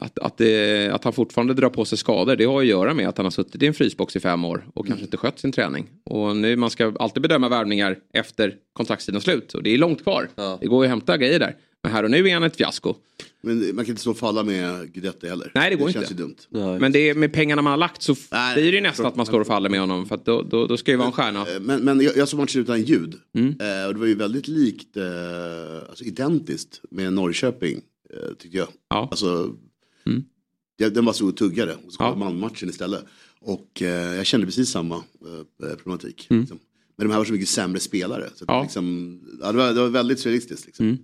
att, 0.00 0.18
att, 0.18 0.38
det, 0.38 0.88
att 0.88 1.04
han 1.04 1.12
fortfarande 1.12 1.54
drar 1.54 1.70
på 1.70 1.84
sig 1.84 1.98
skador 1.98 2.36
det 2.36 2.44
har 2.44 2.60
att 2.60 2.66
göra 2.66 2.94
med 2.94 3.08
att 3.08 3.16
han 3.16 3.26
har 3.26 3.30
suttit 3.30 3.62
i 3.62 3.66
en 3.66 3.74
frysbox 3.74 4.16
i 4.16 4.20
fem 4.20 4.44
år 4.44 4.66
och 4.74 4.86
kanske 4.86 5.04
inte 5.04 5.16
skött 5.16 5.38
sin 5.38 5.52
träning. 5.52 5.86
Och 6.04 6.36
nu 6.36 6.56
man 6.56 6.70
ska 6.70 6.92
alltid 6.98 7.22
bedöma 7.22 7.48
värvningar 7.48 7.98
efter 8.12 8.54
kontraktstidens 8.72 9.24
slut 9.24 9.54
och 9.54 9.62
det 9.62 9.74
är 9.74 9.78
långt 9.78 10.02
kvar. 10.02 10.28
Ja. 10.34 10.58
Det 10.60 10.66
går 10.66 10.84
ju 10.84 10.86
att 10.86 10.90
hämta 10.90 11.16
grejer 11.16 11.38
där. 11.38 11.56
Men 11.82 11.92
här 11.92 12.02
och 12.02 12.10
nu 12.10 12.28
är 12.28 12.34
han 12.34 12.42
ett 12.42 12.56
fiasko. 12.56 12.94
Men 13.40 13.58
man 13.58 13.84
kan 13.84 13.92
inte 13.92 14.00
stå 14.00 14.10
och 14.10 14.18
falla 14.18 14.42
med 14.42 14.92
Guidetti 14.92 15.28
heller. 15.28 15.52
Nej, 15.54 15.70
det 15.70 15.76
går 15.76 15.86
det 15.86 15.90
inte. 15.90 16.00
känns 16.00 16.10
ju 16.10 16.14
dumt. 16.14 16.36
Men 16.80 16.92
det 16.92 16.98
är 17.10 17.14
med 17.14 17.32
pengarna 17.32 17.62
man 17.62 17.70
har 17.70 17.78
lagt 17.78 18.02
så 18.02 18.14
Nej, 18.32 18.54
blir 18.54 18.72
det 18.72 18.76
ju 18.76 18.80
nästan 18.82 19.06
att 19.06 19.16
man 19.16 19.26
står 19.26 19.40
och 19.40 19.46
faller 19.46 19.70
med 19.70 19.80
honom. 19.80 20.06
För 20.06 20.14
att 20.14 20.24
då, 20.24 20.42
då, 20.42 20.66
då 20.66 20.76
ska 20.76 20.90
ju 20.90 20.96
vara 20.96 21.06
en 21.06 21.12
stjärna. 21.12 21.40
Eh, 21.40 21.60
Men, 21.60 21.84
men 21.84 22.00
jag, 22.00 22.16
jag 22.16 22.28
såg 22.28 22.40
matchen 22.40 22.60
utan 22.60 22.82
ljud. 22.82 23.14
Mm. 23.38 23.48
Eh, 23.48 23.86
och 23.86 23.94
det 23.94 24.00
var 24.00 24.06
ju 24.06 24.14
väldigt 24.14 24.48
likt, 24.48 24.96
eh, 24.96 25.04
alltså 25.88 26.04
identiskt 26.04 26.80
med 26.90 27.12
Norrköping, 27.12 27.80
eh, 28.14 28.34
tyckte 28.38 28.56
jag. 28.58 28.68
Ja. 28.90 29.08
Alltså, 29.10 29.54
Mm. 30.06 30.24
jag, 30.76 30.94
den 30.94 31.14
stod 31.14 31.28
och 31.28 31.36
tuggade 31.36 31.74
och 31.86 31.92
så 31.92 31.98
kom 31.98 32.06
Ja. 32.06 32.14
Malmö-matchen 32.14 32.68
istället. 32.68 33.04
Och 33.40 33.82
eh, 33.82 33.88
jag 34.16 34.26
kände 34.26 34.46
precis 34.46 34.68
samma 34.70 34.96
eh, 34.96 35.76
problematik. 35.76 36.26
Mm. 36.30 36.40
Liksom. 36.40 36.58
Men 36.96 37.06
de 37.06 37.12
här 37.12 37.18
var 37.18 37.24
så 37.24 37.32
mycket 37.32 37.48
sämre 37.48 37.80
spelare. 37.80 38.30
Så 38.34 38.44
Ja. 38.48 38.54
det 38.56 38.62
liksom, 38.62 39.20
ja, 39.40 39.52
det, 39.52 39.58
var, 39.58 39.72
det 39.72 39.80
var 39.80 39.88
väldigt 39.88 40.18
surrealistiskt. 40.20 40.66
Liksom. 40.66 40.86
Mm. 40.86 40.98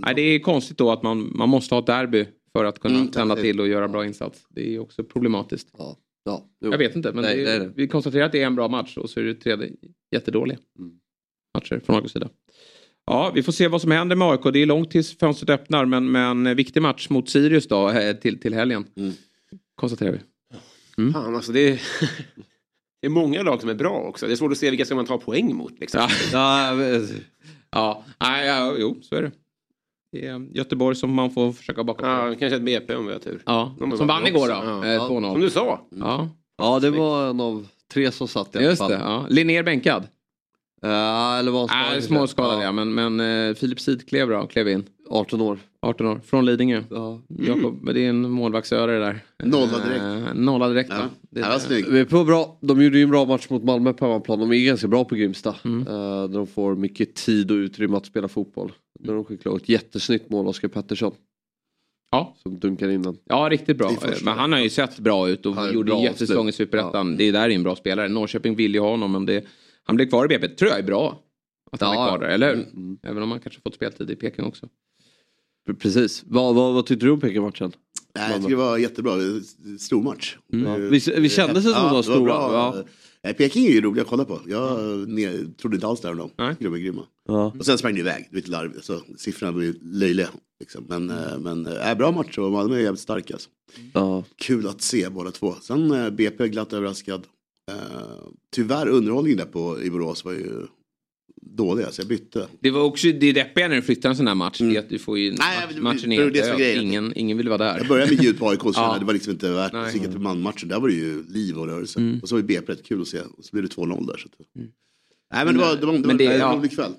Nej, 0.00 0.14
det 0.14 0.22
är 0.22 0.38
konstigt 0.38 0.78
då 0.78 0.90
att 0.92 1.02
man, 1.02 1.32
man 1.36 1.48
måste 1.48 1.74
ha 1.74 1.80
ett 1.80 1.86
derby 1.86 2.26
för 2.52 2.64
att 2.64 2.78
kunna 2.80 2.94
Mm, 2.98 3.08
tända 3.10 3.36
till 3.36 3.60
och 3.60 3.68
göra 3.68 3.88
bra 3.88 4.06
insats. 4.06 4.46
Det 4.48 4.74
är 4.74 4.78
också 4.78 5.04
problematiskt. 5.04 5.68
Ja. 5.78 5.98
Ja, 6.24 6.48
jo. 6.60 6.70
Jag 6.70 6.78
vet 6.78 6.96
inte, 6.96 7.12
men 7.12 7.22
Nej, 7.22 7.36
det, 7.36 7.44
det 7.44 7.50
är 7.52 7.60
det. 7.60 7.72
vi 7.76 7.88
konstaterar 7.88 8.24
att 8.26 8.32
det 8.32 8.42
är 8.42 8.46
en 8.46 8.54
bra 8.54 8.68
match 8.68 8.96
och 8.96 9.10
så 9.10 9.20
är 9.20 9.24
det 9.24 9.34
tre 9.34 9.70
jättedåliga 10.10 10.58
Mm. 10.78 10.92
matcher 11.54 11.80
från 11.84 11.96
AIKs 11.96 12.12
sida. 12.12 12.28
Ja, 13.06 13.32
vi 13.34 13.42
får 13.42 13.52
se 13.52 13.68
vad 13.68 13.80
som 13.80 13.90
händer 13.90 14.16
med 14.16 14.28
AIK. 14.28 14.40
Det 14.52 14.58
är 14.62 14.66
långt 14.66 14.90
tills 14.90 15.18
fönstret 15.18 15.50
öppnar, 15.50 15.84
men, 15.84 16.12
men 16.12 16.56
viktig 16.56 16.82
match 16.82 17.08
mot 17.10 17.28
Sirius 17.28 17.68
då 17.68 17.90
eh, 17.90 18.16
till, 18.16 18.40
till 18.40 18.54
helgen. 18.54 18.86
Mm. 18.96 19.12
Konstaterar 19.74 20.12
vi. 20.12 21.12
Fan, 21.12 21.36
alltså 21.36 21.52
det 21.52 21.60
är, 21.68 21.72
det 23.00 23.06
är 23.06 23.10
många 23.10 23.42
lag 23.42 23.60
som 23.60 23.70
är 23.70 23.74
bra 23.74 23.90
också. 23.90 24.26
Det 24.26 24.32
är 24.32 24.36
svårt 24.36 24.52
att 24.52 24.58
se 24.58 24.70
vilka 24.70 24.84
ska 24.84 24.94
man 24.94 25.06
ta 25.06 25.18
poäng 25.18 25.54
mot. 25.54 25.80
Liksom. 25.80 26.08
Ja, 26.32 26.72
Ja, 27.70 28.04
ja. 28.44 28.74
Jo, 28.78 28.98
så 29.02 29.14
är 29.16 29.22
det. 29.22 29.32
Det 30.12 30.26
är 30.26 30.56
Göteborg 30.56 30.96
som 30.96 31.14
man 31.14 31.30
får 31.30 31.52
försöka 31.52 31.84
baka 31.84 32.00
på. 32.00 32.06
Ja, 32.06 32.34
kanske 32.38 32.56
ett 32.56 32.62
BP 32.62 32.94
om 32.94 33.06
vi 33.06 33.12
har 33.12 33.20
tur. 33.20 33.42
Ja, 33.46 33.76
som 33.96 34.06
vann 34.06 34.26
igår 34.26 34.48
då. 34.48 34.86
Eh, 34.86 34.92
Ja. 34.92 35.08
2-0. 35.10 35.32
Som 35.32 35.40
du 35.40 35.50
sa. 35.50 35.80
Ja, 35.90 36.28
ja, 36.58 36.78
det 36.80 36.90
var 36.90 37.30
en 37.30 37.40
av 37.40 37.66
tre 37.92 38.12
som 38.12 38.28
satt 38.28 38.54
i 38.54 38.58
alla 38.58 38.66
just 38.66 38.78
fall. 38.78 38.90
det. 38.90 38.96
Ja. 38.96 39.26
Linnér 39.30 39.62
bänkad. 39.62 40.06
Ja, 40.88 41.38
eller 41.38 41.50
var 41.52 41.66
Nej, 41.90 42.02
småskadad 42.02 42.62
ja. 42.62 42.72
Men, 42.72 42.94
men 42.94 43.20
eh, 43.48 43.54
Filip 43.54 43.80
Sidklev 43.80 44.28
då, 44.28 44.46
klev 44.46 44.68
in. 44.68 44.84
18 45.10 45.40
år. 45.40 45.58
18 45.82 46.06
år. 46.06 46.20
Från 46.26 46.46
Lidingö. 46.46 46.82
Ja. 46.90 47.20
Jakob, 47.28 47.78
men 47.82 47.94
det 47.94 48.04
är 48.04 48.08
en 48.08 48.30
målvaktsöre 48.30 48.92
det 48.92 48.98
där. 48.98 49.20
Nolla 49.44 49.78
direkt. 49.84 50.02
Eh, 50.28 50.34
nolla 50.34 50.68
direkt 50.68 50.90
Ja. 50.90 50.96
va? 50.98 51.08
Det, 51.30 51.40
Ja, 51.40 51.46
det 51.46 51.52
var 51.52 51.58
snyggt. 51.58 51.88
Vi 51.88 52.00
är 52.00 52.04
på 52.04 52.24
bra. 52.24 52.58
De 52.60 52.82
gjorde 52.82 52.98
ju 52.98 53.04
en 53.04 53.10
bra 53.10 53.24
match 53.24 53.46
mot 53.50 53.64
Malmö 53.64 53.92
på 53.92 54.04
hemmaplan. 54.06 54.38
De 54.38 54.52
är 54.52 54.66
ganska 54.66 54.88
bra 54.88 55.04
på 55.04 55.14
Grimsta. 55.14 55.54
Mm. 55.64 55.80
Eh, 55.86 55.94
där 56.28 56.38
de 56.38 56.46
får 56.46 56.74
mycket 56.76 57.14
tid 57.14 57.50
och 57.50 57.54
utrymme 57.54 57.96
att 57.96 58.06
spela 58.06 58.28
fotboll. 58.28 58.72
Där 59.00 59.14
de 59.14 59.24
skickar 59.24 59.56
ett 59.56 59.68
jättesnyggt 59.68 60.30
mål, 60.30 60.46
Oskar 60.46 60.68
Pettersson. 60.68 61.12
Ja. 62.10 62.34
Som 62.42 62.58
dunkar 62.58 62.88
in 62.88 63.02
den. 63.02 63.16
ja, 63.24 63.48
riktigt 63.50 63.78
bra. 63.78 63.90
Det. 64.02 64.24
Men 64.24 64.38
han 64.38 64.52
har 64.52 64.58
ju 64.60 64.70
sett 64.70 64.98
bra 64.98 65.28
ut 65.28 65.46
och 65.46 65.56
gjorde 65.72 65.92
jättesäsong 66.02 66.48
i. 66.48 66.52
Superettan. 66.52 67.16
Det 67.16 67.24
är 67.24 67.32
där 67.32 67.50
är 67.50 67.54
en 67.54 67.62
bra 67.62 67.76
spelare. 67.76 68.08
Norrköping 68.08 68.56
vill 68.56 68.74
ju 68.74 68.80
ha 68.80 68.90
honom 68.90 69.12
men 69.12 69.26
det, 69.26 69.44
han 69.84 69.96
blir 69.96 70.06
kvar 70.06 70.24
i 70.24 70.28
BP. 70.28 70.48
tror 70.48 70.70
jag 70.70 70.78
är 70.78 70.82
bra. 70.82 71.20
Att 71.72 71.80
han 71.80 71.94
Ja. 71.94 72.04
är 72.04 72.08
kvar 72.08 72.18
där, 72.18 72.34
eller 72.34 72.56
hur? 72.56 72.62
Mm. 72.64 72.98
Även 73.02 73.22
om 73.22 73.30
han 73.30 73.40
kanske 73.40 73.60
fått 73.60 73.74
speltid 73.74 74.10
i 74.10 74.16
Peking 74.16 74.44
också. 74.44 74.68
Precis. 75.78 76.22
Vad, 76.26 76.54
vad, 76.54 76.74
vad 76.74 76.86
tyckte 76.86 77.06
du 77.06 77.12
om 77.12 77.20
Peking-matchen? 77.20 77.72
Nej, 78.14 78.30
jag 78.30 78.36
tycker 78.36 78.50
det 78.50 78.56
var 78.56 78.78
jättebra. 78.78 79.12
Stor 79.78 80.02
match. 80.02 80.36
Mm. 80.52 80.66
Ja. 80.82 80.88
Vi, 80.88 81.20
vi 81.20 81.28
kände 81.28 81.62
sig 81.62 81.72
som 81.72 81.82
de 81.82 81.92
var 81.92 82.02
stora. 82.02 82.24
bra. 82.24 82.52
Ja. 82.52 82.84
Nej, 83.22 83.34
Peking 83.34 83.66
är 83.66 83.70
ju 83.70 83.80
roliga 83.80 84.02
att 84.02 84.08
kolla 84.08 84.24
på. 84.24 84.40
Jag 84.46 84.78
ne- 85.08 85.54
trodde 85.54 85.74
inte 85.76 85.86
alls 85.86 86.00
där 86.00 86.10
om 86.10 86.16
dem. 86.16 86.30
De 86.58 86.78
grymma. 86.78 87.06
Ja. 87.28 87.52
Och 87.58 87.66
sen 87.66 87.78
sprang 87.78 87.94
det 87.94 88.00
iväg. 88.00 88.28
Det 88.30 88.48
larvigt. 88.48 88.84
Så 88.84 89.00
siffrorna 89.16 89.52
var 89.52 89.62
ju 89.62 89.74
löjliga. 89.82 90.28
Liksom. 90.60 90.84
Men, 90.88 91.10
eh, 91.10 91.38
men 91.38 91.66
äh, 91.66 91.94
bra 91.94 92.12
match 92.12 92.38
och 92.38 92.52
Malmö 92.52 92.76
är 92.76 92.80
jävligt 92.80 93.00
starka. 93.00 93.34
Alltså. 93.34 93.48
Ja. 93.92 94.24
Kul 94.36 94.66
att 94.68 94.82
se 94.82 95.08
båda 95.08 95.30
två. 95.30 95.54
Sen 95.62 95.90
eh, 95.90 96.10
BP 96.10 96.48
glatt 96.48 96.72
överraskad. 96.72 97.22
Eh, 97.70 97.76
tyvärr 98.52 98.88
underhållningen 98.88 99.38
där 99.38 99.44
på, 99.46 99.82
i 99.82 99.90
Borås 99.90 100.24
var 100.24 100.32
ju 100.32 100.66
dålig. 101.42 101.84
Alltså 101.84 102.02
jag 102.02 102.08
bytte. 102.08 102.48
Det 102.60 102.70
var 102.70 102.82
också 102.82 103.06
det 103.06 103.32
deppiga 103.32 103.68
när 103.68 103.76
du 103.76 103.82
flyttar 103.82 104.08
en 104.10 104.16
sån 104.16 104.26
här 104.26 104.34
match. 104.34 104.60
Mm. 104.60 104.76
Är 104.76 104.80
att 104.80 104.88
du 104.88 104.98
får 104.98 105.18
ju 105.18 105.30
Nej, 105.30 105.66
match, 105.68 105.76
matchen 105.80 106.10
det 106.10 106.16
är 106.16 106.30
det 106.30 106.40
död. 106.40 106.58
grejen. 106.58 106.82
Ingen, 106.84 107.12
ingen 107.16 107.36
vill 107.36 107.48
vara 107.48 107.58
där. 107.58 107.78
Jag 107.78 107.88
började 107.88 108.14
med 108.14 108.24
ljud 108.24 108.38
på 108.38 108.48
AIK 108.48 108.60
så 108.60 108.72
Ja. 108.74 108.96
det 109.00 109.04
var 109.04 109.12
liksom 109.12 109.32
inte 109.32 109.50
värt 109.50 109.74
att 109.74 109.92
kika 109.92 110.12
på 110.12 110.18
manmatchen. 110.18 110.68
Där 110.68 110.80
var 110.80 110.88
det 110.88 110.94
ju 110.94 111.24
liv 111.28 111.58
och 111.58 111.66
rörelse. 111.66 111.98
Mm. 111.98 112.18
Och 112.22 112.28
så 112.28 112.34
var 112.34 112.40
ju 112.40 112.46
BP 112.46 112.72
rätt 112.72 112.84
kul 112.84 113.00
att 113.02 113.08
se. 113.08 113.20
Och 113.20 113.44
så 113.44 113.48
blev 113.52 113.64
det 113.64 113.74
2-0 113.74 114.06
där. 114.06 114.16
Så 114.16 114.28
att... 114.28 114.34
Nej 115.34 115.44
men 115.44 115.54
det 115.54 115.60
var, 115.60 115.76
det 115.76 115.86
var, 115.86 115.92
det 115.98 116.06
var 116.08 116.14
det- 116.14 116.26
en 116.26 116.56
rolig 116.58 116.70
kväll. 116.74 116.92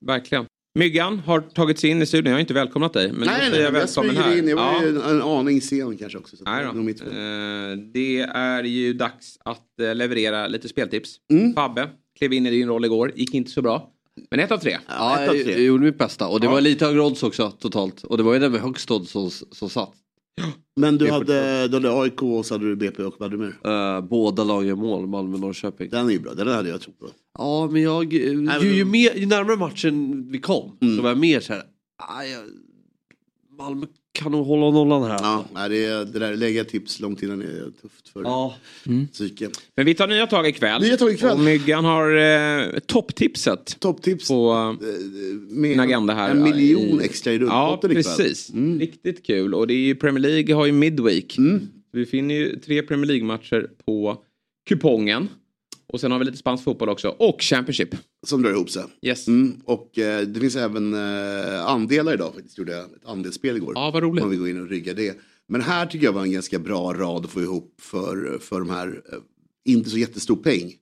Verkligen. 0.00 0.46
Myggan 0.78 1.18
har 1.18 1.40
tagit 1.40 1.78
sig 1.78 1.90
in 1.90 2.02
i 2.02 2.06
studion. 2.06 2.26
Jag 2.30 2.34
har 2.34 2.40
inte 2.40 2.54
välkomnat 2.54 2.92
dig. 2.92 3.12
Men 3.12 3.20
nej, 3.28 3.50
nej, 3.50 3.60
jag 3.60 3.66
jag 3.66 3.72
välkommen 3.72 4.10
smyger 4.14 4.22
här. 4.28 4.38
in. 4.38 4.48
Jag 4.48 4.56
var 4.56 4.72
Ja. 4.72 4.82
ju 4.82 4.88
en, 4.88 4.96
en 5.02 5.22
aning 5.22 5.60
sen 5.60 5.96
kanske 5.96 6.18
också. 6.18 6.36
Så 6.36 6.44
Nej 6.44 6.64
det 6.64 7.04
då. 7.04 7.10
Eh, 7.10 7.76
Det 7.92 8.18
är 8.20 8.62
ju 8.64 8.92
dags 8.92 9.38
att 9.44 9.80
eh, 9.80 9.94
leverera 9.94 10.46
lite 10.46 10.68
speltips. 10.68 11.16
Mm. 11.32 11.54
Fabbe 11.54 11.88
klev 12.18 12.32
in 12.32 12.46
i 12.46 12.50
din 12.50 12.68
roll 12.68 12.84
igår. 12.84 13.12
Gick 13.14 13.34
inte 13.34 13.50
så 13.50 13.62
bra. 13.62 13.90
Men 14.30 14.40
ett 14.40 14.50
av 14.52 14.58
tre. 14.58 14.76
Ja, 14.88 15.18
ett 15.20 15.28
av 15.30 15.36
jag, 15.36 15.44
tre. 15.44 15.52
jag 15.52 15.62
gjorde 15.62 15.84
mitt 15.84 15.98
bästa. 15.98 16.26
Och 16.28 16.40
det 16.40 16.46
Ja. 16.46 16.50
var 16.52 16.60
lite 16.60 16.84
högre 16.86 17.00
odds 17.00 17.22
också 17.22 17.50
totalt. 17.50 18.04
Och 18.04 18.16
det 18.16 18.22
var 18.22 18.32
ju 18.34 18.38
den 18.40 18.52
med 18.52 18.60
högst 18.60 18.90
odds 18.90 19.10
som, 19.10 19.30
som 19.30 19.68
satt. 19.70 19.92
Men 20.76 20.98
du 20.98 21.10
hade, 21.10 21.68
du 21.68 21.74
hade 21.76 21.92
AIK 22.00 22.22
och 22.22 22.46
så 22.46 22.54
hade 22.54 22.64
du 22.68 22.76
BP 22.76 23.02
och 23.02 23.14
vad 23.18 23.30
hade 23.32 23.42
du 23.42 23.52
mer? 23.62 23.72
Uh, 23.96 24.00
båda 24.08 24.44
lagen 24.44 24.78
mål, 24.78 25.06
Malmö 25.06 25.34
och 25.34 25.40
Norrköping. 25.40 25.90
Den 25.90 26.06
är 26.06 26.10
ju 26.10 26.18
bra, 26.20 26.34
den 26.34 26.48
hade 26.48 26.68
jag 26.68 26.80
trott 26.80 26.98
på. 26.98 27.08
Ja, 27.38 27.68
men 27.72 27.82
jag... 27.82 28.14
eh, 28.14 28.62
ju, 28.62 28.74
ju, 28.74 28.84
mer, 28.84 29.14
ju 29.14 29.26
närmare 29.26 29.56
matchen 29.56 30.24
vi 30.30 30.38
kom 30.40 30.76
Mm. 30.80 30.96
så 30.96 31.02
var 31.02 31.08
jag 31.10 31.18
mer 31.18 31.40
så 31.40 31.52
här... 31.52 31.62
"Ah, 31.98 32.22
jag- 32.22 32.44
Malmö 33.58 33.86
kan 34.14 34.32
nog 34.32 34.46
hålla 34.46 34.70
nollan 34.70 35.02
här. 35.02 35.18
Ja, 35.22 35.44
nej, 35.54 35.68
det, 35.68 35.84
är- 35.84 36.04
det 36.04 36.18
där 36.18 36.36
lägga 36.36 36.64
tips 36.64 37.00
långt 37.00 37.22
innan 37.22 37.42
är 37.42 37.70
tufft 37.82 38.08
för 38.08 38.22
Ja. 38.22 38.54
psyke. 39.12 39.48
Men 39.76 39.86
vi 39.86 39.94
tar 39.94 40.06
nya 40.08 40.26
tag 40.26 40.48
ikväll. 40.48 40.82
Nya 40.82 40.96
tag 40.96 41.12
ikväll. 41.12 41.32
Och 41.32 41.40
Myggan 41.40 41.84
har 41.84 42.16
eh, 42.16 42.78
topptipset 42.86 43.76
Topptips 43.80 44.28
på 44.28 44.52
eh, 44.82 44.88
med 45.50 45.80
agenda 45.80 46.14
här. 46.14 46.30
en 46.30 46.42
miljon 46.42 47.00
i- 47.00 47.04
extra 47.04 47.32
i 47.32 47.36
Ja, 47.36 47.40
rullpotten 47.40 47.90
ikväll. 47.90 48.04
precis. 48.16 48.50
Mm. 48.52 48.78
Riktigt 48.78 49.26
kul. 49.26 49.54
Och 49.54 49.66
det 49.66 49.74
är 49.74 49.78
ju 49.78 49.94
Premier 49.94 50.22
League 50.22 50.54
har 50.54 50.66
ju 50.66 50.72
Midweek. 50.72 51.38
Mm. 51.38 51.68
Vi 51.92 52.06
finner 52.06 52.34
ju 52.34 52.58
tre 52.60 52.82
Premier 52.82 53.06
League-matcher 53.06 53.66
på 53.86 54.16
kupongen. 54.68 55.28
Och 55.86 56.00
sen 56.00 56.12
har 56.12 56.18
vi 56.18 56.24
lite 56.24 56.36
spansk 56.36 56.64
fotboll 56.64 56.88
också. 56.88 57.08
Och 57.08 57.42
Championship. 57.42 57.94
Som 58.26 58.42
drar 58.42 58.50
ihop 58.50 58.70
sig. 58.70 58.84
Yes. 59.02 59.28
Mm. 59.28 59.60
Och 59.64 59.98
eh, 59.98 60.20
det 60.20 60.40
finns 60.40 60.56
även 60.56 60.94
eh, 60.94 61.66
andelar 61.66 62.14
idag 62.14 62.34
faktiskt. 62.34 62.58
Gjorde 62.58 62.72
jag 62.72 62.84
ett 62.84 63.06
andelsspel 63.06 63.56
igår. 63.56 63.72
Ja, 63.74 63.90
vad 63.90 64.02
roligt. 64.02 64.24
Om 64.24 64.30
vi 64.30 64.36
går 64.36 64.48
in 64.48 64.60
och 64.60 64.68
ryggar 64.68 64.94
det. 64.94 65.18
Men 65.48 65.60
här 65.60 65.86
tycker 65.86 66.04
jag 66.04 66.12
var 66.12 66.22
en 66.22 66.32
ganska 66.32 66.58
bra 66.58 66.94
rad 66.94 67.24
att 67.24 67.30
få 67.30 67.42
ihop 67.42 67.74
för, 67.80 68.38
för 68.40 68.58
de 68.58 68.70
här, 68.70 69.02
eh, 69.12 69.18
inte 69.64 69.90
så 69.90 69.98
jättestor 69.98 70.36
peng 70.36 70.72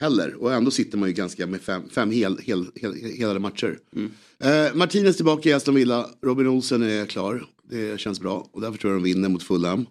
heller. 0.00 0.34
Och 0.34 0.52
ändå 0.52 0.70
sitter 0.70 0.98
man 0.98 1.08
ju 1.08 1.14
ganska 1.14 1.46
med 1.46 1.60
fem, 1.60 1.82
fem 1.90 2.10
hel, 2.10 2.38
hel, 2.38 2.66
hel, 2.74 2.94
helade 2.94 3.40
matcher. 3.40 3.78
Eh, 4.44 4.74
Martinez 4.74 5.16
tillbaka 5.16 5.48
i 5.48 5.52
Aston 5.52 5.74
Villa, 5.74 6.10
Robin 6.22 6.46
Olsen 6.46 6.82
är 6.82 7.06
klar. 7.06 7.44
Det 7.70 8.00
känns 8.00 8.20
bra 8.20 8.48
och 8.52 8.60
därför 8.60 8.78
tror 8.78 8.92
jag 8.92 9.02
de 9.02 9.04
vinner 9.04 9.28
mot 9.28 9.42
Fulham. 9.42 9.86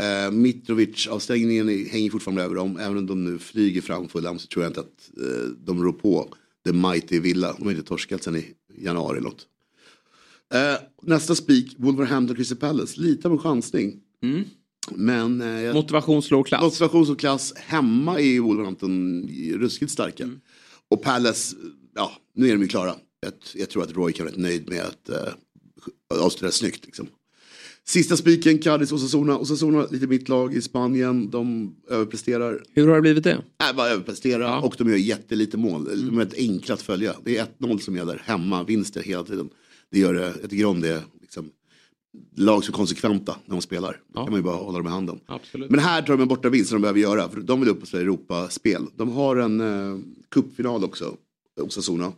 Eh, 0.00 0.30
Mitrovic-avstängningen 0.30 1.86
hänger 1.86 2.10
fortfarande 2.10 2.42
över 2.42 2.54
dem. 2.54 2.76
Även 2.76 2.98
om 2.98 3.06
de 3.06 3.24
nu 3.24 3.38
flyger 3.38 3.80
fram 3.80 4.08
Fulham 4.08 4.38
så 4.38 4.46
tror 4.46 4.64
jag 4.64 4.70
inte 4.70 4.80
att 4.80 5.10
eh, 5.16 5.48
de 5.64 5.82
rår 5.84 5.92
på 5.92 6.34
The 6.64 6.72
Mighty 6.72 7.20
Villa. 7.20 7.54
De 7.58 7.64
har 7.64 7.70
inte 7.70 7.82
torskat 7.82 8.22
sen 8.22 8.36
i 8.36 8.44
januari 8.78 9.18
eller 9.18 9.28
något. 9.28 9.46
Eh, 10.54 10.80
nästa 11.02 11.34
spik, 11.34 11.74
Wolverhampton 11.78 12.36
Crystal 12.36 12.58
Palace. 12.58 13.00
Lite 13.00 13.28
av 13.28 13.32
en 13.32 13.38
chansning. 13.38 14.00
Mm. 14.22 14.44
Men 14.90 15.40
eh, 15.40 15.74
Motivation 15.74 16.22
slår 16.22 16.44
klass. 16.44 16.62
motivation 16.62 17.10
och 17.10 17.20
klass 17.20 17.52
hemma 17.56 18.20
i 18.20 18.38
Wolverhampton 18.38 19.28
ruskigt 19.54 19.92
starka. 19.92 20.24
Mm. 20.24 20.40
Och 20.88 21.02
Palace, 21.02 21.56
ja 21.94 22.12
nu 22.34 22.48
är 22.48 22.52
de 22.52 22.62
ju 22.62 22.68
klara. 22.68 22.94
Jag, 23.20 23.32
jag 23.54 23.70
tror 23.70 23.82
att 23.82 23.92
Roy 23.92 24.12
kan 24.12 24.26
vara 24.26 24.32
rätt 24.32 24.40
nöjd 24.40 24.68
med 24.68 24.82
att 24.82 25.10
uh, 25.10 26.24
avsluta 26.24 26.52
snyggt. 26.52 26.86
Liksom. 26.86 27.06
Sista 27.90 28.16
spiken, 28.16 28.58
Cadiz 28.58 28.92
och 28.92 28.96
Osasuna. 28.96 29.38
Osasuna, 29.38 29.86
lite 29.90 30.06
mitt 30.06 30.28
lag 30.28 30.54
i 30.54 30.62
Spanien. 30.62 31.30
De 31.30 31.74
överpresterar. 31.88 32.62
Hur 32.72 32.88
har 32.88 32.94
det 32.94 33.00
blivit 33.00 33.24
det? 33.24 33.42
Nej, 33.60 33.74
bara 33.74 33.88
överprestera. 33.88 34.42
Ja. 34.42 34.60
Och 34.60 34.74
de 34.78 34.88
gör 34.88 34.96
jättelite 34.96 35.56
mål. 35.56 35.84
De 35.84 36.18
är 36.18 36.24
rätt 36.24 36.34
enkla 36.38 36.74
att 36.74 36.82
följa. 36.82 37.14
Det 37.24 37.38
är 37.38 37.46
1-0 37.60 37.78
som 37.78 37.96
gäller. 37.96 38.22
Hemma, 38.24 38.64
vinster 38.64 39.02
hela 39.02 39.24
tiden. 39.24 39.48
Det 39.90 39.98
gör 39.98 40.14
det, 40.14 40.34
jag 40.40 40.50
tycker 40.50 40.64
om 40.64 40.80
det. 40.80 41.02
Liksom, 41.20 41.50
lag 42.36 42.64
som 42.64 42.72
är 42.74 42.76
konsekventa 42.76 43.36
när 43.46 43.54
de 43.54 43.62
spelar. 43.62 43.92
Då 43.92 44.20
Ja. 44.20 44.24
kan 44.24 44.32
man 44.32 44.38
ju 44.40 44.44
bara 44.44 44.56
hålla 44.56 44.78
dem 44.78 44.86
i 44.86 44.90
handen. 44.90 45.20
Absolut. 45.26 45.70
Men 45.70 45.80
här 45.80 46.02
tar 46.02 46.12
de 46.16 46.22
en 46.22 46.28
borta 46.28 46.48
vinst 46.48 46.70
som 46.70 46.76
de 46.76 46.82
behöver 46.82 47.00
göra. 47.00 47.28
För 47.28 47.40
de 47.40 47.60
vill 47.60 47.68
upp 47.68 47.82
och 47.82 47.88
spela 47.88 48.02
Europaspel. 48.02 48.82
De 48.96 49.10
har 49.12 49.36
en 49.36 49.60
eh, 49.60 49.98
cupfinal 50.30 50.84
också, 50.84 51.16
Osasuna. 51.60 52.12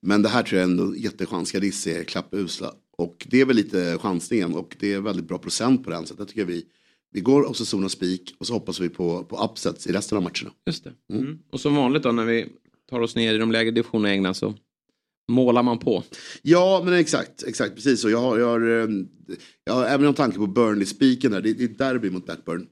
Men 0.00 0.22
det 0.22 0.28
här 0.28 0.42
tror 0.42 0.60
jag 0.60 0.70
är 0.70 0.74
en 0.74 0.94
jättechans. 0.98 1.52
Cadiz 1.52 1.86
är 1.86 2.04
klappusla. 2.04 2.72
Och 2.98 3.26
det 3.30 3.40
är 3.40 3.44
väl 3.44 3.56
lite 3.56 3.98
chansningen. 3.98 4.54
Och 4.54 4.76
det 4.80 4.92
är 4.92 5.00
väldigt 5.00 5.28
bra 5.28 5.38
procent 5.38 5.84
på 5.84 5.90
den. 5.90 6.06
Så 6.06 6.14
jag 6.18 6.28
tycker 6.28 6.44
vi, 6.44 6.64
vi 7.12 7.20
går 7.20 7.50
Osasuna 7.50 7.88
spik. 7.88 8.34
Och 8.38 8.46
så 8.46 8.52
hoppas 8.52 8.80
vi 8.80 8.88
på, 8.88 9.24
på 9.24 9.44
upsets 9.44 9.86
i 9.86 9.92
resten 9.92 10.18
av 10.18 10.22
matcherna. 10.24 10.50
Just 10.66 10.84
det. 10.84 10.92
Mm. 11.14 11.38
Och 11.50 11.60
som 11.60 11.74
vanligt 11.74 12.02
då 12.02 12.12
när 12.12 12.24
vi 12.24 12.46
tar 12.90 13.00
oss 13.00 13.16
ner 13.16 13.34
i 13.34 13.38
de 13.38 13.52
lägre 13.52 13.70
divisionerna 13.70 14.08
i 14.08 14.12
England 14.12 14.34
så 14.34 14.54
målar 15.28 15.62
man 15.62 15.78
på. 15.78 16.02
Ja, 16.42 16.82
men 16.84 16.94
exakt, 16.94 17.42
exakt, 17.42 17.74
precis 17.74 18.00
så. 18.00 18.10
Jag 18.10 18.20
har, 18.20 18.38
jag 18.38 18.46
har, 18.46 18.60
eh, 18.60 18.88
jag 19.64 19.74
har 19.74 19.84
även 19.84 20.06
en 20.06 20.14
tanke 20.14 20.38
på 20.38 20.46
Burnley-spiken 20.46 21.30
där. 21.30 21.40
Det, 21.40 21.52
det 21.52 21.64
är 21.64 21.68
derby 21.68 22.10
mot 22.10 22.24
Blackburn. 22.24 22.66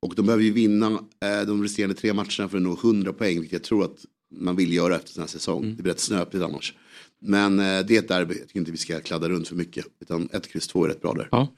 Och 0.00 0.14
de 0.14 0.26
behöver 0.26 0.44
ju 0.44 0.52
vinna 0.52 0.86
eh, 1.24 1.46
de 1.46 1.62
resterande 1.62 1.94
tre 1.94 2.12
matcherna 2.12 2.48
för 2.48 2.56
att 2.56 2.62
nå 2.62 2.72
100 2.72 3.12
poäng, 3.12 3.40
vilket 3.40 3.52
jag 3.52 3.62
tror 3.62 3.84
att 3.84 4.04
man 4.34 4.56
vill 4.56 4.72
göra 4.72 4.96
efter 4.96 5.14
den 5.14 5.22
här 5.22 5.28
säsong. 5.28 5.74
Det 5.76 5.82
blir 5.82 5.92
rätt 5.92 6.00
snöpligt 6.00 6.44
annars. 6.44 6.74
Men 7.20 7.58
eh, 7.58 7.86
det 7.86 7.96
är 7.96 7.98
ett 7.98 8.08
derby, 8.08 8.34
jag 8.38 8.46
tycker 8.48 8.60
inte 8.60 8.72
vi 8.72 8.76
ska 8.78 9.00
kladda 9.00 9.28
runt 9.28 9.48
för 9.48 9.56
mycket. 9.56 9.86
Utan 10.00 10.28
1, 10.32 10.48
kryss 10.48 10.66
2 10.68 10.84
är 10.84 10.88
rätt 10.88 11.00
bra 11.02 11.12
där. 11.14 11.28
Ja. 11.30 11.48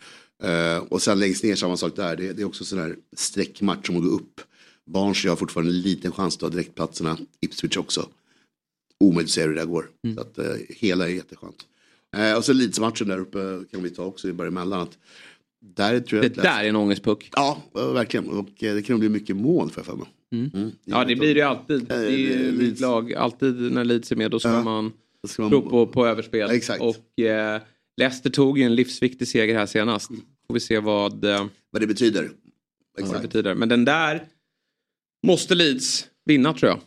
Eh, 0.49 0.79
och 0.79 1.03
sen 1.03 1.19
längst 1.21 1.45
ner 1.45 1.55
samma 1.55 1.77
sak 1.77 1.97
där, 1.97 2.17
det, 2.17 2.33
det 2.33 2.43
är 2.43 2.47
också 2.47 2.65
sån 2.65 2.79
här 2.79 2.97
streckmatch 3.17 3.87
som 3.87 3.97
att 3.97 4.03
gå 4.03 4.09
upp. 4.09 4.41
Barnsley 4.87 5.29
har 5.29 5.37
fortfarande 5.37 5.73
en 5.73 5.81
liten 5.81 6.13
chans 6.13 6.35
att 6.35 6.41
ta 6.41 6.49
direktplatserna, 6.49 7.19
Ipswich 7.41 7.77
också. 7.77 8.09
Omöjligt 9.01 9.29
att 9.29 9.35
se 9.35 9.43
hur 9.43 9.49
det 9.55 9.61
där 9.61 9.67
går. 9.67 9.91
Mm. 10.05 10.17
Så 10.17 10.23
att, 10.23 10.39
eh, 10.39 10.45
hela 10.69 11.05
är 11.09 11.13
jätteskönt. 11.13 11.67
Eh, 12.17 12.37
och 12.37 12.45
så 12.45 12.53
Leeds-matchen 12.53 13.09
där 13.09 13.19
uppe 13.19 13.39
kan 13.71 13.83
vi 13.83 13.91
ta 13.91 14.05
också 14.05 14.33
bara 14.33 14.49
emellan. 14.49 14.81
Att 14.81 14.99
där 15.77 16.01
tror 16.01 16.23
jag 16.23 16.33
Det 16.33 16.43
där 16.43 16.65
är 16.65 16.69
en 16.69 16.77
ångestpuck. 16.77 17.31
Ja, 17.33 17.63
eh, 17.79 17.93
verkligen. 17.93 18.29
Och 18.29 18.63
eh, 18.65 18.75
det 18.75 18.83
kan 18.83 18.99
bli 18.99 19.09
mycket 19.09 19.37
mål 19.37 19.71
för 19.71 19.79
jag 19.81 19.87
för 19.87 19.97
mig. 19.97 20.07
Mm. 20.33 20.71
Ja, 20.85 21.05
det 21.05 21.17
blir 21.17 21.35
det 21.35 21.41
ju 21.41 21.47
alltid. 21.47 21.85
Det 21.85 21.95
är 21.95 22.11
ju 22.11 22.53
Leeds. 22.53 22.81
lag. 22.81 23.15
Alltid 23.15 23.55
när 23.73 23.85
Leeds 23.85 24.13
är 24.13 24.17
med, 24.17 24.31
då 24.31 24.39
ska 24.41 24.49
Ja. 24.49 24.63
man 24.63 24.93
man- 25.39 25.51
tro 25.51 25.71
på, 25.71 25.87
på 25.87 26.07
överspel. 26.07 26.51
Exakt. 26.51 26.83
Och 26.83 27.21
eh, 27.25 27.61
Leicester 27.97 28.31
tog 28.31 28.59
ju 28.59 28.65
en 28.65 28.75
livsviktig 28.75 29.29
seger 29.29 29.55
här 29.59 29.67
senast. 29.67 30.09
Får 30.47 30.55
vi 30.55 30.61
se 30.61 30.79
vad, 30.79 31.25
eh, 31.25 31.47
Vad 31.71 31.83
det 31.83 31.87
betyder. 31.87 32.23
vad 32.23 32.31
det 32.97 33.03
Exakt. 33.03 33.23
betyder. 33.23 33.55
Men 33.55 33.69
den 33.69 33.85
där 33.85 34.25
måste 35.27 35.55
Leeds 35.55 36.07
vinna 36.25 36.53
tror 36.55 36.71
jag. 36.71 36.81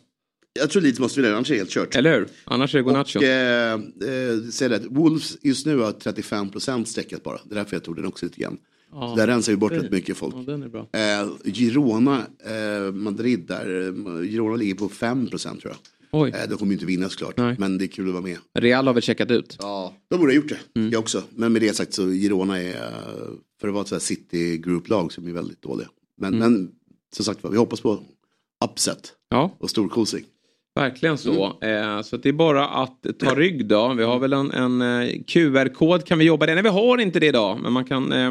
Jag 0.60 0.70
tror 0.70 0.82
Leeds 0.82 0.98
måste 0.98 1.20
vinna, 1.20 1.34
annars 1.36 1.50
är 1.50 1.54
det 1.54 1.58
helt 1.60 1.70
kört. 1.70 1.96
Eller 1.96 2.18
hur? 2.18 2.28
Annars 2.44 2.74
är 2.74 2.78
det 2.78 2.84
Gunacho. 2.84 3.18
Och, 3.18 3.24
eh, 3.24 3.72
eh, 3.74 4.38
säg 4.52 4.68
det, 4.68 4.82
Wolves 4.90 5.36
just 5.42 5.66
nu 5.66 5.78
har 5.78 5.92
35% 5.92 6.84
sträckat 6.84 7.22
bara. 7.22 7.38
Det 7.44 7.54
är 7.54 7.56
därför 7.56 7.76
jag 7.76 7.84
tog 7.84 7.96
den 7.96 8.06
också 8.06 8.26
lite 8.26 8.40
grann. 8.40 8.58
Så 8.90 9.14
där 9.16 9.26
rensar 9.26 9.52
vi 9.52 9.56
bort 9.56 9.72
rätt 9.72 9.90
mycket 9.90 10.16
folk. 10.16 10.34
Bra. 10.72 10.88
Eh, 10.92 11.28
Girona, 11.52 12.26
eh, 12.46 12.92
Madrid 12.92 13.44
där. 13.48 13.86
eh, 13.88 14.22
Girona 14.30 14.56
ligger 14.56 14.74
på 14.74 14.88
5% 14.88 15.60
tror 15.60 15.72
jag. 15.72 15.76
Oj. 16.14 16.30
Eh, 16.34 16.48
de 16.48 16.58
kommer 16.58 16.70
ju 16.72 16.74
inte 16.74 16.86
vinna 16.86 17.08
såklart. 17.08 17.36
Nej. 17.36 17.56
Men 17.58 17.78
det 17.78 17.84
är 17.84 17.88
kul 17.88 18.06
att 18.08 18.12
vara 18.12 18.22
med. 18.22 18.38
Real 18.58 18.86
har 18.86 18.94
väl 18.94 19.02
checkat 19.02 19.30
ut? 19.30 19.56
Ja, 19.60 19.94
de 20.10 20.16
borde 20.20 20.32
ha 20.32 20.36
gjort 20.36 20.48
det. 20.48 20.80
Mm. 20.80 20.90
Jag 20.92 21.00
också. 21.00 21.22
Men 21.36 21.52
med 21.52 21.62
det 21.62 21.76
sagt 21.76 21.94
så 21.94 22.06
Girona 22.10 22.60
är, 22.62 22.74
eh, 22.74 22.80
för 23.60 23.68
att 23.68 23.74
vara 23.74 23.96
ett 23.96 24.02
City 24.02 24.58
Group-lag 24.58 25.12
som 25.12 25.28
är 25.28 25.32
väldigt 25.32 25.62
dåliga. 25.62 25.88
Men, 26.20 26.34
Mm. 26.34 26.52
men 26.52 26.70
som 27.16 27.24
sagt 27.24 27.40
vi 27.52 27.56
hoppas 27.56 27.80
på 27.80 27.98
upset 28.64 29.12
Ja, 29.30 29.50
och 29.58 29.70
storkosing. 29.70 30.24
verkligen 30.74 31.18
så. 31.18 31.58
Eh, 31.62 32.02
så 32.02 32.16
det 32.16 32.28
är 32.28 32.32
bara 32.32 32.68
att 32.68 33.06
ta 33.18 33.34
rygg 33.34 33.66
då. 33.66 33.94
Vi 33.94 34.02
har 34.04 34.18
väl 34.18 34.32
en, 34.32 34.50
en 34.50 35.24
QR-kod 35.24 36.04
kan 36.06 36.18
vi 36.18 36.24
jobba 36.24 36.46
det. 36.46 36.54
Nej, 36.54 36.62
vi 36.62 36.68
har 36.68 36.98
inte 36.98 37.20
det 37.20 37.26
idag. 37.26 37.60
Men 37.62 37.72
man 37.72 37.84
kan 37.84 38.12
eh, 38.12 38.30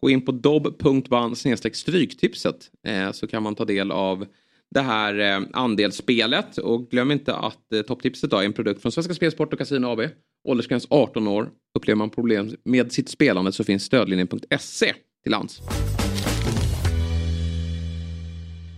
gå 0.00 0.10
in 0.10 0.24
på 0.24 0.32
dobb.ban 0.32 1.36
stryktipset. 1.72 2.70
Eh, 2.86 3.12
så 3.12 3.26
kan 3.26 3.42
man 3.42 3.54
ta 3.54 3.64
del 3.64 3.90
av 3.90 4.26
det 4.74 4.80
här 4.80 5.18
eh, 5.18 5.46
andelsspelet. 5.52 6.58
Och 6.58 6.90
glöm 6.90 7.10
inte 7.10 7.34
att 7.34 7.72
eh, 7.72 7.82
topptipset 7.82 8.32
är 8.32 8.42
en 8.42 8.52
produkt 8.52 8.82
från 8.82 8.92
Svenska 8.92 9.14
Spelsport 9.14 9.52
och 9.52 9.58
Casino 9.58 9.86
AB. 9.86 10.00
Åldersgräns 10.48 10.86
18 10.90 11.28
år. 11.28 11.50
Upplever 11.78 11.98
man 11.98 12.10
problem 12.10 12.56
med 12.64 12.92
sitt 12.92 13.08
spelande 13.08 13.52
så 13.52 13.64
finns 13.64 13.84
stödlinjen.se 13.84 14.94
till 15.22 15.32
lands. 15.32 15.60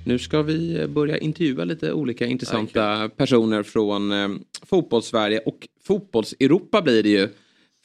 Nu 0.07 0.19
ska 0.19 0.43
vi 0.43 0.87
börja 0.89 1.19
intervjua 1.19 1.65
lite 1.65 1.93
olika 1.93 2.27
intressanta 2.27 3.09
personer 3.09 3.63
från 3.63 4.13
eh, 4.13 4.29
fotbollssverige 4.67 5.39
och 5.39 5.69
fotbolls-Europa 5.85 6.83
blir 6.83 7.03
det 7.03 7.09
ju. 7.09 7.29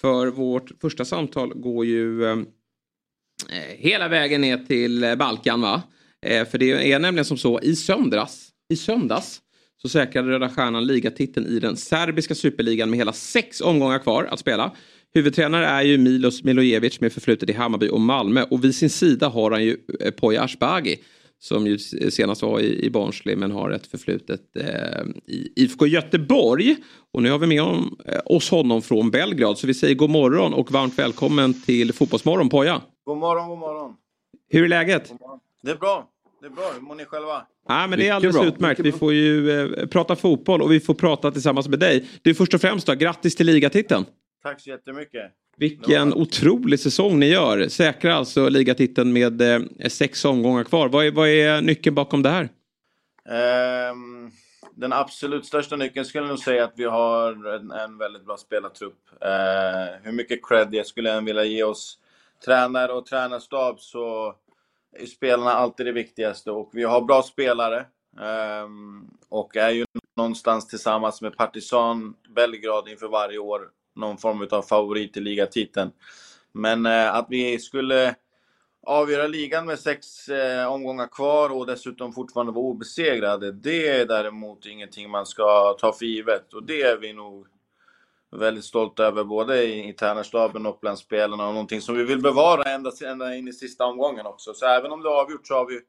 För 0.01 0.27
vårt 0.27 0.71
första 0.81 1.05
samtal 1.05 1.53
går 1.53 1.85
ju 1.85 2.25
eh, 2.25 2.31
eh, 3.49 3.77
hela 3.77 4.07
vägen 4.07 4.41
ner 4.41 4.57
till 4.57 5.03
eh, 5.03 5.15
Balkan 5.15 5.61
va? 5.61 5.81
Eh, 6.25 6.45
för 6.45 6.57
det 6.57 6.91
är 6.91 6.99
nämligen 6.99 7.25
som 7.25 7.37
så 7.37 7.59
i 7.59 7.75
söndags, 7.75 8.49
i 8.69 8.75
söndags 8.75 9.41
så 9.81 9.89
säkrade 9.89 10.29
Röda 10.29 10.49
Stjärnan 10.49 10.87
ligatiteln 10.87 11.47
i 11.47 11.59
den 11.59 11.77
serbiska 11.77 12.35
superligan 12.35 12.89
med 12.89 12.99
hela 12.99 13.13
sex 13.13 13.61
omgångar 13.61 13.99
kvar 13.99 14.23
att 14.23 14.39
spela. 14.39 14.71
Huvudtränare 15.13 15.65
är 15.65 15.81
ju 15.81 15.97
Milos 15.97 16.43
Milojevic 16.43 17.01
med 17.01 17.13
förflutet 17.13 17.49
i 17.49 17.53
Hammarby 17.53 17.89
och 17.89 18.01
Malmö 18.01 18.43
och 18.43 18.63
vid 18.63 18.75
sin 18.75 18.89
sida 18.89 19.27
har 19.27 19.51
han 19.51 19.63
ju 19.63 19.77
eh, 19.99 20.11
Poya 20.11 20.43
Asbaghi 20.43 20.97
som 21.39 21.67
ju 21.67 21.77
senast 22.09 22.41
var 22.41 22.59
i, 22.59 22.85
i 22.85 22.89
Barnsley 22.89 23.35
men 23.35 23.51
har 23.51 23.69
ett 23.69 23.87
förflutet 23.87 24.41
eh, 24.55 25.01
i 25.27 25.53
IFK 25.55 25.87
Göteborg. 25.87 26.75
Och 27.13 27.23
nu 27.23 27.31
har 27.31 27.39
vi 27.39 27.47
med 27.47 27.61
om, 27.61 27.97
eh, 28.05 28.19
oss 28.25 28.49
honom 28.49 28.81
från 28.81 29.11
Belgrad 29.11 29.57
så 29.57 29.67
vi 29.67 29.73
säger 29.73 29.95
god 29.95 30.09
morgon 30.09 30.53
och 30.53 30.71
varmt 30.71 30.99
välkommen 30.99 31.61
till 31.61 31.93
Fotbollsmorgon 31.93 32.49
Poya. 32.49 32.81
God 33.05 33.17
morgon, 33.17 33.49
god 33.49 33.59
morgon. 33.59 33.93
Hur 34.49 34.63
är 34.63 34.67
läget? 34.67 35.13
Det 35.63 35.71
är 35.71 35.75
bra. 35.75 36.09
Det 36.45 36.49
är 36.49 36.55
bra. 36.55 36.71
Hur 36.73 36.81
mår 36.81 36.95
ni 36.95 37.05
själva? 37.05 37.47
Ja, 37.67 37.87
men 37.87 37.99
det 37.99 38.07
är 38.07 38.13
alldeles 38.13 38.35
bra, 38.35 38.45
utmärkt. 38.45 38.79
Vi 38.79 38.91
får 38.91 39.13
ju 39.13 39.61
eh, 39.61 39.85
prata 39.87 40.15
fotboll 40.15 40.61
och 40.61 40.71
vi 40.71 40.79
får 40.79 40.93
prata 40.93 41.31
tillsammans 41.31 41.67
med 41.67 41.79
dig. 41.79 42.05
Du 42.21 42.35
först 42.35 42.53
och 42.53 42.61
främst 42.61 42.87
då, 42.87 42.93
grattis 42.93 43.35
till 43.35 43.45
ligatiteln. 43.45 44.05
Tack 44.43 44.61
så 44.61 44.69
jättemycket. 44.69 45.31
Vilken 45.57 46.09
Ja. 46.09 46.15
otrolig 46.15 46.79
säsong 46.79 47.19
ni 47.19 47.25
gör. 47.25 47.67
Säkrar 47.67 48.11
alltså 48.11 48.49
ligatiteln 48.49 49.13
med 49.13 49.41
eh, 49.41 49.59
sex 49.89 50.25
omgångar 50.25 50.63
kvar. 50.63 50.89
Vad 50.89 51.05
är, 51.05 51.11
vad 51.11 51.27
är 51.29 51.61
nyckeln 51.61 51.95
bakom 51.95 52.21
det 52.21 52.29
här? 52.29 52.49
Ehm, 53.29 54.31
den 54.75 54.93
absolut 54.93 55.45
största 55.45 55.75
nyckeln 55.75 56.05
skulle 56.05 56.23
jag 56.23 56.29
nog 56.29 56.39
säga 56.39 56.63
att 56.63 56.73
vi 56.75 56.83
har 56.85 57.55
en, 57.55 57.71
en 57.71 57.97
väldigt 57.97 58.25
bra 58.25 58.37
spelartrupp. 58.37 58.99
Eh, 59.21 59.99
hur 60.03 60.11
mycket 60.11 60.39
cred 60.43 60.67
jag 60.71 60.85
skulle 60.85 61.13
än 61.13 61.25
vilja 61.25 61.43
ge 61.43 61.63
oss 61.63 61.99
tränare 62.45 62.91
och 62.93 63.05
tränarstab 63.05 63.79
så 63.79 64.35
är 64.95 65.05
spelarna 65.05 65.51
alltid 65.51 65.85
det 65.85 65.91
viktigaste 65.91 66.51
och 66.51 66.69
vi 66.73 66.83
har 66.83 67.01
bra 67.01 67.21
spelare. 67.21 67.85
Ehm, 68.21 69.07
och 69.29 69.55
är 69.57 69.69
ju 69.69 69.85
någonstans 70.15 70.67
tillsammans 70.67 71.21
med 71.21 71.37
Partizan 71.37 72.15
Belgrad 72.35 72.87
inför 72.87 73.07
varje 73.07 73.37
år 73.37 73.61
någon 73.95 74.17
form 74.17 74.47
av 74.51 74.61
favorit 74.61 75.17
i 75.17 75.19
ligatiteln. 75.19 75.91
Men 76.51 76.85
eh, 76.85 77.15
att 77.15 77.27
vi 77.29 77.59
skulle 77.59 78.15
avgöra 78.87 79.27
ligan 79.27 79.65
med 79.65 79.79
sex 79.79 80.29
eh, 80.29 80.71
omgångar 80.71 81.07
kvar 81.07 81.49
och 81.49 81.65
dessutom 81.65 82.13
fortfarande 82.13 82.51
vara 82.51 82.65
obesegrade, 82.65 83.51
det 83.51 83.87
är 83.87 84.05
däremot 84.05 84.65
ingenting 84.65 85.09
man 85.09 85.25
ska 85.25 85.73
ta 85.79 85.93
för 85.93 86.05
givet. 86.05 86.53
Och 86.53 86.63
det 86.63 86.81
är 86.81 86.97
vi 86.97 87.13
nog 87.13 87.47
väldigt 88.37 88.65
stolta 88.65 89.03
över, 89.03 89.23
både 89.23 89.63
i, 89.63 89.89
i 89.89 89.93
tränarstaben 89.93 90.65
och 90.65 90.77
bland 90.81 90.97
spelarna. 90.97 91.47
Och 91.47 91.53
någonting 91.53 91.81
som 91.81 91.95
vi 91.95 92.03
vill 92.03 92.21
bevara 92.21 92.63
ända, 92.63 92.91
ända 93.05 93.35
in 93.35 93.47
i 93.47 93.53
sista 93.53 93.85
omgången 93.85 94.25
också. 94.25 94.53
Så 94.53 94.65
även 94.65 94.91
om 94.91 95.03
det 95.03 95.09
är 95.09 95.21
avgjort 95.21 95.47
så 95.47 95.53
har 95.53 95.65
vi 95.65 95.79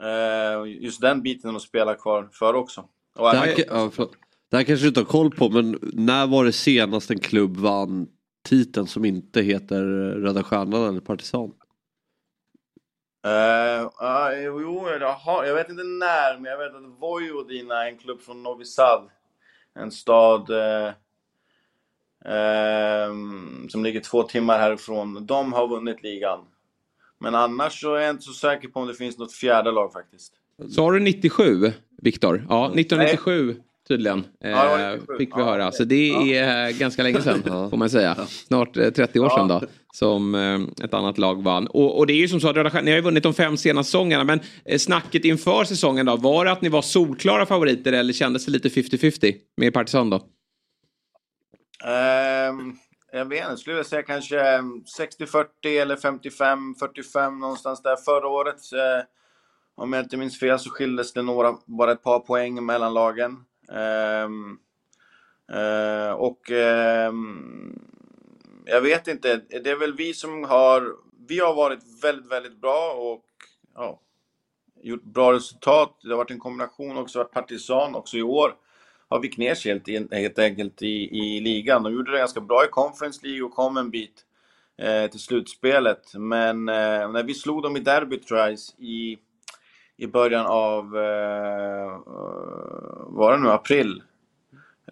eh, 0.00 0.82
just 0.82 1.00
den 1.00 1.22
biten 1.22 1.56
att 1.56 1.62
spela 1.62 1.94
kvar 1.94 2.28
för 2.32 2.54
också. 2.54 2.84
Och 3.18 3.30
Det 3.30 3.36
här, 3.36 3.64
ja, 3.68 3.90
förlåt. 3.92 4.12
det 4.50 4.56
här 4.56 4.64
kanske 4.64 4.84
du 4.84 4.88
inte 4.88 5.00
har 5.00 5.04
koll 5.04 5.30
på 5.30 5.48
men 5.50 5.78
när 5.82 6.26
var 6.26 6.44
det 6.44 6.52
senast 6.52 7.10
en 7.10 7.18
klubb 7.18 7.56
vann 7.56 8.08
titeln 8.44 8.86
som 8.86 9.04
inte 9.04 9.42
heter 9.42 9.82
Röda 10.14 10.42
Stjärnan 10.42 10.88
eller 10.88 11.00
Partisan? 11.00 11.52
Uh, 13.26 13.84
uh, 13.84 14.42
jo, 14.44 14.88
jag, 15.00 15.14
har, 15.14 15.44
jag 15.44 15.54
vet 15.54 15.68
inte 15.68 15.82
när, 15.82 16.38
men 16.38 16.50
jag 16.50 16.58
vet 16.58 16.74
att 16.74 17.00
Vojvodina 17.00 17.84
är 17.84 17.88
en 17.88 17.98
klubb 17.98 18.20
från 18.20 18.42
Novi 18.42 18.64
Sad. 18.64 19.10
En 19.74 19.90
stad 19.90 20.50
eh, 20.50 20.86
ehm, 20.86 20.94
som 23.68 23.84
ligger 23.84 24.00
två 24.00 24.22
timmar 24.22 24.58
härifrån. 24.58 25.26
De 25.26 25.52
har 25.52 25.68
vunnit 25.68 26.02
ligan. 26.02 26.38
Men 27.20 27.34
annars 27.34 27.80
så 27.80 27.94
är 27.94 28.00
jag 28.00 28.10
inte 28.10 28.22
så 28.22 28.32
säker 28.32 28.68
på 28.68 28.80
om 28.80 28.86
det 28.86 28.94
finns 28.94 29.18
något 29.18 29.32
fjärde 29.32 29.70
lag 29.72 29.92
faktiskt. 29.92 30.32
Sa 30.70 30.90
du 30.90 31.00
97, 31.00 31.72
Viktor? 32.02 32.46
Ja, 32.48 32.66
1997 32.66 33.56
tydligen. 33.88 34.24
Ja, 34.40 34.48
det 34.48 34.54
var 34.54 34.78
Eh, 34.80 34.92
97. 34.92 35.14
fick 35.18 35.36
vi 35.36 35.40
Ja, 35.40 35.44
höra. 35.44 35.72
Så 35.72 35.84
det 35.84 36.34
är 36.36 36.68
eh, 36.68 36.76
ganska 36.78 37.02
länge 37.02 37.20
sedan 37.22 37.42
får 37.70 37.76
man 37.76 37.90
säga. 37.90 38.14
Snart 38.28 38.76
eh, 38.76 38.90
30 38.90 39.20
år 39.20 39.28
sedan 39.28 39.48
då. 39.48 39.62
Som 39.94 40.34
eh, 40.34 40.84
ett 40.84 40.94
annat 40.94 41.18
lag 41.18 41.42
vann. 41.42 41.66
Och, 41.66 41.98
och 41.98 42.06
det 42.06 42.12
är 42.12 42.16
ju 42.16 42.28
som 42.28 42.40
så 42.40 42.48
att 42.48 42.56
Röda 42.56 42.70
Stjärnan, 42.70 42.84
ni 42.84 42.90
har 42.90 42.98
ju 42.98 43.02
vunnit 43.02 43.22
de 43.22 43.34
fem 43.34 43.56
senaste 43.56 43.90
säsongerna. 43.90 44.24
Men 44.24 44.40
eh, 44.64 44.78
snacket 44.78 45.24
inför 45.24 45.64
säsongen 45.64 46.06
då. 46.06 46.16
Var 46.16 46.44
det 46.44 46.52
att 46.52 46.62
ni 46.62 46.68
var 46.68 46.82
solklara 46.82 47.46
favoriter 47.46 47.92
eller 47.92 48.12
kändes 48.12 48.44
det 48.46 48.52
lite 48.52 48.68
50-50 48.68 49.34
med 49.56 49.74
Partisan 49.74 50.10
då? 50.10 50.20
Ehm, 51.84 52.76
jag 53.12 53.24
vet 53.24 53.44
inte, 53.44 53.56
skulle 53.56 53.76
jag 53.76 53.86
säga 53.86 54.02
kanske 54.02 54.40
ehm, 54.40 54.84
60-40 54.98 55.46
eller 55.64 55.96
55-45 55.96 57.38
någonstans 57.38 57.82
där. 57.82 57.96
Förra 57.96 58.28
året, 58.28 58.72
eh, 58.72 59.04
om 59.74 59.92
jag 59.92 60.02
inte 60.02 60.16
minns 60.16 60.40
fel, 60.40 60.58
så 60.58 60.70
skildes 60.70 61.12
det 61.12 61.22
några, 61.22 61.54
bara 61.66 61.92
ett 61.92 62.02
par 62.02 62.18
poäng 62.18 62.66
mellan 62.66 62.94
lagen. 62.94 63.44
Ehm, 63.72 64.58
eh, 65.52 66.12
och 66.12 66.40
jag 68.64 68.80
vet 68.80 69.08
inte, 69.08 69.36
det 69.36 69.70
är 69.70 69.78
väl 69.78 69.94
vi 69.94 70.14
som 70.14 70.44
har, 70.44 70.96
vi 71.28 71.38
har 71.38 71.54
varit 71.54 72.02
väldigt, 72.02 72.32
väldigt 72.32 72.60
bra 72.60 72.92
och 72.92 73.24
ja, 73.74 74.00
gjort 74.82 75.02
bra 75.02 75.32
resultat. 75.32 75.98
Det 76.02 76.10
har 76.10 76.16
varit 76.16 76.30
en 76.30 76.38
kombination 76.38 76.96
också, 76.96 77.18
varit 77.18 77.32
Partisan 77.32 77.94
också 77.94 78.16
i 78.16 78.22
år 78.22 78.54
har 79.12 79.20
vikt 79.20 79.38
ner 79.38 79.54
sig 79.54 79.72
helt, 79.72 80.12
helt 80.12 80.38
enkelt 80.38 80.82
i, 80.82 81.18
i 81.18 81.40
ligan. 81.40 81.82
De 81.82 81.92
gjorde 81.92 82.12
det 82.12 82.18
ganska 82.18 82.40
bra 82.40 82.64
i 82.64 82.68
Conference 82.68 83.26
League 83.26 83.42
och 83.42 83.54
kom 83.54 83.76
en 83.76 83.90
bit 83.90 84.24
eh, 84.78 85.10
till 85.10 85.20
slutspelet. 85.20 86.14
Men 86.14 86.68
eh, 86.68 87.10
när 87.12 87.22
vi 87.22 87.34
slog 87.34 87.62
dem 87.62 87.76
i 87.76 87.80
derbyt 87.80 88.26
tror 88.26 88.40
jag, 88.40 88.56
i, 88.78 89.18
i 89.96 90.06
början 90.06 90.46
av, 90.46 90.96
eh, 90.96 91.98
var 93.06 93.32
det 93.32 93.38
nu, 93.42 93.48
april? 93.50 94.02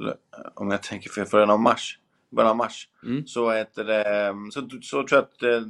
eller 0.01 0.15
om 0.55 0.71
jag 0.71 0.83
tänker 0.83 1.11
för 1.11 1.27
början 1.31 1.51
av 1.51 1.61
mars, 1.61 1.99
början 2.31 2.51
av 2.51 2.57
mars, 2.57 2.89
Mm. 3.05 3.27
så, 3.27 3.51
heter 3.53 3.85
det, 3.85 4.35
så, 4.53 4.69
så 4.83 5.07
tror 5.07 5.09
jag 5.11 5.19
att 5.23 5.43
eh, 5.43 5.69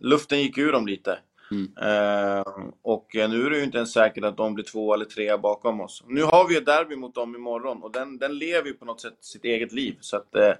luften 0.00 0.38
gick 0.38 0.58
ur 0.58 0.72
dem 0.72 0.86
lite. 0.86 1.18
Mm. 1.54 1.72
Uh, 1.90 2.70
och 2.82 3.10
nu 3.14 3.46
är 3.46 3.50
det 3.50 3.56
ju 3.56 3.64
inte 3.64 3.76
ens 3.76 3.92
säkert 3.92 4.24
att 4.24 4.36
de 4.36 4.54
blir 4.54 4.64
två 4.64 4.94
eller 4.94 5.04
tre 5.04 5.36
bakom 5.36 5.80
oss. 5.80 6.04
Nu 6.06 6.22
har 6.22 6.48
vi 6.48 6.56
ett 6.56 6.66
derby 6.66 6.96
mot 6.96 7.14
dem 7.14 7.34
imorgon 7.34 7.82
och 7.82 7.92
den, 7.92 8.18
den 8.18 8.38
lever 8.38 8.66
ju 8.66 8.74
på 8.74 8.84
något 8.84 9.00
sätt 9.00 9.16
sitt 9.20 9.44
eget 9.44 9.72
liv. 9.72 9.96
Så 10.00 10.16
att, 10.16 10.28
uh, 10.36 10.52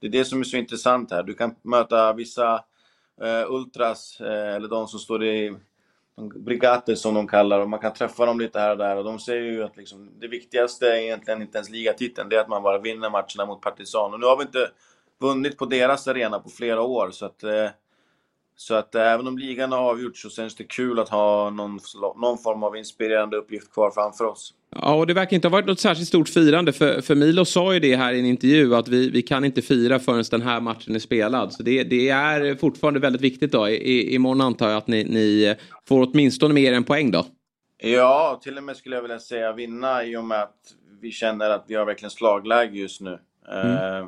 det 0.00 0.06
är 0.06 0.10
det 0.10 0.24
som 0.24 0.40
är 0.40 0.44
så 0.44 0.56
intressant 0.56 1.10
här. 1.10 1.22
Du 1.22 1.34
kan 1.34 1.54
möta 1.62 2.12
vissa 2.12 2.54
uh, 3.22 3.52
ultras, 3.52 4.20
eh, 4.20 4.54
eller 4.54 4.68
de 4.68 4.88
som 4.88 5.00
står 5.00 5.24
i 5.24 5.56
brigader 6.20 6.94
som 6.94 7.14
de 7.14 7.28
kallar 7.28 7.60
och 7.60 7.68
man 7.68 7.80
kan 7.80 7.92
träffa 7.92 8.26
dem 8.26 8.40
lite 8.40 8.60
här 8.60 8.70
och 8.70 8.78
där 8.78 8.96
och 8.96 9.04
de 9.04 9.18
säger 9.18 9.42
ju 9.42 9.64
att 9.64 9.76
liksom, 9.76 10.10
det 10.20 10.28
viktigaste 10.28 10.86
är 10.86 10.96
egentligen 10.96 11.42
inte 11.42 11.58
ens 11.58 11.70
ligatiteln, 11.70 12.28
det 12.28 12.36
är 12.36 12.40
att 12.40 12.48
man 12.48 12.62
bara 12.62 12.78
vinner 12.78 13.10
matcherna 13.10 13.46
mot 13.46 13.60
Partizan. 13.60 14.14
Och 14.14 14.20
nu 14.20 14.26
har 14.26 14.36
vi 14.36 14.42
inte 14.42 14.70
vunnit 15.20 15.58
på 15.58 15.64
deras 15.64 16.08
arena 16.08 16.38
på 16.38 16.48
flera 16.48 16.82
år 16.82 17.10
så 17.10 17.26
att 17.26 17.44
så 18.60 18.74
att 18.74 18.94
eh, 18.94 19.12
även 19.12 19.26
om 19.26 19.38
ligan 19.38 19.72
har 19.72 19.78
avgjorts 19.78 20.22
så 20.22 20.30
känns 20.30 20.54
det 20.54 20.64
kul 20.64 20.98
att 20.98 21.08
ha 21.08 21.50
någon, 21.50 21.78
någon 22.20 22.38
form 22.38 22.62
av 22.62 22.76
inspirerande 22.76 23.36
uppgift 23.36 23.72
kvar 23.72 23.90
framför 23.90 24.24
oss. 24.24 24.54
Ja, 24.74 24.94
och 24.94 25.06
det 25.06 25.14
verkar 25.14 25.34
inte 25.34 25.48
ha 25.48 25.52
varit 25.52 25.66
något 25.66 25.80
särskilt 25.80 26.08
stort 26.08 26.28
firande. 26.28 26.72
För, 26.72 27.00
för 27.00 27.14
Milo 27.14 27.44
sa 27.44 27.74
ju 27.74 27.80
det 27.80 27.96
här 27.96 28.12
i 28.12 28.18
en 28.18 28.26
intervju 28.26 28.74
att 28.74 28.88
vi, 28.88 29.10
vi 29.10 29.22
kan 29.22 29.44
inte 29.44 29.62
fira 29.62 29.98
förrän 29.98 30.24
den 30.30 30.42
här 30.42 30.60
matchen 30.60 30.94
är 30.94 30.98
spelad. 30.98 31.52
Så 31.52 31.62
det, 31.62 31.84
det 31.84 32.08
är 32.08 32.54
fortfarande 32.54 33.00
väldigt 33.00 33.22
viktigt 33.22 33.52
då. 33.52 33.68
I, 33.68 34.14
imorgon 34.14 34.40
antar 34.40 34.68
jag 34.68 34.76
att 34.76 34.88
ni, 34.88 35.04
ni 35.04 35.54
får 35.88 36.08
åtminstone 36.10 36.54
mer 36.54 36.72
än 36.72 36.84
poäng 36.84 37.10
då. 37.10 37.26
Ja, 37.78 38.40
till 38.42 38.58
och 38.58 38.64
med 38.64 38.76
skulle 38.76 38.96
jag 38.96 39.02
vilja 39.02 39.18
säga 39.18 39.52
vinna 39.52 40.04
i 40.04 40.16
och 40.16 40.24
med 40.24 40.42
att 40.42 40.74
vi 41.00 41.10
känner 41.10 41.50
att 41.50 41.64
vi 41.68 41.74
har 41.74 41.84
verkligen 41.84 42.10
slagläge 42.10 42.78
just 42.78 43.00
nu. 43.00 43.18
Eh, 43.52 44.06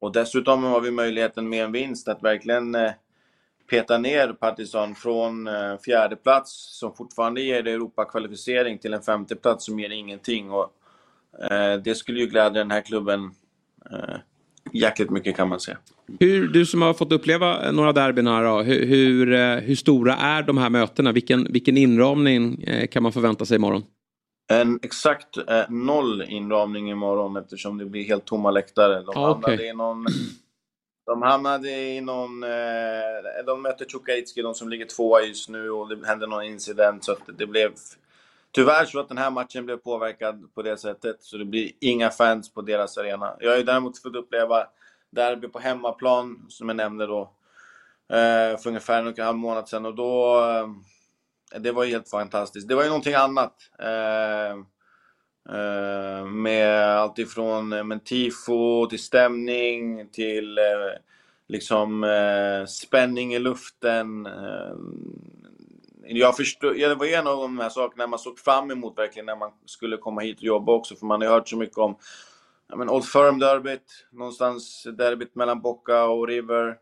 och 0.00 0.12
dessutom 0.12 0.64
har 0.64 0.80
vi 0.80 0.90
möjligheten 0.90 1.48
med 1.48 1.64
en 1.64 1.72
vinst 1.72 2.08
att 2.08 2.22
verkligen 2.22 2.74
eh, 2.74 2.90
peta 3.70 3.98
ner 3.98 4.32
Partizan 4.32 4.94
från 4.94 5.46
eh, 5.46 5.78
fjärde 5.84 6.16
plats 6.16 6.78
som 6.78 6.94
fortfarande 6.94 7.40
ger 7.40 7.66
Europakvalificering 7.66 8.78
till 8.78 8.94
en 8.94 9.02
femte 9.02 9.36
plats 9.36 9.64
som 9.64 9.80
ger 9.80 9.90
ingenting. 9.90 10.50
Och, 10.50 10.72
eh, 11.50 11.80
det 11.84 11.94
skulle 11.94 12.20
ju 12.20 12.26
glädja 12.26 12.50
den 12.50 12.70
här 12.70 12.80
klubben 12.80 13.30
eh, 13.90 14.16
jäkligt 14.72 15.10
mycket 15.10 15.36
kan 15.36 15.48
man 15.48 15.60
säga. 15.60 15.78
Hur, 16.20 16.48
du 16.48 16.66
som 16.66 16.82
har 16.82 16.94
fått 16.94 17.12
uppleva 17.12 17.70
några 17.72 17.92
derbyn 17.92 18.26
här 18.26 18.44
då, 18.44 18.62
hur, 18.62 18.86
hur, 18.86 19.32
eh, 19.32 19.56
hur 19.56 19.74
stora 19.74 20.14
är 20.14 20.42
de 20.42 20.58
här 20.58 20.70
mötena? 20.70 21.12
Vilken, 21.12 21.52
vilken 21.52 21.76
inramning 21.76 22.62
eh, 22.62 22.86
kan 22.86 23.02
man 23.02 23.12
förvänta 23.12 23.44
sig 23.44 23.56
imorgon? 23.56 23.82
En 24.52 24.78
exakt 24.82 25.36
eh, 25.36 25.44
noll 25.68 26.22
inramning 26.22 26.90
imorgon 26.90 27.36
eftersom 27.36 27.78
det 27.78 27.84
blir 27.86 28.04
helt 28.04 28.24
tomma 28.24 28.50
läktare. 28.50 29.02
De 29.02 29.12
Ah, 29.16 29.32
hamnade 29.32 29.66
i 29.66 29.72
någon... 29.72 30.06
De 31.08 31.22
hamnade 31.22 31.70
i 31.70 32.00
någon... 32.00 32.42
Eh, 32.42 33.44
de 33.46 33.62
mötte 33.62 33.84
Čukarički, 33.84 34.42
de 34.42 34.54
som 34.54 34.68
ligger 34.68 34.86
tvåa 34.86 35.22
just 35.22 35.48
nu 35.48 35.70
och 35.70 35.88
det 35.88 36.06
hände 36.06 36.26
någon 36.26 36.44
incident 36.44 37.04
så 37.04 37.12
att 37.12 37.20
det 37.38 37.46
blev... 37.46 37.72
Tyvärr 38.52 38.84
så 38.84 39.00
att 39.00 39.08
den 39.08 39.18
här 39.18 39.30
matchen 39.30 39.64
blev 39.64 39.76
påverkad 39.76 40.54
på 40.54 40.62
det 40.62 40.76
sättet 40.76 41.16
så 41.20 41.36
det 41.36 41.44
blir 41.44 41.70
inga 41.80 42.10
fans 42.10 42.54
på 42.54 42.62
deras 42.62 42.98
arena. 42.98 43.36
Jag 43.40 43.50
har 43.50 43.56
ju 43.56 43.62
däremot 43.62 44.02
fått 44.02 44.16
uppleva 44.16 44.66
derby 45.10 45.48
på 45.48 45.58
hemmaplan 45.58 46.46
som 46.48 46.68
jag 46.68 46.76
nämnde 46.76 47.06
då 47.06 47.20
eh, 48.08 48.58
för 48.58 48.66
ungefär 48.66 48.98
en 48.98 49.06
och 49.06 49.18
en 49.18 49.26
halv 49.26 49.38
månad 49.38 49.68
sedan 49.68 49.86
och 49.86 49.94
då... 49.94 50.40
Eh, 50.44 50.68
det 51.58 51.72
var 51.72 51.84
ju 51.84 51.90
helt 51.90 52.10
fantastiskt. 52.10 52.68
Det 52.68 52.74
var 52.74 52.82
ju 52.82 52.88
någonting 52.88 53.14
annat. 53.14 53.54
Eh, 53.78 54.56
Eh, 55.48 56.24
med 56.24 56.96
allt 56.98 57.18
ifrån 57.18 57.72
eh, 57.72 57.84
men 57.84 58.00
tifo 58.00 58.86
till 58.86 59.02
stämning 59.02 60.08
till 60.08 60.58
eh, 60.58 60.64
liksom 61.48 62.06
spänning 62.68 63.34
i 63.34 63.38
luften. 63.38 64.28
Jag 66.06 66.36
förstod, 66.36 66.76
ja, 66.76 66.88
det 66.88 66.94
var 66.94 67.06
en 67.06 67.26
av 67.26 67.36
de 67.36 67.58
här 67.58 67.68
sakerna 67.68 68.06
man 68.06 68.18
såg 68.18 68.38
fram 68.38 68.70
emot 68.70 68.98
verkligen 68.98 69.26
när 69.26 69.36
man 69.36 69.50
skulle 69.64 69.96
komma 69.96 70.20
hit 70.20 70.36
och 70.36 70.42
jobba 70.42 70.72
också. 70.72 70.96
För 70.96 71.06
man 71.06 71.20
har 71.20 71.28
ju 71.28 71.34
hört 71.34 71.48
så 71.48 71.56
mycket 71.56 71.78
om 71.78 71.96
men 72.76 72.90
Old 72.90 73.04
Firm-derbyt, 73.04 74.06
någonstans 74.10 74.86
derbyt 74.98 75.34
mellan 75.34 75.60
Boca 75.60 76.04
och 76.04 76.28
River. 76.28 76.76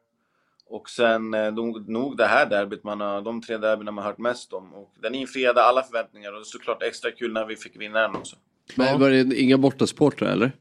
Och 0.68 0.90
sen 0.90 1.30
nog, 1.30 1.88
nog 1.88 2.16
det 2.16 2.26
här 2.26 2.46
derbyt, 2.46 2.84
man 2.84 3.00
har, 3.00 3.22
de 3.22 3.42
tre 3.42 3.56
derbyna 3.56 3.90
man 3.90 4.04
har 4.04 4.10
hört 4.10 4.18
mest 4.18 4.52
om. 4.52 4.74
Och 4.74 4.94
den 5.02 5.14
infriade 5.14 5.62
alla 5.62 5.82
förväntningar 5.82 6.32
och 6.32 6.46
såklart 6.46 6.82
extra 6.82 7.10
kul 7.10 7.32
när 7.32 7.46
vi 7.46 7.56
fick 7.56 7.80
vinna 7.80 8.00
den 8.00 8.16
också. 8.16 8.36
Men 8.74 9.00
var 9.00 9.10
det 9.10 9.40
inga 9.40 9.58
bortasportrar 9.58 10.28
eller? 10.28 10.52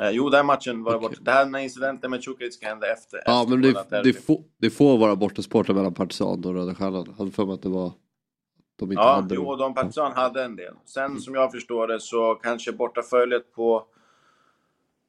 Eh, 0.00 0.10
jo, 0.10 0.30
den 0.30 0.46
matchen 0.46 0.82
var 0.82 0.98
borta. 0.98 1.16
Det 1.20 1.30
här 1.30 1.44
den 1.44 1.54
här 1.54 1.62
incidenten 1.62 2.10
med 2.10 2.22
Čukarički 2.22 2.66
hände 2.66 2.92
efter. 2.92 3.22
Ja 3.26 3.42
efter 3.42 3.56
men 3.56 3.62
det, 3.62 4.02
det, 4.02 4.12
får, 4.12 4.42
det 4.60 4.70
får 4.70 4.98
vara 4.98 5.16
bortasportrar 5.16 5.74
mellan 5.76 5.94
Partizan 5.94 6.44
och 6.44 6.54
Röda 6.54 6.74
Stjärnan. 6.74 7.14
Hade 7.18 7.30
för 7.30 7.46
mig 7.46 7.54
att 7.54 7.62
det 7.62 7.68
var... 7.68 7.92
De 8.78 8.92
inte 8.92 9.02
Ja, 9.02 9.14
hade 9.14 9.34
jo, 9.34 9.56
det. 9.56 9.62
de 9.62 9.74
Partizan 9.74 10.12
hade 10.12 10.44
en 10.44 10.56
del. 10.56 10.74
Sen 10.84 11.20
som 11.20 11.34
jag 11.34 11.52
förstår 11.52 11.86
det 11.86 12.00
så 12.00 12.34
kanske 12.34 12.72
bortaföljet 12.72 13.52
på 13.52 13.84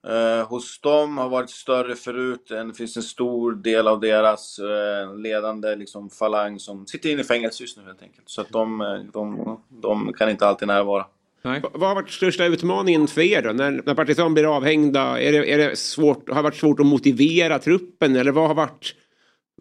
eh, 0.07 0.47
hos 0.47 0.81
dem 0.81 1.17
har 1.17 1.29
varit 1.29 1.49
större 1.49 1.95
förut. 1.95 2.47
Det 2.49 2.73
finns 2.73 2.97
en 2.97 3.03
stor 3.03 3.51
del 3.51 3.87
av 3.87 3.99
deras 3.99 4.59
eh, 4.59 5.15
ledande 5.15 5.75
liksom, 5.75 6.09
falang 6.09 6.59
som 6.59 6.87
sitter 6.87 7.09
inne 7.11 7.21
i 7.21 7.23
fängelse 7.23 7.63
just 7.63 7.77
nu 7.77 7.83
helt 7.83 8.01
enkelt. 8.01 8.29
Så 8.29 8.41
att 8.41 8.49
de, 8.49 8.81
eh, 8.81 8.99
de, 9.13 9.59
de 9.69 10.13
kan 10.13 10.29
inte 10.29 10.47
alltid 10.47 10.67
närvara. 10.67 11.05
Nej. 11.47 11.61
Vad 11.73 11.87
har 11.87 11.95
varit 11.95 12.09
största 12.09 12.45
utmaningen 12.45 13.07
för 13.07 13.21
er 13.21 13.41
då? 13.41 13.51
När, 13.51 13.81
när 13.85 13.95
Partizan 13.95 14.33
blir 14.33 14.55
avhängda, 14.55 15.21
är 15.21 15.31
det, 15.31 15.53
är 15.53 15.57
det 15.57 15.75
svårt, 15.75 16.29
har 16.29 16.35
det 16.35 16.41
varit 16.41 16.55
svårt 16.55 16.79
att 16.79 16.85
motivera 16.85 17.59
truppen? 17.59 18.15
Eller 18.15 18.31
vad 18.31 18.47
har 18.47 18.55
varit... 18.55 18.95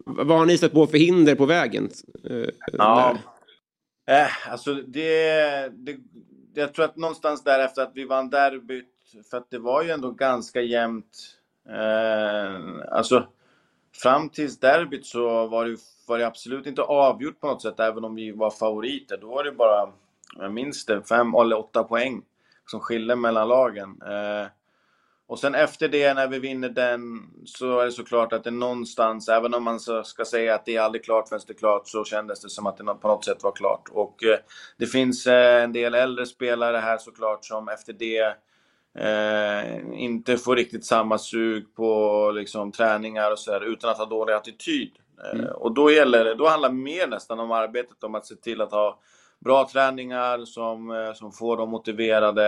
Vad 0.05 0.37
har 0.37 0.45
ni 0.45 0.57
stött 0.57 0.73
på 0.73 0.87
för 0.87 0.97
hinder 0.97 1.35
på 1.35 1.45
vägen? 1.45 1.89
Eh, 2.29 2.49
Ja. 2.73 3.17
Eh, 4.09 4.51
alltså 4.51 4.73
det, 4.73 5.69
det, 5.73 5.97
jag 6.53 6.73
tror 6.73 6.85
att 6.85 6.97
någonstans 6.97 7.43
därefter 7.43 7.81
att 7.81 7.91
vi 7.95 8.05
vann 8.05 8.29
derbyt, 8.29 8.85
för 9.31 9.37
att 9.37 9.49
det 9.49 9.59
var 9.59 9.83
ju 9.83 9.91
ändå 9.91 10.11
ganska 10.11 10.61
jämnt. 10.61 11.37
Eh, 11.69 12.55
alltså 12.91 13.27
fram 13.93 14.29
tills 14.29 14.59
derbyt 14.59 15.05
så 15.05 15.47
var 15.47 15.65
det, 15.65 15.77
var 16.07 16.17
det 16.17 16.27
absolut 16.27 16.65
inte 16.65 16.81
avgjort 16.81 17.39
på 17.39 17.47
något 17.47 17.61
sätt, 17.61 17.79
även 17.79 18.03
om 18.03 18.15
vi 18.15 18.31
var 18.31 18.49
favoriter. 18.49 19.17
Då 19.17 19.27
var 19.27 19.43
det 19.43 19.51
bara, 19.51 19.89
jag 20.35 20.53
minns 20.53 20.85
det, 20.85 21.03
fem 21.03 21.33
eller 21.33 21.59
åtta 21.59 21.83
poäng 21.83 22.21
som 22.65 22.79
skilde 22.79 23.15
mellan 23.15 23.47
lagen. 23.47 24.01
Eh, 24.01 24.47
och 25.27 25.39
sen 25.39 25.55
efter 25.55 25.87
det, 25.87 26.13
när 26.13 26.27
vi 26.27 26.39
vinner 26.39 26.69
den, 26.69 27.01
så 27.45 27.79
är 27.79 27.85
det 27.85 27.91
såklart 27.91 28.33
att 28.33 28.43
det 28.43 28.51
någonstans, 28.51 29.29
även 29.29 29.53
om 29.53 29.63
man 29.63 29.79
ska 29.79 30.25
säga 30.25 30.55
att 30.55 30.65
det 30.65 30.75
är 30.75 30.81
aldrig 30.81 31.03
klart 31.03 31.29
förrän 31.29 31.41
det 31.47 31.53
är 31.53 31.57
klart, 31.57 31.87
så 31.87 32.03
kändes 32.03 32.41
det 32.41 32.49
som 32.49 32.67
att 32.67 32.77
det 32.77 32.83
på 32.83 33.07
något 33.07 33.25
sätt 33.25 33.43
var 33.43 33.51
klart. 33.51 33.89
Och 33.91 34.23
eh, 34.23 34.39
det 34.77 34.85
finns 34.85 35.27
eh, 35.27 35.63
en 35.63 35.73
del 35.73 35.95
äldre 35.95 36.25
spelare 36.25 36.77
här 36.77 36.97
såklart 36.97 37.45
som 37.45 37.69
efter 37.69 37.93
det 37.93 38.35
inte 39.93 40.37
får 40.37 40.55
riktigt 40.55 40.85
samma 40.85 41.17
sug 41.17 41.75
på 41.75 42.31
liksom, 42.35 42.71
träningar 42.71 43.31
och 43.31 43.39
sådär, 43.39 43.61
utan 43.61 43.89
att 43.89 43.97
ha 43.97 44.05
dålig 44.05 44.33
attityd. 44.33 44.91
Eh, 45.23 45.49
och 45.49 45.73
då 45.73 45.91
gäller 45.91 46.25
det, 46.25 46.35
då 46.35 46.47
handlar 46.47 46.69
det 46.69 46.75
mer 46.75 47.07
nästan 47.07 47.39
om 47.39 47.51
arbetet 47.51 48.03
om 48.03 48.15
att 48.15 48.25
se 48.25 48.35
till 48.35 48.61
att 48.61 48.71
ha 48.71 48.99
bra 49.45 49.69
träningar 49.71 50.45
som, 50.45 50.91
eh, 50.91 51.13
som 51.13 51.31
får 51.31 51.57
dem 51.57 51.69
motiverade 51.69 52.47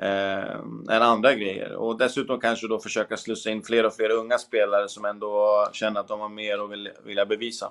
eh, 0.00 0.54
än 0.90 1.02
andra 1.02 1.34
grejer. 1.34 1.72
Och 1.72 1.98
dessutom 1.98 2.40
kanske 2.40 2.68
då 2.68 2.78
försöka 2.78 3.16
slussa 3.16 3.50
in 3.50 3.62
fler 3.62 3.86
och 3.86 3.94
fler 3.94 4.10
unga 4.10 4.38
spelare 4.38 4.88
som 4.88 5.04
ändå 5.04 5.66
känner 5.72 6.00
att 6.00 6.08
de 6.08 6.20
har 6.20 6.28
mer 6.28 6.64
att 6.64 6.70
vill, 6.70 6.90
vilja 7.04 7.26
bevisa. 7.26 7.70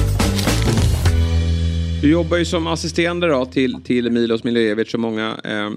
Du 2.01 2.11
jobbar 2.11 2.37
ju 2.37 2.45
som 2.45 2.67
assisterande 2.67 3.27
då 3.27 3.45
till, 3.45 3.83
till 3.83 4.11
Milos 4.11 4.43
Miljevic 4.43 4.91
som 4.91 5.01
många 5.01 5.37
eh, 5.43 5.69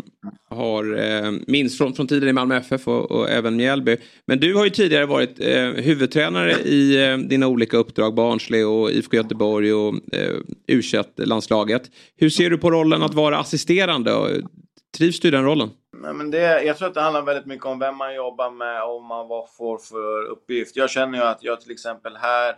har 0.51 0.99
eh, 0.99 1.33
minst 1.47 1.79
från, 1.79 1.95
från 1.95 2.07
tiden 2.07 2.29
i 2.29 2.33
Malmö 2.33 2.57
FF 2.57 2.89
och, 2.89 3.11
och 3.11 3.31
även 3.31 3.57
Mjällby. 3.57 3.97
Men 4.27 4.41
du 4.41 4.55
har 4.55 4.64
ju 4.64 4.70
tidigare 4.70 5.07
varit 5.07 5.41
eh, 5.41 5.62
huvudtränare 5.62 6.53
i 6.53 7.09
eh, 7.11 7.18
dina 7.18 7.47
olika 7.47 7.77
uppdrag, 7.77 8.14
Barnsley 8.14 8.64
och 8.64 8.91
IFK 8.91 9.16
Göteborg 9.16 9.72
och 9.72 9.95
eh, 10.12 10.35
u 10.66 10.83
landslaget 11.16 11.83
Hur 12.16 12.31
ser 12.31 12.51
du 12.51 12.59
på 12.59 12.70
rollen 12.70 13.03
att 13.03 13.14
vara 13.14 13.39
assisterande? 13.39 14.43
Trivs 14.97 15.20
du 15.20 15.29
i 15.29 15.31
den 15.31 15.45
rollen? 15.45 15.70
Nej, 16.03 16.14
men 16.14 16.31
det, 16.31 16.62
jag 16.62 16.79
tror 16.79 16.89
att 16.89 16.95
det 16.95 17.01
handlar 17.01 17.22
väldigt 17.22 17.47
mycket 17.47 17.66
om 17.66 17.79
vem 17.79 17.97
man 17.97 18.14
jobbar 18.14 18.51
med 18.51 18.83
och 18.83 19.09
vad 19.09 19.29
man 19.29 19.47
får 19.59 19.79
för 19.79 20.25
uppgift. 20.25 20.77
Jag 20.77 20.91
känner 20.91 21.18
ju 21.18 21.25
att 21.25 21.39
jag 21.43 21.61
till 21.61 21.72
exempel 21.72 22.16
här 22.16 22.55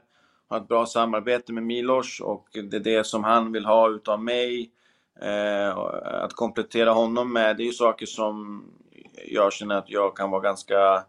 har 0.48 0.56
ett 0.56 0.68
bra 0.68 0.86
samarbete 0.86 1.52
med 1.52 1.62
Milos 1.62 2.20
och 2.20 2.48
det 2.52 2.76
är 2.76 2.80
det 2.80 3.06
som 3.06 3.24
han 3.24 3.52
vill 3.52 3.64
ha 3.64 3.90
utav 3.90 4.22
mig. 4.22 4.70
Eh, 5.20 5.78
att 6.04 6.32
komplettera 6.32 6.90
honom 6.90 7.32
med, 7.32 7.56
det 7.56 7.62
är 7.62 7.66
ju 7.66 7.72
saker 7.72 8.06
som 8.06 8.64
jag 9.26 9.52
känner 9.52 9.74
att 9.74 9.90
jag 9.90 10.16
kan 10.16 10.30
vara 10.30 10.42
ganska 10.42 11.04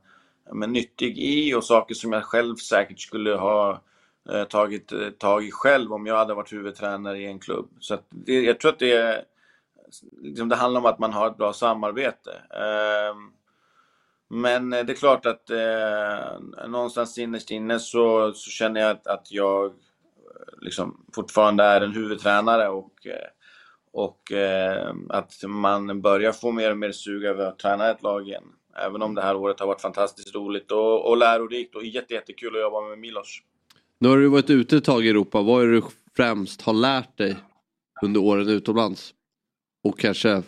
men, 0.54 0.74
nyttig 0.74 1.18
i 1.18 1.54
och 1.54 1.64
saker 1.64 1.96
som 1.96 2.14
jag 2.14 2.24
själv 2.24 2.56
säkert 2.56 3.00
skulle 3.00 3.36
ha 3.36 3.82
eh, 4.30 4.44
tagit 4.44 4.92
eh, 4.92 5.10
tag 5.10 5.44
i 5.44 5.52
själv 5.52 5.94
om 5.94 6.06
jag 6.06 6.18
hade 6.18 6.34
varit 6.34 6.54
huvudtränare 6.54 7.20
i 7.20 7.26
en 7.26 7.40
klubb. 7.40 7.70
Så 7.80 7.98
det, 8.10 8.42
jag 8.42 8.60
tror 8.60 8.72
att 8.72 8.80
det, 8.80 9.26
liksom, 10.22 10.50
det 10.50 10.56
handlar 10.56 10.82
om 10.82 10.86
att 10.86 11.00
man 11.00 11.14
har 11.14 11.28
ett 11.28 11.38
bra 11.38 11.54
samarbete. 11.54 12.32
Eh, 12.50 13.16
men 14.30 14.74
eh, 14.74 14.86
det 14.86 14.94
är 14.94 14.98
klart 14.98 15.26
att 15.26 15.50
eh, 15.50 16.68
någonstans 16.68 17.18
innerst 17.18 17.52
inne 17.52 17.80
så, 17.80 18.34
så 18.34 18.50
känner 18.50 18.82
jag 18.82 18.92
att, 18.92 19.08
att 19.08 19.32
jag 19.32 19.66
eh, 19.66 19.72
liksom 20.62 21.06
fortfarande 21.16 21.64
är 21.64 21.82
en 21.82 21.94
huvudtränare 21.94 22.70
och, 22.70 23.08
eh, 23.08 23.30
och 23.94 24.32
eh, 24.32 24.94
att 25.10 25.34
man 25.48 26.02
börjar 26.02 26.32
få 26.32 26.52
mer 26.52 26.72
och 26.72 26.78
mer 26.78 26.92
sug 26.92 27.24
över 27.24 27.46
att 27.46 27.60
träna 27.60 27.90
ett 27.90 28.04
lag 28.04 28.28
igen. 28.28 28.44
Även 28.86 29.02
om 29.02 29.16
det 29.16 29.22
här 29.22 29.36
året 29.36 29.60
har 29.60 29.68
varit 29.68 29.82
fantastiskt 29.82 30.36
roligt 30.36 30.72
och, 30.72 31.10
och 31.10 31.18
lärorikt 31.18 31.76
och 31.76 31.86
jättekul 31.86 32.56
att 32.56 32.62
jobba 32.62 32.82
med 32.82 33.00
Milos. 33.00 33.42
Nu 34.00 34.10
har 34.10 34.18
du 34.18 34.28
varit 34.28 34.50
ute 34.50 34.78
ett 34.78 34.84
tag 34.84 35.06
i 35.06 35.10
Europa. 35.10 35.42
Vad 35.42 35.64
är 35.64 35.68
det 35.68 35.74
du 35.74 35.82
främst 36.18 36.62
har 36.62 36.74
lärt 36.74 37.18
dig 37.18 37.36
under 38.04 38.22
åren 38.22 38.50
utomlands? 38.50 39.14
Och 39.84 40.00
kanske 40.00 40.44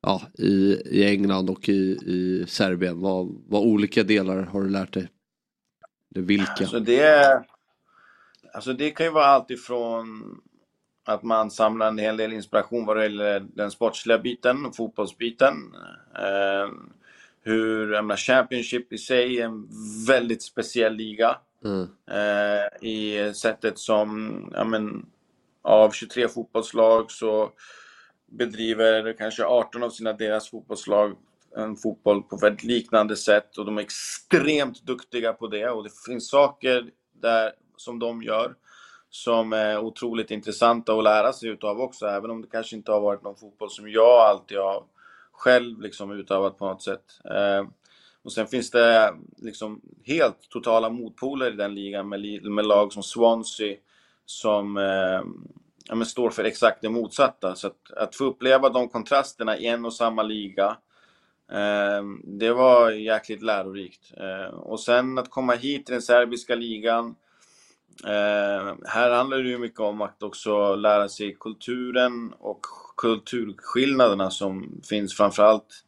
ja, 0.00 0.22
i, 0.38 0.82
i 0.90 1.04
England 1.04 1.50
och 1.50 1.68
i, 1.68 1.98
i 2.06 2.44
Serbien? 2.48 3.00
Vad, 3.00 3.42
vad 3.48 3.62
olika 3.62 4.02
delar 4.02 4.42
har 4.42 4.62
du 4.62 4.68
lärt 4.68 4.92
dig? 4.92 5.08
Det 6.08 6.20
vilka? 6.20 6.52
Alltså 6.58 6.80
det, 6.80 7.44
alltså 8.52 8.72
det 8.72 8.90
kan 8.90 9.06
ju 9.06 9.12
vara 9.12 9.26
allt 9.26 9.50
ifrån 9.50 10.40
att 11.04 11.22
man 11.22 11.50
samlar 11.50 11.88
en 11.88 11.98
hel 11.98 12.16
del 12.16 12.32
inspiration 12.32 12.86
vad 12.86 12.96
det 12.96 13.02
gäller 13.02 13.40
den 13.40 13.70
sportsliga 13.70 14.18
biten, 14.18 14.72
fotbollsbiten. 14.72 15.54
Eh, 16.14 16.72
hur, 17.42 17.92
jag 17.92 18.04
menar, 18.04 18.16
Championship 18.16 18.92
i 18.92 18.98
sig 18.98 19.40
är 19.40 19.44
en 19.44 19.68
väldigt 20.06 20.42
speciell 20.42 20.94
liga. 20.94 21.36
Mm. 21.64 21.88
Eh, 22.10 22.88
I 22.88 23.32
sättet 23.34 23.78
som, 23.78 24.52
ja 24.54 24.64
men, 24.64 25.06
av 25.62 25.90
23 25.90 26.28
fotbollslag 26.28 27.10
så 27.10 27.52
bedriver 28.28 29.12
kanske 29.12 29.44
18 29.44 29.82
av 29.82 29.90
sina 29.90 30.12
deras 30.12 30.50
fotbollslag 30.50 31.16
en 31.56 31.76
fotboll 31.76 32.22
på 32.22 32.36
väldigt 32.36 32.64
liknande 32.64 33.16
sätt 33.16 33.58
och 33.58 33.66
de 33.66 33.78
är 33.78 33.82
extremt 33.82 34.82
duktiga 34.82 35.32
på 35.32 35.46
det 35.46 35.68
och 35.68 35.84
det 35.84 35.90
finns 36.06 36.30
saker 36.30 36.90
där 37.12 37.52
som 37.76 37.98
de 37.98 38.22
gör 38.22 38.54
som 39.10 39.52
är 39.52 39.78
otroligt 39.78 40.30
intressanta 40.30 40.92
att 40.92 41.04
lära 41.04 41.32
sig 41.32 41.48
utav 41.48 41.80
också, 41.80 42.06
även 42.06 42.30
om 42.30 42.42
det 42.42 42.48
kanske 42.48 42.76
inte 42.76 42.92
har 42.92 43.00
varit 43.00 43.22
någon 43.22 43.36
fotboll 43.36 43.70
som 43.70 43.90
jag 43.90 44.20
alltid 44.20 44.58
har 44.58 44.84
själv 45.32 45.80
liksom 45.80 46.10
utövat 46.10 46.58
på 46.58 46.66
något 46.66 46.82
sätt. 46.82 47.04
Eh, 47.24 47.68
och 48.22 48.32
sen 48.32 48.46
finns 48.46 48.70
det 48.70 49.14
liksom 49.36 49.80
helt 50.04 50.48
totala 50.50 50.90
motpoler 50.90 51.52
i 51.52 51.56
den 51.56 51.74
ligan 51.74 52.08
med, 52.08 52.44
med 52.44 52.66
lag 52.66 52.92
som 52.92 53.02
Swansea 53.02 53.76
som 54.26 54.76
eh, 54.76 55.22
ja, 55.88 55.94
men 55.94 56.06
står 56.06 56.30
för 56.30 56.44
exakt 56.44 56.82
det 56.82 56.88
motsatta. 56.88 57.54
Så 57.54 57.66
att, 57.66 57.92
att 57.96 58.16
få 58.16 58.24
uppleva 58.24 58.68
de 58.68 58.88
kontrasterna 58.88 59.58
i 59.58 59.66
en 59.66 59.84
och 59.84 59.94
samma 59.94 60.22
liga, 60.22 60.76
eh, 61.52 62.02
det 62.24 62.52
var 62.52 62.90
jäkligt 62.90 63.42
lärorikt. 63.42 64.12
Eh, 64.16 64.54
och 64.54 64.80
sen 64.80 65.18
att 65.18 65.30
komma 65.30 65.54
hit 65.54 65.86
till 65.86 65.92
den 65.92 66.02
serbiska 66.02 66.54
ligan, 66.54 67.14
eh, 68.04 68.74
här 68.84 69.10
handlar 69.10 69.38
det 69.38 69.48
ju 69.48 69.58
mycket 69.58 69.80
om 69.80 70.02
att 70.02 70.22
också 70.22 70.74
lära 70.74 71.08
sig 71.08 71.36
kulturen 71.40 72.32
och 72.38 72.60
kulturskillnaderna 72.96 74.30
som 74.30 74.80
finns 74.88 75.16
framförallt 75.16 75.84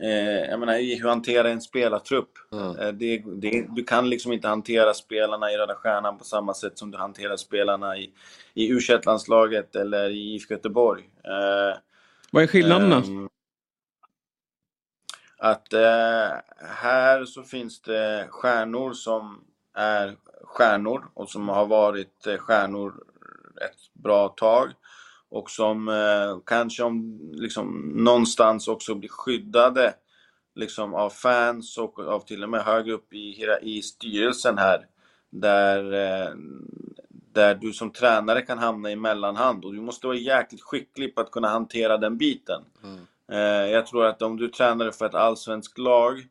Eh, 0.00 0.50
jag 0.50 0.60
menar, 0.60 0.98
hur 1.00 1.08
hantera 1.08 1.50
en 1.50 1.60
spelartrupp. 1.60 2.30
Mm. 2.52 2.78
Eh, 2.78 2.92
det, 2.92 3.22
det, 3.26 3.66
du 3.68 3.84
kan 3.84 4.10
liksom 4.10 4.32
inte 4.32 4.48
hantera 4.48 4.94
spelarna 4.94 5.52
i 5.52 5.56
Röda 5.56 5.74
Stjärnan 5.74 6.18
på 6.18 6.24
samma 6.24 6.54
sätt 6.54 6.78
som 6.78 6.90
du 6.90 6.98
hanterar 6.98 7.36
spelarna 7.36 7.98
i, 7.98 8.12
i 8.54 8.68
u 8.68 8.80
landslaget 9.06 9.76
eller 9.76 10.10
i 10.10 10.34
IFK 10.34 10.54
Göteborg. 10.54 11.10
Eh, 11.24 11.78
Vad 12.30 12.42
är 12.42 12.46
skillnaderna? 12.46 12.96
Ehm, 12.96 13.28
att 15.38 15.72
eh, 15.72 16.28
här 16.58 17.24
så 17.24 17.42
finns 17.42 17.80
det 17.80 18.26
stjärnor 18.30 18.92
som 18.92 19.44
är 19.74 20.16
stjärnor 20.42 21.10
och 21.14 21.30
som 21.30 21.48
har 21.48 21.66
varit 21.66 22.26
eh, 22.26 22.36
stjärnor 22.36 22.94
ett 23.60 24.02
bra 24.02 24.28
tag 24.28 24.68
och 25.30 25.50
som 25.50 25.88
eh, 25.88 26.38
kanske 26.46 26.82
om, 26.82 27.20
liksom, 27.32 27.92
någonstans 27.94 28.68
också 28.68 28.94
blir 28.94 29.08
skyddade 29.08 29.94
liksom, 30.54 30.94
av 30.94 31.10
fans 31.10 31.78
och 31.78 31.98
av 31.98 32.20
till 32.20 32.42
och 32.42 32.48
med 32.48 32.60
högre 32.60 32.92
upp 32.92 33.12
i, 33.12 33.46
i 33.62 33.82
styrelsen 33.82 34.58
här. 34.58 34.86
Där, 35.30 35.92
eh, 35.92 36.34
där 37.10 37.54
du 37.54 37.72
som 37.72 37.90
tränare 37.90 38.42
kan 38.42 38.58
hamna 38.58 38.90
i 38.90 38.96
mellanhand 38.96 39.64
och 39.64 39.74
du 39.74 39.80
måste 39.80 40.06
vara 40.06 40.16
jäkligt 40.16 40.62
skicklig 40.62 41.14
på 41.14 41.20
att 41.20 41.30
kunna 41.30 41.48
hantera 41.48 41.96
den 41.96 42.16
biten. 42.16 42.62
Mm. 42.84 43.06
Eh, 43.32 43.70
jag 43.70 43.86
tror 43.86 44.06
att 44.06 44.22
om 44.22 44.36
du 44.36 44.48
tränar 44.48 44.90
för 44.90 45.06
ett 45.06 45.14
allsvenskt 45.14 45.78
lag 45.78 46.26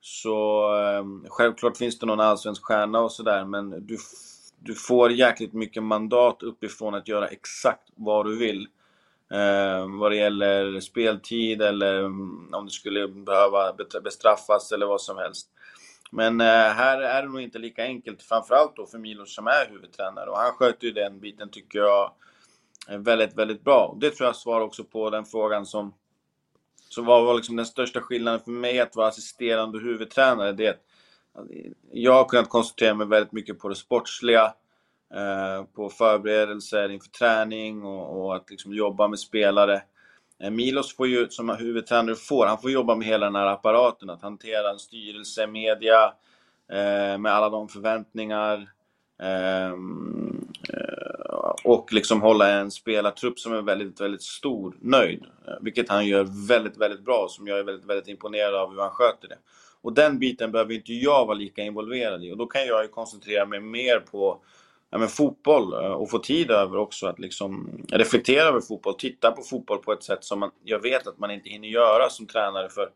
så 0.00 0.64
eh, 0.78 1.28
självklart 1.28 1.76
finns 1.76 1.98
det 1.98 2.06
någon 2.06 2.20
allsvensk 2.20 2.64
stjärna 2.64 3.00
och 3.00 3.12
sådär 3.12 3.44
men 3.44 3.86
du 3.86 3.96
du 4.62 4.74
får 4.74 5.12
jäkligt 5.12 5.52
mycket 5.52 5.82
mandat 5.82 6.42
uppifrån 6.42 6.94
att 6.94 7.08
göra 7.08 7.26
exakt 7.28 7.88
vad 7.94 8.26
du 8.26 8.36
vill. 8.36 8.68
Eh, 9.32 9.98
vad 10.00 10.10
det 10.10 10.16
gäller 10.16 10.80
speltid 10.80 11.62
eller 11.62 11.98
mm, 11.98 12.54
om 12.54 12.64
du 12.64 12.70
skulle 12.70 13.08
behöva 13.08 13.74
bestraffas 14.02 14.72
eller 14.72 14.86
vad 14.86 15.00
som 15.00 15.16
helst. 15.16 15.48
Men 16.10 16.40
eh, 16.40 16.46
här 16.46 17.00
är 17.00 17.22
det 17.22 17.28
nog 17.28 17.40
inte 17.40 17.58
lika 17.58 17.84
enkelt, 17.84 18.22
framförallt 18.22 18.76
då 18.76 18.86
för 18.86 18.98
Milos 18.98 19.34
som 19.34 19.46
är 19.46 19.70
huvudtränare 19.70 20.30
och 20.30 20.38
han 20.38 20.52
sköter 20.52 20.86
ju 20.86 20.92
den 20.92 21.20
biten 21.20 21.50
tycker 21.50 21.78
jag 21.78 22.12
eh, 22.88 22.98
väldigt, 22.98 23.38
väldigt 23.38 23.64
bra. 23.64 23.96
Det 24.00 24.10
tror 24.10 24.26
jag 24.26 24.36
svarar 24.36 24.60
också 24.60 24.84
på 24.84 25.10
den 25.10 25.24
frågan 25.24 25.66
som 25.66 25.94
så 26.88 27.02
vad 27.02 27.24
var 27.24 27.34
liksom 27.34 27.56
den 27.56 27.66
största 27.66 28.00
skillnaden 28.00 28.40
för 28.40 28.50
mig 28.50 28.80
att 28.80 28.96
vara 28.96 29.08
assisterande 29.08 29.78
huvudtränare? 29.78 30.52
Det 30.52 30.66
är 30.66 30.70
att 30.70 30.84
jag 31.92 32.12
har 32.12 32.24
kunnat 32.24 32.48
koncentrera 32.48 32.94
mig 32.94 33.06
väldigt 33.06 33.32
mycket 33.32 33.58
på 33.58 33.68
det 33.68 33.74
sportsliga, 33.74 34.54
eh, 35.14 35.64
på 35.74 35.88
förberedelser 35.88 36.88
inför 36.88 37.08
träning 37.08 37.84
och, 37.84 38.24
och 38.24 38.36
att 38.36 38.50
liksom 38.50 38.72
jobba 38.74 39.08
med 39.08 39.18
spelare. 39.18 39.82
Eh, 40.42 40.50
Milos 40.50 40.96
får 40.96 41.06
ju, 41.06 41.28
som 41.28 41.48
huvudtränare 41.48 42.16
får, 42.16 42.46
han 42.46 42.60
får 42.60 42.70
jobba 42.70 42.94
med 42.94 43.06
hela 43.06 43.26
den 43.26 43.36
här 43.36 43.46
apparaten, 43.46 44.10
att 44.10 44.22
hantera 44.22 44.70
en 44.70 44.78
styrelse, 44.78 45.46
media, 45.46 46.04
eh, 46.68 47.18
med 47.18 47.32
alla 47.32 47.48
de 47.48 47.68
förväntningar. 47.68 48.70
Ehm, 49.22 50.48
och 51.64 51.92
liksom 51.92 52.22
hålla 52.22 52.50
en 52.50 52.70
spelartrupp 52.70 53.38
som 53.38 53.52
är 53.52 53.62
väldigt, 53.62 54.00
väldigt 54.00 54.22
stor 54.22 54.76
nöjd. 54.80 55.24
Vilket 55.60 55.88
han 55.88 56.06
gör 56.06 56.48
väldigt, 56.48 56.76
väldigt 56.76 57.04
bra, 57.04 57.26
som 57.28 57.46
jag 57.46 57.58
är 57.58 57.64
väldigt, 57.64 57.90
väldigt 57.90 58.08
imponerad 58.08 58.54
av 58.54 58.70
hur 58.70 58.80
han 58.80 58.90
sköter 58.90 59.28
det. 59.28 59.38
Och 59.82 59.92
den 59.92 60.18
biten 60.18 60.52
behöver 60.52 60.74
inte 60.74 60.92
jag 60.92 61.26
vara 61.26 61.36
lika 61.36 61.62
involverad 61.62 62.24
i 62.24 62.32
och 62.32 62.36
då 62.36 62.46
kan 62.46 62.66
jag 62.66 62.82
ju 62.82 62.88
koncentrera 62.88 63.46
mig 63.46 63.60
mer 63.60 64.00
på 64.00 64.40
ja, 64.90 64.98
men 64.98 65.08
fotboll 65.08 65.72
eh, 65.72 65.92
och 65.92 66.10
få 66.10 66.18
tid 66.18 66.50
över 66.50 66.76
också 66.76 67.06
att 67.06 67.18
liksom 67.18 67.70
reflektera 67.88 68.48
över 68.48 68.60
fotboll, 68.60 68.94
titta 68.94 69.30
på 69.30 69.42
fotboll 69.42 69.78
på 69.78 69.92
ett 69.92 70.02
sätt 70.02 70.24
som 70.24 70.40
man, 70.40 70.50
jag 70.64 70.82
vet 70.82 71.06
att 71.06 71.18
man 71.18 71.30
inte 71.30 71.48
hinner 71.48 71.68
göra 71.68 72.10
som 72.10 72.26
tränare 72.26 72.68
för, 72.68 72.88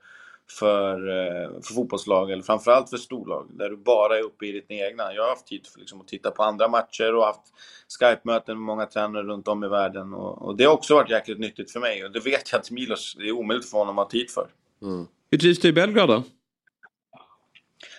för, 0.58 1.08
eh, 1.08 1.50
för 1.62 1.74
fotbollslag 1.74 2.30
eller 2.30 2.42
framförallt 2.42 2.90
för 2.90 2.96
storlag 2.96 3.46
där 3.50 3.70
du 3.70 3.76
bara 3.76 4.18
är 4.18 4.22
uppe 4.22 4.46
i 4.46 4.52
ditt 4.52 4.70
egna. 4.70 5.12
Jag 5.14 5.22
har 5.22 5.28
haft 5.28 5.46
tid 5.46 5.66
för 5.66 5.80
liksom 5.80 6.00
att 6.00 6.08
titta 6.08 6.30
på 6.30 6.42
andra 6.42 6.68
matcher 6.68 7.14
och 7.14 7.24
haft 7.24 7.52
Skype-möten 8.00 8.56
med 8.56 8.66
många 8.66 8.86
tränare 8.86 9.22
runt 9.22 9.48
om 9.48 9.64
i 9.64 9.68
världen 9.68 10.14
och, 10.14 10.42
och, 10.42 10.56
det 10.56 10.64
har 10.64 10.72
också 10.72 10.94
varit 10.94 11.10
jäkligt 11.10 11.38
nyttigt 11.38 11.72
för 11.72 11.80
mig 11.80 12.04
och 12.04 12.12
det 12.12 12.20
vet 12.20 12.52
jag 12.52 12.60
att 12.60 12.70
Milos, 12.70 13.14
det 13.18 13.28
är 13.28 13.32
omöjligt 13.32 13.70
för 13.70 13.78
honom 13.78 13.98
att 13.98 14.04
ha 14.04 14.10
tid 14.10 14.30
för. 14.30 14.48
Mm. 14.82 15.06
Hur 15.30 15.38
trivs 15.38 15.58
du 15.58 15.68
i 15.68 15.72
Belgrad 15.72 16.08
då? 16.08 16.22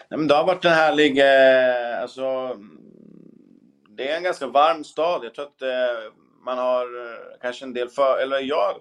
Nej, 0.10 0.18
men 0.18 0.28
det 0.28 0.36
har 0.36 0.46
varit 0.46 0.66
en 0.66 0.72
härlig... 0.72 1.20
Eh, 1.20 2.02
alltså, 2.02 2.56
det 3.90 4.12
är 4.12 4.18
en 4.18 4.24
ganska 4.24 4.48
varm 4.48 4.84
stad. 4.84 5.26
Jag 5.26 5.36
tror 5.36 5.46
att 5.46 5.62
eh, 5.62 6.12
man 6.46 6.58
har 6.58 6.82
eh, 6.84 7.40
kanske 7.42 7.66
en 7.66 7.74
del 7.74 7.90
för, 7.90 8.18
eller 8.18 8.40
jag, 8.40 8.76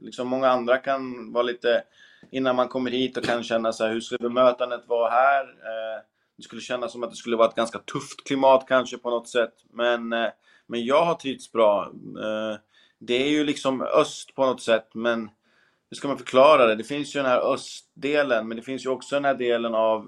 liksom 0.00 0.28
många 0.28 0.48
andra 0.48 0.78
kan 0.78 1.32
vara 1.32 1.42
lite, 1.42 1.82
innan 2.30 2.56
man 2.56 2.68
kommer 2.68 2.90
hit 2.90 3.16
och 3.16 3.24
kan 3.24 3.42
känna 3.42 3.72
så 3.72 3.84
här, 3.84 3.92
hur 3.92 4.00
skulle 4.00 4.28
bemötandet 4.28 4.82
vara 4.86 5.10
här? 5.10 5.42
Eh, 5.42 6.02
det 6.36 6.42
skulle 6.42 6.60
kännas 6.60 6.92
som 6.92 7.02
att 7.02 7.10
det 7.10 7.16
skulle 7.16 7.36
vara 7.36 7.48
ett 7.48 7.54
ganska 7.54 7.78
tufft 7.78 8.26
klimat 8.26 8.64
kanske 8.68 8.98
på 8.98 9.10
något 9.10 9.28
sätt. 9.28 9.54
Men, 9.72 10.12
eh, 10.12 10.28
men 10.66 10.84
jag 10.84 11.04
har 11.04 11.14
trivts 11.14 11.52
bra. 11.52 11.92
Eh, 12.24 12.58
det 12.98 13.22
är 13.22 13.28
ju 13.28 13.44
liksom 13.44 13.82
öst 13.82 14.34
på 14.34 14.46
något 14.46 14.62
sätt, 14.62 14.88
men 14.94 15.30
hur 15.90 15.96
ska 15.96 16.08
man 16.08 16.18
förklara 16.18 16.66
det? 16.66 16.74
Det 16.74 16.84
finns 16.84 17.16
ju 17.16 17.20
den 17.20 17.30
här 17.30 17.52
östdelen, 17.52 18.48
men 18.48 18.56
det 18.56 18.62
finns 18.62 18.86
ju 18.86 18.90
också 18.90 19.16
den 19.16 19.24
här 19.24 19.34
delen 19.34 19.74
av 19.74 20.06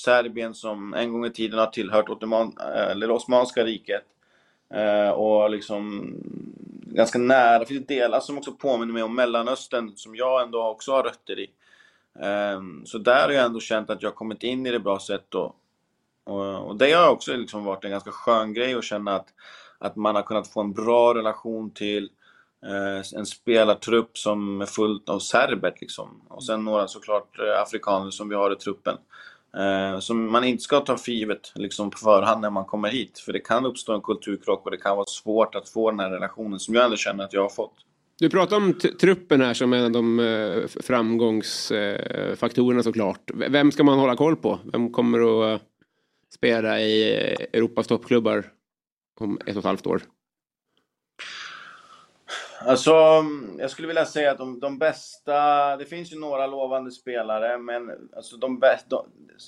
Serbien 0.00 0.54
som 0.54 0.94
en 0.94 1.12
gång 1.12 1.26
i 1.26 1.30
tiden 1.30 1.58
har 1.58 1.66
tillhört 1.66 2.08
Ottoman, 2.08 2.56
eh, 2.60 2.90
eller 2.90 3.10
Osmanska 3.10 3.64
riket. 3.64 4.04
Eh, 4.74 5.10
och 5.10 5.50
liksom 5.50 6.14
ganska 6.86 7.18
nära, 7.18 7.58
det 7.58 7.66
finns 7.66 7.86
delar 7.86 8.20
som 8.20 8.38
också 8.38 8.52
påminner 8.52 8.92
mig 8.92 9.02
om 9.02 9.14
Mellanöstern 9.14 9.92
som 9.96 10.16
jag 10.16 10.42
ändå 10.42 10.66
också 10.66 10.92
har 10.92 11.02
rötter 11.02 11.38
i. 11.38 11.50
Eh, 12.20 12.60
så 12.84 12.98
där 12.98 13.26
har 13.26 13.30
jag 13.30 13.44
ändå 13.44 13.60
känt 13.60 13.90
att 13.90 14.02
jag 14.02 14.14
kommit 14.14 14.42
in 14.42 14.66
i 14.66 14.70
det 14.70 14.80
bra 14.80 14.98
sätt 14.98 15.34
och, 15.34 15.56
och, 16.24 16.68
och 16.68 16.76
det 16.76 16.92
har 16.92 17.10
också 17.10 17.36
liksom 17.36 17.64
varit 17.64 17.84
en 17.84 17.90
ganska 17.90 18.10
skön 18.10 18.54
grej 18.54 18.74
att 18.74 18.84
känna 18.84 19.16
att, 19.16 19.28
att 19.78 19.96
man 19.96 20.14
har 20.14 20.22
kunnat 20.22 20.48
få 20.48 20.60
en 20.60 20.72
bra 20.72 21.14
relation 21.14 21.70
till 21.70 22.10
eh, 22.66 23.18
en 23.18 23.26
spelartrupp 23.26 24.18
som 24.18 24.60
är 24.60 24.66
fullt 24.66 25.08
av 25.08 25.18
serber 25.18 25.74
liksom. 25.80 26.22
Och 26.28 26.44
sen 26.44 26.64
några 26.64 26.88
såklart 26.88 27.38
eh, 27.38 27.62
afrikaner 27.62 28.10
som 28.10 28.28
vi 28.28 28.34
har 28.34 28.52
i 28.52 28.56
truppen. 28.56 28.96
Eh, 29.56 29.98
som 30.00 30.32
man 30.32 30.44
inte 30.44 30.62
ska 30.62 30.80
ta 30.80 30.96
för 30.96 31.12
givet 31.12 31.52
liksom 31.54 31.90
på 31.90 31.98
förhand 31.98 32.40
när 32.40 32.50
man 32.50 32.64
kommer 32.64 32.88
hit. 32.88 33.18
För 33.18 33.32
det 33.32 33.40
kan 33.40 33.66
uppstå 33.66 33.94
en 33.94 34.00
kulturkrock 34.00 34.64
och 34.64 34.70
det 34.70 34.76
kan 34.76 34.96
vara 34.96 35.06
svårt 35.06 35.54
att 35.54 35.68
få 35.68 35.90
den 35.90 36.00
här 36.00 36.10
relationen 36.10 36.60
som 36.60 36.74
jag 36.74 36.84
ändå 36.84 36.96
känner 36.96 37.24
att 37.24 37.32
jag 37.32 37.42
har 37.42 37.48
fått. 37.48 37.74
Du 38.18 38.30
pratar 38.30 38.56
om 38.56 38.74
truppen 39.00 39.40
här 39.40 39.54
som 39.54 39.72
en 39.72 39.84
av 39.84 39.90
de 39.90 40.20
eh, 40.20 40.66
framgångsfaktorerna 40.66 42.80
eh, 42.80 42.82
såklart. 42.82 43.30
Vem 43.34 43.72
ska 43.72 43.84
man 43.84 43.98
hålla 43.98 44.16
koll 44.16 44.36
på? 44.36 44.58
Vem 44.72 44.92
kommer 44.92 45.20
att 45.20 45.60
eh, 45.60 45.66
spela 46.34 46.80
i 46.80 47.12
Europas 47.52 47.86
toppklubbar 47.86 48.44
om 49.20 49.38
ett 49.46 49.56
och 49.56 49.58
ett 49.58 49.64
halvt 49.64 49.86
år? 49.86 50.02
Alltså, 52.66 53.24
jag 53.58 53.70
skulle 53.70 53.88
vilja 53.88 54.04
säga 54.04 54.30
att 54.30 54.38
de, 54.38 54.60
de 54.60 54.78
bästa, 54.78 55.76
det 55.76 55.84
finns 55.84 56.12
ju 56.12 56.18
några 56.18 56.46
lovande 56.46 56.90
spelare, 56.90 57.58
men 57.58 58.08
alltså 58.16 58.36
de 58.36 58.58
bästa, 58.58 58.96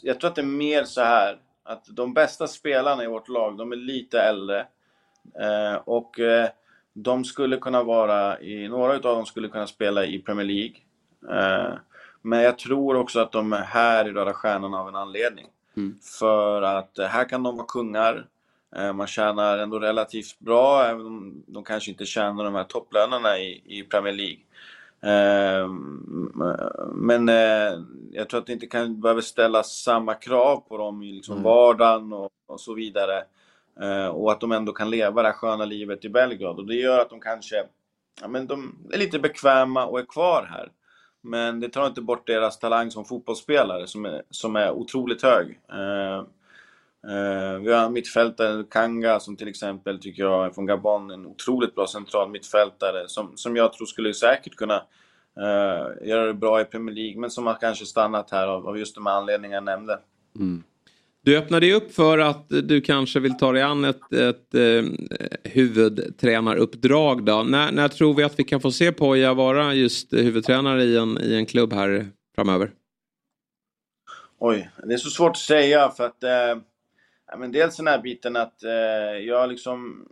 jag 0.02 0.20
tror 0.20 0.30
att 0.30 0.36
det 0.36 0.42
är 0.42 0.46
mer 0.46 0.84
så 0.84 1.00
här 1.00 1.38
att 1.64 1.86
de 1.86 2.14
bästa 2.14 2.46
spelarna 2.46 3.04
i 3.04 3.06
vårt 3.06 3.28
lag, 3.28 3.56
de 3.56 3.72
är 3.72 3.76
lite 3.76 4.20
äldre. 4.20 4.66
Eh, 5.40 5.74
och 5.84 6.20
eh, 6.20 6.48
de 6.92 7.24
skulle 7.24 7.56
kunna 7.56 7.82
vara 7.82 8.40
i, 8.40 8.68
några 8.68 8.94
utav 8.94 9.16
dem 9.16 9.26
skulle 9.26 9.48
kunna 9.48 9.66
spela 9.66 10.04
i 10.04 10.18
Premier 10.18 10.46
League. 10.46 10.76
Eh, 11.30 11.74
men 12.22 12.40
jag 12.40 12.58
tror 12.58 12.96
också 12.96 13.20
att 13.20 13.32
de 13.32 13.52
är 13.52 13.62
här 13.62 14.08
i 14.08 14.12
Röda 14.12 14.32
Stjärnan 14.32 14.74
av 14.74 14.88
en 14.88 14.96
anledning. 14.96 15.46
Mm. 15.76 15.98
För 16.18 16.62
att 16.62 16.98
eh, 16.98 17.06
här 17.06 17.28
kan 17.28 17.42
de 17.42 17.56
vara 17.56 17.66
kungar. 17.66 18.26
Eh, 18.76 18.92
man 18.92 19.06
tjänar 19.06 19.58
ändå 19.58 19.78
relativt 19.78 20.38
bra, 20.38 20.84
även 20.84 21.06
om 21.06 21.44
de 21.46 21.64
kanske 21.64 21.90
inte 21.90 22.06
tjänar 22.06 22.44
de 22.44 22.54
här 22.54 22.64
topplönerna 22.64 23.38
i, 23.38 23.62
i 23.66 23.82
Premier 23.82 24.12
League. 24.12 24.40
Eh, 25.04 25.68
men 26.94 27.28
eh, 27.28 27.78
jag 28.12 28.28
tror 28.28 28.40
att 28.40 28.46
det 28.46 28.52
inte 28.52 28.66
kan 28.66 29.00
behöva 29.00 29.22
ställas 29.22 29.82
samma 29.82 30.14
krav 30.14 30.56
på 30.68 30.78
dem 30.78 31.02
i 31.02 31.12
liksom 31.12 31.32
mm. 31.32 31.44
vardagen 31.44 32.12
och, 32.12 32.30
och 32.46 32.60
så 32.60 32.74
vidare. 32.74 33.24
Och 34.12 34.32
att 34.32 34.40
de 34.40 34.52
ändå 34.52 34.72
kan 34.72 34.90
leva 34.90 35.22
det 35.22 35.28
här 35.28 35.34
sköna 35.34 35.64
livet 35.64 36.04
i 36.04 36.08
Belgrad. 36.08 36.58
Och 36.58 36.66
det 36.66 36.74
gör 36.74 36.98
att 36.98 37.10
de 37.10 37.20
kanske 37.20 37.64
ja, 38.20 38.28
men 38.28 38.46
de 38.46 38.76
är 38.92 38.98
lite 38.98 39.18
bekväma 39.18 39.86
och 39.86 40.00
är 40.00 40.04
kvar 40.04 40.46
här. 40.50 40.70
Men 41.20 41.60
det 41.60 41.68
tar 41.68 41.86
inte 41.86 42.00
bort 42.00 42.26
deras 42.26 42.58
talang 42.58 42.90
som 42.90 43.04
fotbollsspelare 43.04 43.86
som 43.86 44.04
är, 44.04 44.22
som 44.30 44.56
är 44.56 44.70
otroligt 44.70 45.22
hög. 45.22 45.60
Uh, 47.08 47.62
vi 47.62 47.72
har 47.72 47.90
mittfältare, 47.90 48.64
Kanga, 48.70 49.20
som 49.20 49.36
till 49.36 49.48
exempel 49.48 49.98
tycker 49.98 50.22
jag 50.22 50.46
är 50.46 50.50
från 50.50 50.66
Gabon, 50.66 51.10
en 51.10 51.26
otroligt 51.26 51.74
bra 51.74 51.86
central 51.86 52.30
mittfältare 52.30 53.08
som, 53.08 53.32
som 53.36 53.56
jag 53.56 53.72
tror 53.72 53.86
skulle 53.86 54.14
säkert 54.14 54.56
kunna 54.56 54.76
uh, 55.38 56.08
göra 56.08 56.26
det 56.26 56.34
bra 56.34 56.60
i 56.60 56.64
Premier 56.64 56.94
League, 56.94 57.20
men 57.20 57.30
som 57.30 57.46
har 57.46 57.54
kanske 57.60 57.86
stannat 57.86 58.30
här 58.30 58.46
av, 58.46 58.68
av 58.68 58.78
just 58.78 58.94
de 58.94 59.06
anledningar 59.06 59.56
jag 59.56 59.64
nämnde. 59.64 59.98
Mm. 60.38 60.62
Du 61.24 61.38
öppnade 61.38 61.66
ju 61.66 61.74
upp 61.74 61.94
för 61.94 62.18
att 62.18 62.48
du 62.48 62.80
kanske 62.80 63.20
vill 63.20 63.36
ta 63.38 63.52
dig 63.52 63.62
an 63.62 63.84
ett, 63.84 64.12
ett 64.12 64.54
eh, 64.54 64.84
huvudtränaruppdrag. 65.44 67.24
Då. 67.24 67.42
När, 67.42 67.72
när 67.72 67.88
tror 67.88 68.14
vi 68.14 68.22
att 68.22 68.38
vi 68.38 68.44
kan 68.44 68.60
få 68.60 68.70
se 68.70 68.92
Poja 68.92 69.34
vara 69.34 69.74
just 69.74 70.12
huvudtränare 70.12 70.84
i 70.84 70.96
en, 70.96 71.18
i 71.22 71.34
en 71.34 71.46
klubb 71.46 71.72
här 71.72 72.06
framöver? 72.34 72.70
Oj, 74.38 74.70
det 74.84 74.94
är 74.94 74.98
så 74.98 75.10
svårt 75.10 75.30
att 75.30 75.36
säga 75.36 75.90
för 75.90 76.06
att 76.06 76.24
eh, 76.24 76.62
Ja, 77.32 77.38
men 77.38 77.52
dels 77.52 77.76
den 77.76 77.86
här 77.86 77.98
biten 77.98 78.36
att 78.36 78.62
eh, 78.62 79.18
jag 79.18 79.48
liksom... 79.48 80.08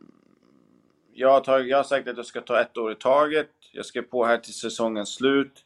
Jag 1.13 1.31
har, 1.31 1.41
tagit, 1.41 1.69
jag 1.69 1.77
har 1.77 1.85
sagt 1.85 2.09
att 2.09 2.17
jag 2.17 2.27
ska 2.27 2.41
ta 2.41 2.61
ett 2.61 2.79
år 2.79 2.93
i 2.93 2.95
taget. 2.95 3.51
Jag 3.73 3.87
ska 3.87 4.03
på 4.03 4.25
här 4.25 4.39
till 4.39 4.55
säsongens 4.55 5.15
slut. 5.15 5.65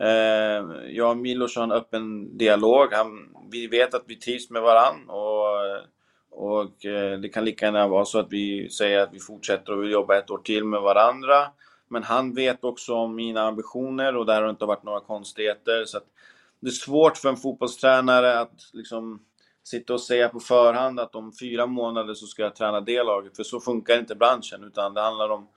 Eh, 0.00 0.88
jag 0.88 1.10
och 1.10 1.16
Milos 1.16 1.56
har 1.56 1.62
en 1.62 1.72
öppen 1.72 2.38
dialog. 2.38 2.92
Han, 2.92 3.36
vi 3.52 3.66
vet 3.66 3.94
att 3.94 4.04
vi 4.06 4.16
trivs 4.16 4.50
med 4.50 4.62
varann 4.62 5.08
och, 5.08 5.46
och 6.30 6.84
eh, 6.84 7.18
det 7.18 7.28
kan 7.28 7.44
lika 7.44 7.64
gärna 7.66 7.88
vara 7.88 8.04
så 8.04 8.18
att 8.18 8.32
vi 8.32 8.68
säger 8.70 8.98
att 8.98 9.14
vi 9.14 9.20
fortsätter 9.20 9.72
och 9.72 9.82
vill 9.82 9.92
jobba 9.92 10.18
ett 10.18 10.30
år 10.30 10.38
till 10.38 10.64
med 10.64 10.80
varandra. 10.80 11.46
Men 11.88 12.02
han 12.02 12.34
vet 12.34 12.64
också 12.64 12.94
om 12.94 13.14
mina 13.14 13.42
ambitioner 13.42 14.16
och 14.16 14.26
där 14.26 14.34
har 14.34 14.42
det 14.42 14.50
inte 14.50 14.64
varit 14.64 14.84
några 14.84 15.00
konstigheter. 15.00 15.84
Så 15.84 15.98
det 16.60 16.68
är 16.68 16.70
svårt 16.70 17.16
för 17.16 17.28
en 17.28 17.36
fotbollstränare 17.36 18.38
att 18.38 18.70
liksom 18.72 19.20
sitta 19.64 19.94
och 19.94 20.00
säga 20.00 20.28
på 20.28 20.40
förhand 20.40 21.00
att 21.00 21.14
om 21.14 21.32
fyra 21.40 21.66
månader 21.66 22.14
så 22.14 22.26
ska 22.26 22.42
jag 22.42 22.56
träna 22.56 22.80
det 22.80 23.02
laget. 23.02 23.36
För 23.36 23.42
så 23.42 23.60
funkar 23.60 23.98
inte 23.98 24.14
branschen. 24.14 24.64
Utan 24.64 24.94
det 24.94 25.00
handlar 25.00 25.28
om 25.28 25.48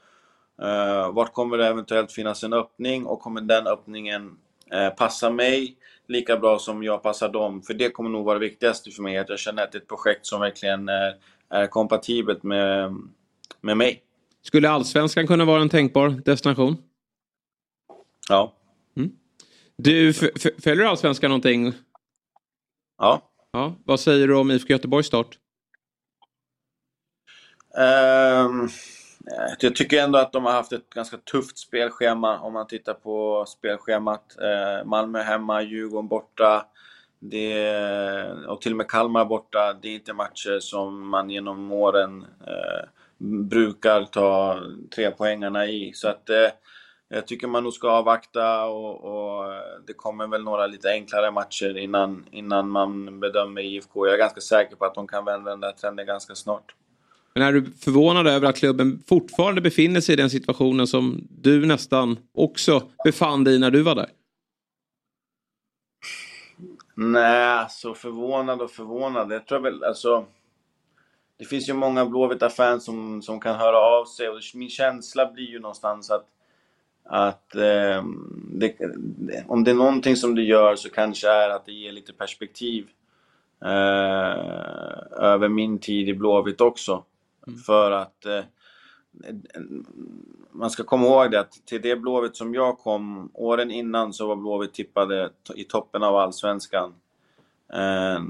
uh, 0.62 1.14
vart 1.14 1.34
kommer 1.34 1.58
det 1.58 1.68
eventuellt 1.68 2.12
finnas 2.12 2.44
en 2.44 2.54
öppning 2.54 3.06
och 3.06 3.20
kommer 3.20 3.42
den 3.42 3.68
öppningen 3.68 4.38
uh, 4.74 4.90
passa 4.90 5.30
mig 5.30 5.78
lika 6.08 6.38
bra 6.38 6.60
som 6.60 6.84
jag 6.84 7.04
passar 7.04 7.30
dem. 7.30 7.62
För 7.62 7.74
det 7.74 7.90
kommer 7.90 8.10
nog 8.10 8.26
vara 8.26 8.40
det 8.40 8.46
viktigaste 8.46 8.92
för 8.92 9.04
mig. 9.04 9.18
Att 9.18 9.30
jag 9.30 9.40
känner 9.40 9.64
att 9.64 9.72
det 9.72 9.78
är 9.78 9.82
ett 9.82 9.88
projekt 9.88 10.26
som 10.26 10.42
verkligen 10.42 10.90
är, 10.90 11.16
är 11.50 11.68
kompatibelt 11.68 12.44
med, 12.44 12.96
med 13.62 13.78
mig. 13.78 14.02
Skulle 14.42 14.70
Allsvenskan 14.70 15.28
kunna 15.28 15.46
vara 15.46 15.62
en 15.62 15.70
tänkbar 15.70 16.10
destination? 16.10 16.78
Ja. 18.30 18.54
Mm. 18.98 19.12
Du, 19.78 20.14
följer 20.64 20.86
Allsvenskan 20.86 21.30
någonting? 21.30 21.74
Ja. 22.98 23.32
Ja, 23.56 23.76
vad 23.86 24.00
säger 24.00 24.28
du 24.28 24.36
om 24.36 24.52
IFK 24.52 24.70
Göteborgs 24.70 25.08
start? 25.08 25.38
Um, 27.78 28.70
jag 29.60 29.76
tycker 29.76 30.04
ändå 30.04 30.20
att 30.20 30.34
de 30.34 30.46
har 30.46 30.52
haft 30.52 30.72
ett 30.72 30.90
ganska 30.90 31.18
tufft 31.18 31.58
spelschema 31.58 32.40
om 32.40 32.54
man 32.54 32.68
tittar 32.68 32.94
på 32.94 33.46
spelschemat. 33.48 34.38
Uh, 34.42 34.86
Malmö 34.86 35.22
hemma, 35.22 35.62
Djurgården 35.62 36.08
borta. 36.08 36.66
Det, 37.20 38.32
och 38.48 38.62
till 38.62 38.72
och 38.72 38.78
med 38.78 38.88
Kalmar 38.88 39.26
borta. 39.26 39.74
Det 39.82 39.90
är 39.90 39.96
inte 39.96 40.14
matcher 40.14 40.60
som 40.60 41.10
man 41.10 41.30
genom 41.30 41.72
åren 41.72 42.22
uh, 42.22 42.88
brukar 43.48 44.04
ta 44.04 44.60
tre 44.96 45.12
poängarna 45.12 45.66
i. 45.66 45.92
Så 45.94 46.08
att 46.08 46.30
uh, 46.30 46.50
jag 47.16 47.28
tycker 47.28 47.48
man 47.48 47.64
nog 47.64 47.74
ska 47.74 47.90
avvakta 47.90 48.66
och, 48.66 49.04
och, 49.04 49.54
det 49.88 49.94
kommer 49.94 50.28
väl 50.28 50.44
några 50.44 50.68
lite 50.68 50.90
enklare 50.90 51.32
matcher 51.32 51.78
innan, 51.78 52.26
innan 52.32 52.70
man 52.70 53.20
bedömer 53.20 53.62
IFK. 53.62 54.06
Jag 54.06 54.14
är 54.14 54.18
ganska 54.18 54.42
säker 54.42 54.76
på 54.76 54.86
att 54.86 54.96
de 54.96 55.08
kan 55.08 55.26
vända 55.26 55.52
den 55.52 55.60
där 55.60 55.72
trenden 55.72 56.06
ganska 56.06 56.36
snart. 56.36 56.76
Men 57.34 57.44
är 57.44 57.54
du 57.54 57.72
förvånad 57.72 58.28
över 58.28 58.48
att 58.48 58.58
klubben 58.58 59.04
fortfarande 59.08 59.62
befinner 59.62 60.02
sig 60.02 60.14
i 60.14 60.16
den 60.16 60.30
situationen 60.30 60.88
som 60.88 61.28
du 61.30 61.66
nästan 61.66 62.18
också 62.34 62.84
befann 63.04 63.44
dig 63.44 63.56
i 63.56 63.60
när 63.60 63.72
du 63.72 63.82
var 63.82 63.96
där? 63.96 64.10
Nej, 66.96 67.66
så 67.70 67.94
förvånad 67.94 68.62
och 68.62 68.72
förvånad. 68.72 69.32
Jag 69.32 69.48
tror 69.48 69.60
väl 69.60 69.84
alltså... 69.84 70.26
Det 71.38 71.46
finns 71.46 71.70
ju 71.70 71.74
många 71.74 72.06
Blåvita 72.06 72.50
fans 72.50 72.86
som, 72.86 73.22
som 73.22 73.40
kan 73.40 73.56
höra 73.56 73.78
av 73.78 74.06
sig 74.06 74.30
och 74.30 74.40
min 74.54 74.70
känsla 74.70 75.32
blir 75.32 75.50
ju 75.50 75.60
någonstans 75.60 76.12
att 76.12 76.35
att 77.06 77.56
eh, 77.56 78.04
det, 78.52 78.76
om 79.48 79.64
det 79.64 79.72
är 79.72 79.76
någonting 79.76 80.16
som 80.16 80.36
du 80.36 80.44
gör 80.44 80.76
så 80.76 80.90
kanske 80.90 81.30
är 81.30 81.50
att 81.50 81.66
det 81.66 81.72
ger 81.72 81.92
lite 81.92 82.14
perspektiv 82.14 82.88
eh, 83.62 83.70
över 85.12 85.48
min 85.50 85.80
tid 85.80 86.10
i 86.10 86.14
Blåvitt 86.14 86.62
också. 86.62 87.04
Mm. 87.48 87.60
För 87.60 87.92
att 87.92 88.26
eh, 88.26 88.44
man 90.52 90.70
ska 90.70 90.84
komma 90.84 91.08
ihåg 91.08 91.32
det 91.32 91.40
att 91.40 91.66
till 91.66 91.82
det 91.82 91.96
Blåvitt 91.96 92.36
som 92.36 92.54
jag 92.54 92.78
kom, 92.80 93.30
åren 93.34 93.72
innan 93.72 94.14
så 94.14 94.28
var 94.28 94.36
Blåvitt 94.36 94.74
tippade 94.74 95.30
i 95.56 95.64
toppen 95.64 96.04
av 96.04 96.16
Allsvenskan. 96.16 96.94
Eh, 97.74 98.24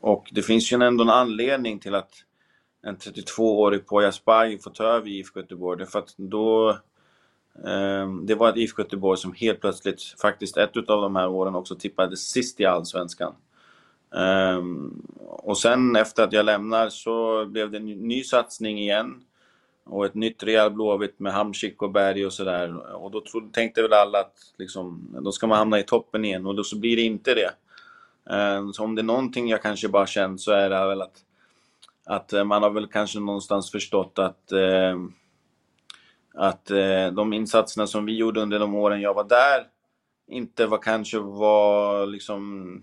och 0.00 0.28
det 0.32 0.42
finns 0.42 0.72
ju 0.72 0.82
ändå 0.82 1.04
en 1.04 1.10
anledning 1.10 1.78
till 1.78 1.94
att 1.94 2.12
en 2.82 2.96
32-årig 2.96 3.86
Poya 3.86 4.08
Asbaghi 4.08 4.58
får 4.58 4.70
ta 4.70 4.84
över 4.84 5.08
IFK 5.08 5.40
Göteborg. 5.40 5.78
Därför 5.78 5.98
att 5.98 6.14
då... 6.16 6.78
Ehm, 7.64 8.26
det 8.26 8.34
var 8.34 8.48
ett 8.48 8.56
IFK 8.56 8.82
Göteborg 8.82 9.18
som 9.18 9.32
helt 9.32 9.60
plötsligt, 9.60 10.02
faktiskt 10.20 10.56
ett 10.56 10.76
av 10.76 11.02
de 11.02 11.16
här 11.16 11.28
åren 11.28 11.54
också 11.54 11.74
tippade 11.74 12.16
sist 12.16 12.60
i 12.60 12.64
Allsvenskan. 12.64 13.34
Ehm, 14.14 15.02
och 15.18 15.58
sen 15.58 15.96
efter 15.96 16.24
att 16.24 16.32
jag 16.32 16.44
lämnar 16.44 16.88
så 16.88 17.46
blev 17.46 17.70
det 17.70 17.76
en 17.76 17.86
ny 17.86 18.24
satsning 18.24 18.78
igen. 18.78 19.14
Och 19.84 20.06
ett 20.06 20.14
nytt 20.14 20.42
Real 20.42 20.70
Blåvitt 20.70 21.18
med 21.20 21.32
Hamsik 21.32 21.82
och 21.82 21.90
Berg 21.90 22.26
och 22.26 22.32
sådär. 22.32 22.94
Och 22.94 23.10
då 23.10 23.20
trodde, 23.20 23.52
tänkte 23.52 23.82
väl 23.82 23.92
alla 23.92 24.20
att 24.20 24.34
liksom, 24.58 25.16
då 25.20 25.32
ska 25.32 25.46
man 25.46 25.58
hamna 25.58 25.78
i 25.78 25.82
toppen 25.82 26.24
igen 26.24 26.46
och 26.46 26.54
då 26.54 26.64
så 26.64 26.78
blir 26.78 26.96
det 26.96 27.02
inte 27.02 27.34
det. 27.34 27.50
Ehm, 28.34 28.72
så 28.72 28.84
om 28.84 28.94
det 28.94 29.00
är 29.00 29.04
någonting 29.04 29.48
jag 29.48 29.62
kanske 29.62 29.88
bara 29.88 30.06
känt 30.06 30.40
så 30.40 30.52
är 30.52 30.70
det 30.70 30.86
väl 30.86 31.02
att, 31.02 31.18
att 32.06 32.46
man 32.46 32.62
har 32.62 32.70
väl 32.70 32.86
kanske 32.86 33.20
någonstans 33.20 33.70
förstått 33.70 34.18
att, 34.18 34.52
eh, 36.36 36.42
att 36.42 36.66
de 37.16 37.32
insatserna 37.32 37.86
som 37.86 38.06
vi 38.06 38.16
gjorde 38.16 38.40
under 38.40 38.58
de 38.58 38.74
åren 38.74 39.00
jag 39.00 39.14
var 39.14 39.24
där 39.24 39.66
inte 40.28 40.66
var 40.66 40.78
kanske 40.78 41.18
var 41.18 42.06
liksom... 42.06 42.82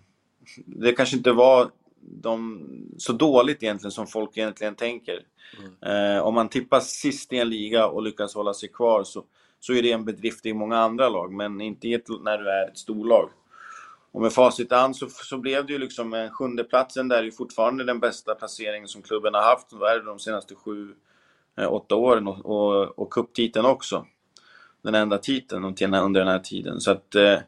Det 0.65 0.93
kanske 0.93 1.17
inte 1.17 1.31
var 1.31 1.69
de, 1.99 2.67
så 2.97 3.13
dåligt 3.13 3.63
egentligen 3.63 3.91
som 3.91 4.07
folk 4.07 4.37
egentligen 4.37 4.75
tänker. 4.75 5.19
Mm. 5.59 6.15
Eh, 6.15 6.23
om 6.23 6.33
man 6.33 6.49
tippar 6.49 6.79
sist 6.79 7.33
i 7.33 7.37
en 7.37 7.49
liga 7.49 7.87
och 7.87 8.03
lyckas 8.03 8.35
hålla 8.35 8.53
sig 8.53 8.69
kvar 8.69 9.03
så, 9.03 9.23
så 9.59 9.73
är 9.73 9.81
det 9.81 9.91
en 9.91 10.05
bedrift 10.05 10.45
i 10.45 10.53
många 10.53 10.77
andra 10.77 11.09
lag, 11.09 11.33
men 11.33 11.61
inte 11.61 11.93
ett, 11.93 12.07
när 12.23 12.37
du 12.37 12.49
är 12.49 12.67
ett 12.67 12.77
storlag. 12.77 13.29
Och 14.11 14.21
med 14.21 14.33
facit 14.33 14.71
i 14.71 14.75
hand 14.75 14.95
så, 14.95 15.09
så 15.09 15.37
blev 15.37 15.65
det 15.65 15.73
ju 15.73 15.79
liksom 15.79 16.29
sjunde 16.31 16.63
platsen 16.63 17.07
där 17.07 17.17
är 17.17 17.23
ju 17.23 17.31
fortfarande 17.31 17.83
den 17.83 17.99
bästa 17.99 18.35
placeringen 18.35 18.87
som 18.87 19.01
klubben 19.01 19.33
har 19.33 19.41
haft 19.41 19.67
de 20.05 20.19
senaste 20.19 20.55
sju, 20.55 20.89
eh, 20.89 20.95
Eh, 21.57 21.73
åtta 21.73 21.95
åren 21.95 22.27
och, 22.27 22.45
och, 22.45 22.99
och 22.99 23.13
cuptiteln 23.13 23.65
också. 23.65 24.05
Den 24.81 24.95
enda 24.95 25.17
titeln 25.17 25.63
under 25.63 26.19
den 26.19 26.27
här 26.27 26.39
tiden. 26.39 26.79
Så 26.79 26.91
att 26.91 27.15
eh, 27.15 27.39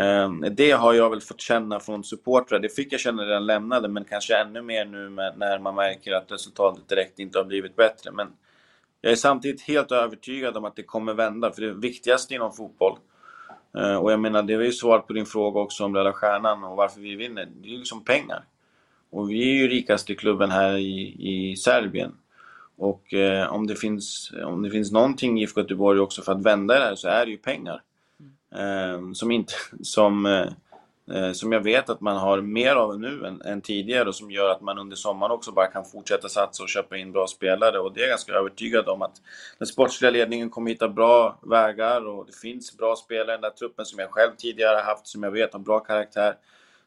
eh, 0.00 0.30
det 0.50 0.70
har 0.70 0.94
jag 0.94 1.10
väl 1.10 1.20
fått 1.20 1.40
känna 1.40 1.80
från 1.80 2.04
supportrar. 2.04 2.58
Det 2.58 2.68
fick 2.68 2.92
jag 2.92 3.00
känna 3.00 3.22
när 3.22 3.32
jag 3.32 3.42
lämnade, 3.42 3.88
men 3.88 4.04
kanske 4.04 4.36
ännu 4.36 4.62
mer 4.62 4.84
nu 4.84 5.08
med, 5.08 5.38
när 5.38 5.58
man 5.58 5.74
märker 5.74 6.12
att 6.12 6.32
resultatet 6.32 6.88
direkt 6.88 7.18
inte 7.18 7.38
har 7.38 7.44
blivit 7.44 7.76
bättre. 7.76 8.12
Men 8.12 8.28
jag 9.00 9.12
är 9.12 9.16
samtidigt 9.16 9.62
helt 9.62 9.92
övertygad 9.92 10.56
om 10.56 10.64
att 10.64 10.76
det 10.76 10.82
kommer 10.82 11.14
vända, 11.14 11.52
för 11.52 11.62
det 11.62 11.74
viktigaste 11.74 12.34
inom 12.34 12.52
fotboll 12.52 12.98
Eh, 13.76 13.96
och 13.96 14.12
jag 14.12 14.20
menar, 14.20 14.42
det 14.42 14.56
var 14.56 14.64
ju 14.64 14.72
svar 14.72 14.98
på 14.98 15.12
din 15.12 15.26
fråga 15.26 15.60
också 15.60 15.84
om 15.84 15.96
Röda 15.96 16.12
Stjärnan 16.12 16.64
och 16.64 16.76
varför 16.76 17.00
vi 17.00 17.16
vinner. 17.16 17.48
Det 17.60 17.68
är 17.68 17.72
ju 17.72 17.78
liksom 17.78 18.04
pengar. 18.04 18.44
Och 19.10 19.30
vi 19.30 19.50
är 19.50 19.54
ju 19.54 19.68
rikaste 19.68 20.14
klubben 20.14 20.50
här 20.50 20.76
i, 20.76 21.16
i 21.18 21.56
Serbien. 21.56 22.12
Och 22.78 23.14
eh, 23.14 23.52
om, 23.52 23.66
det 23.66 23.76
finns, 23.76 24.32
om 24.44 24.62
det 24.62 24.70
finns 24.70 24.92
någonting 24.92 25.38
i 25.38 25.42
IFK 25.42 25.60
Göteborg 25.60 26.00
också 26.00 26.22
för 26.22 26.32
att 26.32 26.42
vända 26.42 26.78
det 26.78 26.84
här 26.84 26.94
så 26.94 27.08
är 27.08 27.24
det 27.24 27.30
ju 27.30 27.38
pengar. 27.38 27.82
Eh, 28.54 29.12
som, 29.12 29.30
inte, 29.30 29.52
som 29.82 30.26
eh, 30.26 30.48
Eh, 31.10 31.32
som 31.32 31.52
jag 31.52 31.60
vet 31.60 31.90
att 31.90 32.00
man 32.00 32.16
har 32.16 32.40
mer 32.40 32.74
av 32.76 33.00
nu 33.00 33.26
än, 33.26 33.42
än, 33.42 33.60
tidigare 33.60 34.08
och 34.08 34.14
som 34.14 34.30
gör 34.30 34.50
att 34.50 34.60
man 34.60 34.78
under 34.78 34.96
sommaren 34.96 35.32
också 35.32 35.52
bara 35.52 35.66
kan 35.66 35.84
fortsätta 35.84 36.28
satsa 36.28 36.62
och 36.62 36.68
köpa 36.68 36.96
in 36.96 37.12
bra 37.12 37.26
spelare. 37.26 37.78
Och 37.78 37.92
det 37.92 38.00
är 38.00 38.02
jag 38.02 38.10
ganska 38.10 38.32
övertygad 38.32 38.88
om 38.88 39.02
att 39.02 39.22
den 39.58 39.66
sportsliga 39.66 40.10
ledningen 40.10 40.50
kommer 40.50 40.70
hitta 40.70 40.88
bra 40.88 41.38
vägar 41.42 42.06
och 42.06 42.26
det 42.26 42.36
finns 42.36 42.76
bra 42.76 42.96
spelare 42.96 43.28
i 43.28 43.32
den 43.32 43.40
där 43.40 43.50
truppen 43.50 43.86
som 43.86 43.98
jag 43.98 44.10
själv 44.10 44.30
tidigare 44.38 44.82
haft, 44.84 45.06
som 45.06 45.22
jag 45.22 45.30
vet 45.30 45.52
har 45.52 45.60
bra 45.60 45.80
karaktär. 45.80 46.34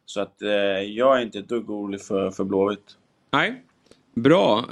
Så 0.06 0.22
att 0.22 0.42
eh, 0.42 0.50
jag 0.82 1.18
är 1.18 1.22
inte 1.22 1.40
ett 1.40 1.50
dugg 1.50 1.70
orolig 1.70 2.02
för, 2.02 2.32
för 2.32 2.44
Blåvitt. 2.44 2.98
Nej, 3.32 3.64
bra. 4.14 4.66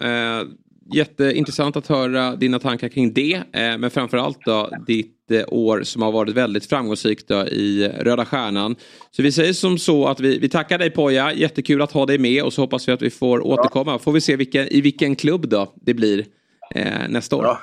Jätteintressant 0.94 1.76
att 1.76 1.88
höra 1.88 2.36
dina 2.36 2.60
tankar 2.60 2.90
kring 2.90 3.14
det. 3.14 3.34
Eh, 3.34 3.78
men 3.78 3.90
framförallt 3.90 4.46
då 4.46 4.70
ditt 4.88 5.32
eh, 5.32 5.44
år 5.48 5.84
som 5.84 6.02
har 6.02 6.12
varit 6.12 6.34
väldigt 6.34 6.66
framgångsrikt 6.66 7.28
då, 7.28 7.48
i 7.48 7.92
Röda 8.00 8.26
Stjärnan. 8.26 8.76
Så 9.12 9.22
vi 9.22 9.32
säger 9.32 9.54
som 9.54 9.78
så 9.78 10.08
att 10.08 10.20
vi, 10.20 10.40
vi 10.40 10.50
tackar 10.50 10.78
dig 10.78 10.90
Poja. 10.90 11.34
Jättekul 11.34 11.82
att 11.82 11.92
ha 11.92 12.06
dig 12.06 12.18
med 12.18 12.44
och 12.44 12.54
så 12.54 12.62
hoppas 12.62 12.88
vi 12.88 12.92
att 12.92 13.02
vi 13.02 13.10
får 13.10 13.48
återkomma. 13.48 14.00
Får 14.00 14.12
vi 14.12 14.22
se 14.22 14.36
vilken, 14.36 14.68
i 14.68 14.82
vilken 14.82 15.16
klubb 15.16 15.50
då 15.50 15.74
det 15.76 15.94
blir 15.94 16.26
eh, 16.76 17.08
nästa 17.10 17.36
år. 17.36 17.44
Ja, 17.44 17.60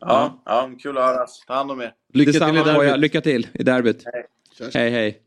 ja, 0.00 0.42
ja, 0.44 0.70
kul 0.82 0.98
att 0.98 1.04
höras. 1.04 1.44
Ta 1.46 1.54
hand 1.54 1.70
om 1.70 1.80
er. 1.80 1.92
Lycka 2.12 2.32
till 2.32 2.42
i 2.42 2.62
derbyt. 2.62 2.98
Lycka 2.98 3.20
till 3.20 3.46
i 3.54 3.62
derbyt. 3.62 4.04
Hej, 4.60 4.70
hej. 4.74 4.90
hej. 4.90 5.23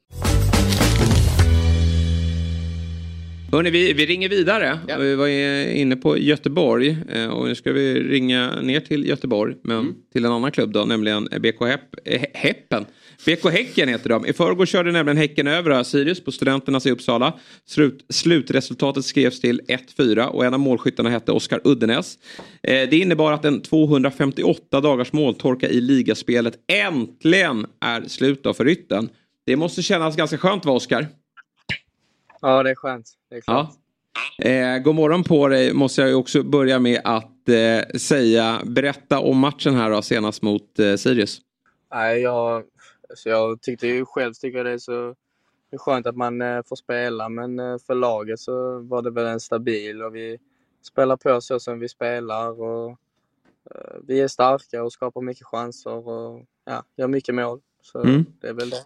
Hörrni, 3.51 3.69
vi, 3.69 3.93
vi 3.93 4.05
ringer 4.05 4.29
vidare. 4.29 4.79
Ja. 4.87 4.97
Vi 4.97 5.15
var 5.15 5.27
inne 5.75 5.95
på 5.95 6.17
Göteborg 6.17 6.97
eh, 7.09 7.27
och 7.27 7.47
nu 7.47 7.55
ska 7.55 7.71
vi 7.71 8.03
ringa 8.03 8.61
ner 8.61 8.79
till 8.79 9.07
Göteborg 9.07 9.55
men 9.61 9.79
mm. 9.79 9.95
till 10.13 10.25
en 10.25 10.31
annan 10.31 10.51
klubb 10.51 10.71
då, 10.71 10.85
nämligen 10.85 11.23
BK 11.23 11.61
Hepp, 11.61 11.81
eh, 12.05 12.21
Heppen. 12.33 12.85
BK 13.25 13.51
Häcken 13.51 13.89
heter 13.89 14.09
de. 14.09 14.25
I 14.25 14.33
förrgår 14.33 14.65
körde 14.65 14.91
nämligen 14.91 15.17
Häcken 15.17 15.47
över 15.47 15.83
Sirius 15.83 16.23
på 16.23 16.31
Studenternas 16.31 16.85
i 16.85 16.91
Uppsala. 16.91 17.33
Slut, 17.65 18.05
slutresultatet 18.09 19.05
skrevs 19.05 19.41
till 19.41 19.61
1-4 19.97 20.25
och 20.25 20.45
en 20.45 20.53
av 20.53 20.59
målskyttarna 20.59 21.09
hette 21.09 21.31
Oskar 21.31 21.61
Uddenäs. 21.63 22.17
Eh, 22.63 22.89
det 22.89 22.97
innebar 22.97 23.31
att 23.31 23.45
en 23.45 23.61
258 23.61 24.81
dagars 24.81 25.13
måltorka 25.13 25.69
i 25.69 25.81
ligaspelet 25.81 26.53
äntligen 26.67 27.65
är 27.81 28.01
slut 28.07 28.41
för 28.43 28.65
Rytten. 28.65 29.09
Det 29.45 29.55
måste 29.55 29.81
kännas 29.81 30.15
ganska 30.15 30.37
skönt 30.37 30.65
va 30.65 30.71
Oskar? 30.71 31.07
Ja, 32.41 32.63
det 32.63 32.69
är 32.69 32.75
skönt. 32.75 33.13
Det 33.29 33.35
är 33.35 33.41
klart. 33.41 33.69
Ja. 33.69 34.49
Eh, 34.49 34.79
god 34.79 34.95
morgon 34.95 35.23
på 35.23 35.47
dig 35.47 35.73
måste 35.73 36.01
jag 36.01 36.19
också 36.19 36.43
börja 36.43 36.79
med 36.79 37.01
att 37.03 37.49
eh, 37.49 37.97
säga. 37.99 38.61
Berätta 38.65 39.19
om 39.19 39.39
matchen 39.39 39.75
här 39.75 39.89
då, 39.89 40.01
senast 40.01 40.41
mot 40.41 40.79
eh, 40.79 40.95
Sirius. 40.95 41.41
Nej, 41.93 42.21
jag, 42.21 42.63
alltså 43.09 43.29
jag 43.29 43.61
tyckte 43.61 43.87
ju 43.87 44.05
själv 44.05 44.33
tycker 44.33 44.63
det 44.63 44.71
är 44.71 44.77
så 44.77 45.15
det 45.69 45.75
är 45.75 45.77
skönt 45.77 46.07
att 46.07 46.15
man 46.15 46.41
eh, 46.41 46.61
får 46.65 46.75
spela 46.75 47.29
men 47.29 47.59
eh, 47.59 47.77
för 47.87 47.95
laget 47.95 48.39
så 48.39 48.79
var 48.79 49.01
det 49.01 49.11
väl 49.11 49.25
en 49.25 49.39
stabil 49.39 50.01
och 50.01 50.15
vi 50.15 50.37
spelar 50.81 51.17
på 51.17 51.41
så 51.41 51.59
som 51.59 51.79
vi 51.79 51.89
spelar 51.89 52.61
och 52.61 52.89
eh, 53.71 53.97
vi 54.07 54.19
är 54.19 54.27
starka 54.27 54.83
och 54.83 54.93
skapar 54.93 55.21
mycket 55.21 55.47
chanser 55.47 56.07
och 56.07 56.45
ja, 56.65 56.83
gör 56.97 57.07
mycket 57.07 57.35
mål. 57.35 57.61
Så 57.81 58.03
mm. 58.03 58.25
det 58.41 58.47
är 58.47 58.53
väl 58.53 58.69
det 58.69 58.83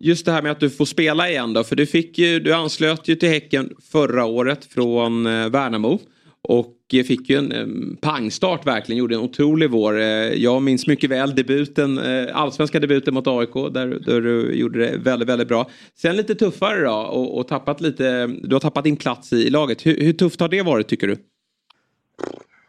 just 0.00 0.26
det 0.26 0.32
här 0.32 0.42
med 0.42 0.52
att 0.52 0.60
du 0.60 0.70
får 0.70 0.84
spela 0.84 1.30
igen 1.30 1.52
då. 1.52 1.64
För 1.64 1.76
du, 1.76 1.86
fick 1.86 2.18
ju, 2.18 2.40
du 2.40 2.52
anslöt 2.52 3.08
ju 3.08 3.14
till 3.14 3.28
Häcken 3.28 3.74
förra 3.92 4.24
året 4.24 4.64
från 4.64 5.26
eh, 5.26 5.48
Värnamo. 5.48 6.00
Och 6.48 6.74
fick 6.90 7.30
ju 7.30 7.36
en 7.36 7.52
eh, 7.52 7.66
pangstart 8.00 8.66
verkligen, 8.66 8.98
gjorde 8.98 9.14
en 9.14 9.20
otrolig 9.20 9.70
vår. 9.70 10.00
Eh, 10.00 10.06
jag 10.32 10.62
minns 10.62 10.86
mycket 10.86 11.10
väl 11.10 11.34
debuten, 11.34 12.00
allsvenska 12.32 12.80
debuten 12.80 13.14
mot 13.14 13.26
AIK 13.26 13.54
där, 13.54 13.86
där 13.86 14.20
du 14.20 14.54
gjorde 14.54 14.78
det 14.78 14.96
väldigt, 14.96 15.28
väldigt 15.28 15.48
bra. 15.48 15.70
Sen 15.94 16.16
lite 16.16 16.34
tuffare 16.34 16.80
då 16.84 16.94
och, 16.94 17.38
och 17.38 17.48
tappat 17.48 17.80
lite, 17.80 18.26
du 18.26 18.54
har 18.54 18.60
tappat 18.60 18.84
din 18.84 18.96
plats 18.96 19.32
i, 19.32 19.36
i 19.36 19.50
laget. 19.50 19.86
Hur, 19.86 20.00
hur, 20.00 20.12
tufft 20.12 20.40
har 20.40 20.48
det 20.48 20.62
varit 20.62 20.88
tycker 20.88 21.06
du? 21.06 21.16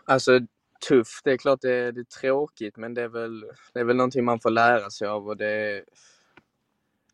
Alltså 0.05 0.39
tufft, 0.87 1.21
det 1.23 1.31
är 1.31 1.37
klart 1.37 1.61
det, 1.61 1.91
det 1.91 1.99
är 2.01 2.21
tråkigt 2.21 2.77
men 2.77 2.93
det 2.93 3.01
är, 3.01 3.07
väl, 3.07 3.45
det 3.73 3.79
är 3.79 3.83
väl 3.83 3.95
någonting 3.95 4.25
man 4.25 4.39
får 4.39 4.49
lära 4.49 4.89
sig 4.89 5.07
av 5.07 5.27
och 5.27 5.37
det 5.37 5.83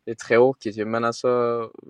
det 0.04 0.10
är 0.10 0.14
tråkigt 0.14 0.76
ju, 0.76 0.84
men 0.84 1.04
alltså 1.04 1.28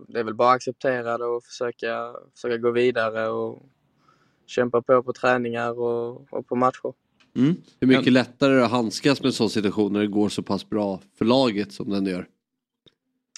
det 0.08 0.20
är 0.20 0.24
väl 0.24 0.34
bara 0.34 0.50
att 0.50 0.56
acceptera 0.56 1.18
det 1.18 1.24
och 1.24 1.44
försöka, 1.44 2.14
försöka 2.34 2.56
gå 2.56 2.70
vidare 2.70 3.28
och 3.28 3.62
kämpa 4.46 4.82
på 4.82 5.02
på 5.02 5.12
träningar 5.12 5.80
och, 5.80 6.32
och 6.32 6.46
på 6.46 6.56
matcher. 6.56 6.92
Mm. 7.36 7.56
Hur 7.80 7.88
mycket 7.88 8.04
men... 8.04 8.14
lättare 8.14 8.52
är 8.52 8.56
det 8.56 8.64
att 8.64 8.70
handskas 8.70 9.20
med 9.20 9.26
en 9.26 9.32
sån 9.32 9.50
situation 9.50 9.92
när 9.92 10.00
det 10.00 10.06
går 10.06 10.28
så 10.28 10.42
pass 10.42 10.68
bra 10.68 11.00
för 11.18 11.24
laget 11.24 11.72
som 11.72 11.90
den 11.90 12.06
gör? 12.06 12.28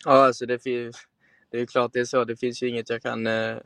Ja, 0.04 0.26
alltså 0.26 0.46
det, 0.46 0.64
det 1.50 1.60
är 1.60 1.66
klart 1.66 1.92
det 1.92 2.00
är 2.00 2.04
så. 2.04 2.24
Det 2.24 2.36
finns 2.36 2.62
ju 2.62 2.68
inget 2.68 2.90
jag 2.90 3.02
kan, 3.02 3.26
eh, 3.26 3.56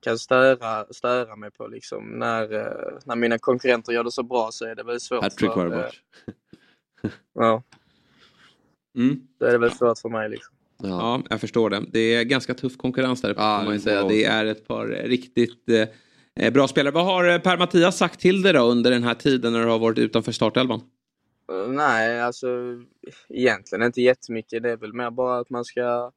kan 0.00 0.18
störa, 0.18 0.86
störa 0.90 1.36
mig 1.36 1.50
på 1.50 1.66
liksom. 1.66 2.18
När, 2.18 2.52
eh, 2.52 2.98
när 3.04 3.16
mina 3.16 3.38
konkurrenter 3.38 3.92
gör 3.92 4.04
det 4.04 4.10
så 4.10 4.22
bra 4.22 4.48
så 4.52 4.64
är 4.64 4.74
det 4.74 4.82
väl 4.82 5.00
svårt. 5.00 5.22
Hattrick 5.22 5.56
var 5.56 5.68
det 5.68 5.92
Ja. 7.32 7.62
Mm. 8.96 9.20
Då 9.40 9.46
är 9.46 9.52
det 9.52 9.58
väl 9.58 9.70
svårt 9.70 9.98
för 9.98 10.08
mig. 10.08 10.28
Liksom. 10.28 10.54
Ja. 10.82 10.88
ja, 10.88 11.22
jag 11.30 11.40
förstår 11.40 11.70
det. 11.70 11.84
Det 11.92 12.14
är 12.14 12.24
ganska 12.24 12.54
tuff 12.54 12.76
konkurrens 12.76 13.22
där 13.22 13.34
ja, 13.36 13.62
man 13.64 13.80
säga. 13.80 14.08
Det 14.08 14.24
är 14.24 14.44
ett 14.44 14.68
par 14.68 14.86
riktigt 14.86 15.68
eh, 16.40 16.52
bra 16.52 16.68
spelare. 16.68 16.94
Vad 16.94 17.04
har 17.04 17.28
eh, 17.28 17.38
Per-Mattias 17.38 17.96
sagt 17.96 18.20
till 18.20 18.42
dig 18.42 18.52
då 18.52 18.60
under 18.60 18.90
den 18.90 19.02
här 19.02 19.14
tiden 19.14 19.52
när 19.52 19.60
du 19.60 19.66
har 19.66 19.78
varit 19.78 19.98
utanför 19.98 20.32
startelvan? 20.32 20.80
Uh, 21.52 21.68
nej, 21.68 22.20
alltså 22.20 22.48
egentligen 23.28 23.86
inte 23.86 24.02
jättemycket. 24.02 24.62
Det 24.62 24.70
är 24.70 24.76
väl 24.76 24.92
mer 24.92 25.10
bara 25.10 25.38
att 25.38 25.50
man 25.50 25.64
ska 25.64 26.12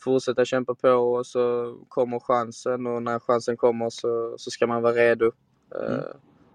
fortsätta 0.00 0.44
kämpa 0.44 0.74
på 0.74 0.88
och 0.88 1.26
så 1.26 1.74
kommer 1.88 2.18
chansen 2.18 2.86
och 2.86 3.02
när 3.02 3.18
chansen 3.18 3.56
kommer 3.56 3.90
så, 3.90 4.34
så 4.38 4.50
ska 4.50 4.66
man 4.66 4.82
vara 4.82 4.94
redo 4.94 5.32
mm. 5.86 6.00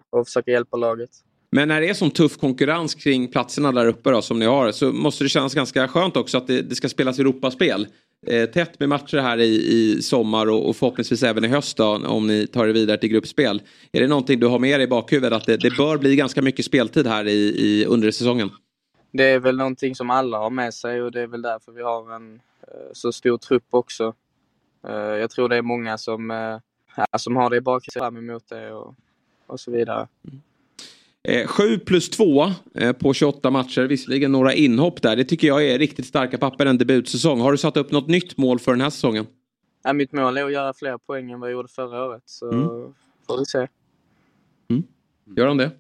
och 0.10 0.28
försöka 0.28 0.52
hjälpa 0.52 0.78
laget. 0.78 1.10
Men 1.52 1.68
när 1.68 1.82
det 1.82 1.90
är 1.90 1.94
sån 1.94 2.12
tuff 2.12 2.38
konkurrens 2.38 2.96
kring 2.96 3.28
platserna 3.28 3.72
där 3.72 3.86
uppe 3.88 4.12
då, 4.12 4.22
som 4.22 4.40
ni 4.40 4.46
har 4.46 4.72
så 4.72 4.92
måste 4.92 5.24
det 5.24 5.30
kännas 5.30 5.54
ganska 5.56 5.88
skönt 5.88 6.18
också 6.18 6.38
att 6.38 6.48
det, 6.48 6.62
det 6.62 6.76
ska 6.76 6.90
spelas 6.90 7.20
Europaspel. 7.20 7.88
eh, 8.28 8.46
tätt 8.50 8.80
med 8.80 8.90
matcher 8.90 9.18
här 9.18 9.38
i, 9.38 9.56
i 9.56 10.02
sommar 10.02 10.50
och, 10.50 10.70
och 10.70 10.76
förhoppningsvis 10.76 11.24
även 11.24 11.46
i 11.46 11.48
höst 11.48 11.78
då, 11.78 12.08
om 12.08 12.28
ni 12.28 12.48
tar 12.48 12.68
er 12.68 12.74
vidare 12.74 12.98
till 12.98 13.10
gruppspel. 13.10 13.62
Är 13.92 14.02
det 14.02 14.08
någonting 14.08 14.40
du 14.40 14.48
har 14.48 14.60
med 14.60 14.80
dig 14.80 14.84
i 14.84 14.88
bakhuvudet 14.88 15.34
att 15.34 15.46
det, 15.46 15.58
det 15.58 15.78
bör 15.78 15.98
bli 15.98 16.16
ganska 16.16 16.42
mycket 16.42 16.66
speltid 16.66 17.08
här 17.08 17.28
i, 17.28 17.32
i 17.58 17.86
under 17.86 18.12
säsongen? 18.12 18.50
Det 19.12 19.24
är 19.24 19.40
väl 19.40 19.58
någonting 19.58 19.96
som 19.96 20.10
alla 20.10 20.38
har 20.38 20.50
med 20.50 20.74
sig 20.74 21.02
och 21.02 21.12
det 21.12 21.22
är 21.22 21.28
väl 21.28 21.42
därför 21.42 21.72
vi 21.72 21.82
har 21.82 22.16
en 22.16 22.34
eh, 22.62 22.90
så 22.94 23.12
stor 23.12 23.38
trupp 23.38 23.68
också. 23.70 24.14
Eh, 24.88 24.96
Jag 24.96 25.30
tror 25.32 25.50
det 25.50 25.56
är 25.56 25.62
många 25.62 25.98
som, 25.98 26.32
eh, 26.32 26.58
som 27.18 27.36
har 27.36 27.50
det 27.50 27.58
i 27.58 27.62
bakhuvudet 27.62 28.02
fram 28.02 28.18
emot 28.18 28.44
det 28.50 28.72
och, 28.74 28.96
och 29.48 29.60
så 29.60 29.72
vidare. 29.72 30.08
Eh, 31.28 31.48
7 31.48 31.80
plus 31.80 32.10
2 32.10 32.52
eh, 32.76 32.92
på 32.94 33.14
28 33.14 33.52
matcher, 33.52 33.82
visserligen 33.82 34.32
några 34.32 34.54
inhopp 34.54 35.02
där. 35.02 35.16
Det 35.16 35.24
tycker 35.24 35.48
jag 35.48 35.66
är 35.68 35.80
riktigt 35.80 36.06
starka 36.06 36.38
papper 36.38 36.66
en 36.66 36.78
debutsäsong. 36.78 37.40
Har 37.42 37.52
du 37.52 37.58
satt 37.58 37.78
upp 37.78 37.92
något 37.92 38.08
nytt 38.08 38.38
mål 38.38 38.60
för 38.60 38.72
den 38.72 38.82
här 38.82 38.90
säsongen? 38.90 39.26
Ja, 39.84 39.94
mitt 39.94 40.12
mål 40.12 40.38
är 40.38 40.46
att 40.46 40.52
göra 40.52 40.74
fler 40.74 40.98
poäng 40.98 41.32
än 41.32 41.40
vad 41.40 41.50
jag 41.50 41.54
gjorde 41.54 41.68
förra 41.68 42.06
året 42.06 42.22
så 42.26 42.52
Mm. 42.52 42.68
får 43.28 43.38
vi 43.40 43.46
se. 43.46 43.68
Gör 45.38 45.48
han 45.48 45.58
det? 45.58 45.72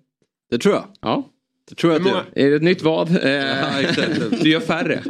Det 0.50 0.58
tror 0.58 0.76
jag. 0.76 0.86
Ja. 1.02 1.24
Det 1.70 1.76
tror 1.76 1.94
jag 1.94 2.08
att 2.08 2.26
det 2.34 2.46
Är 2.46 2.50
det 2.50 2.56
ett 2.56 2.62
nytt 2.62 2.82
vad? 2.82 3.08
Du 4.42 4.50
gör 4.50 4.60
färre. 4.60 5.02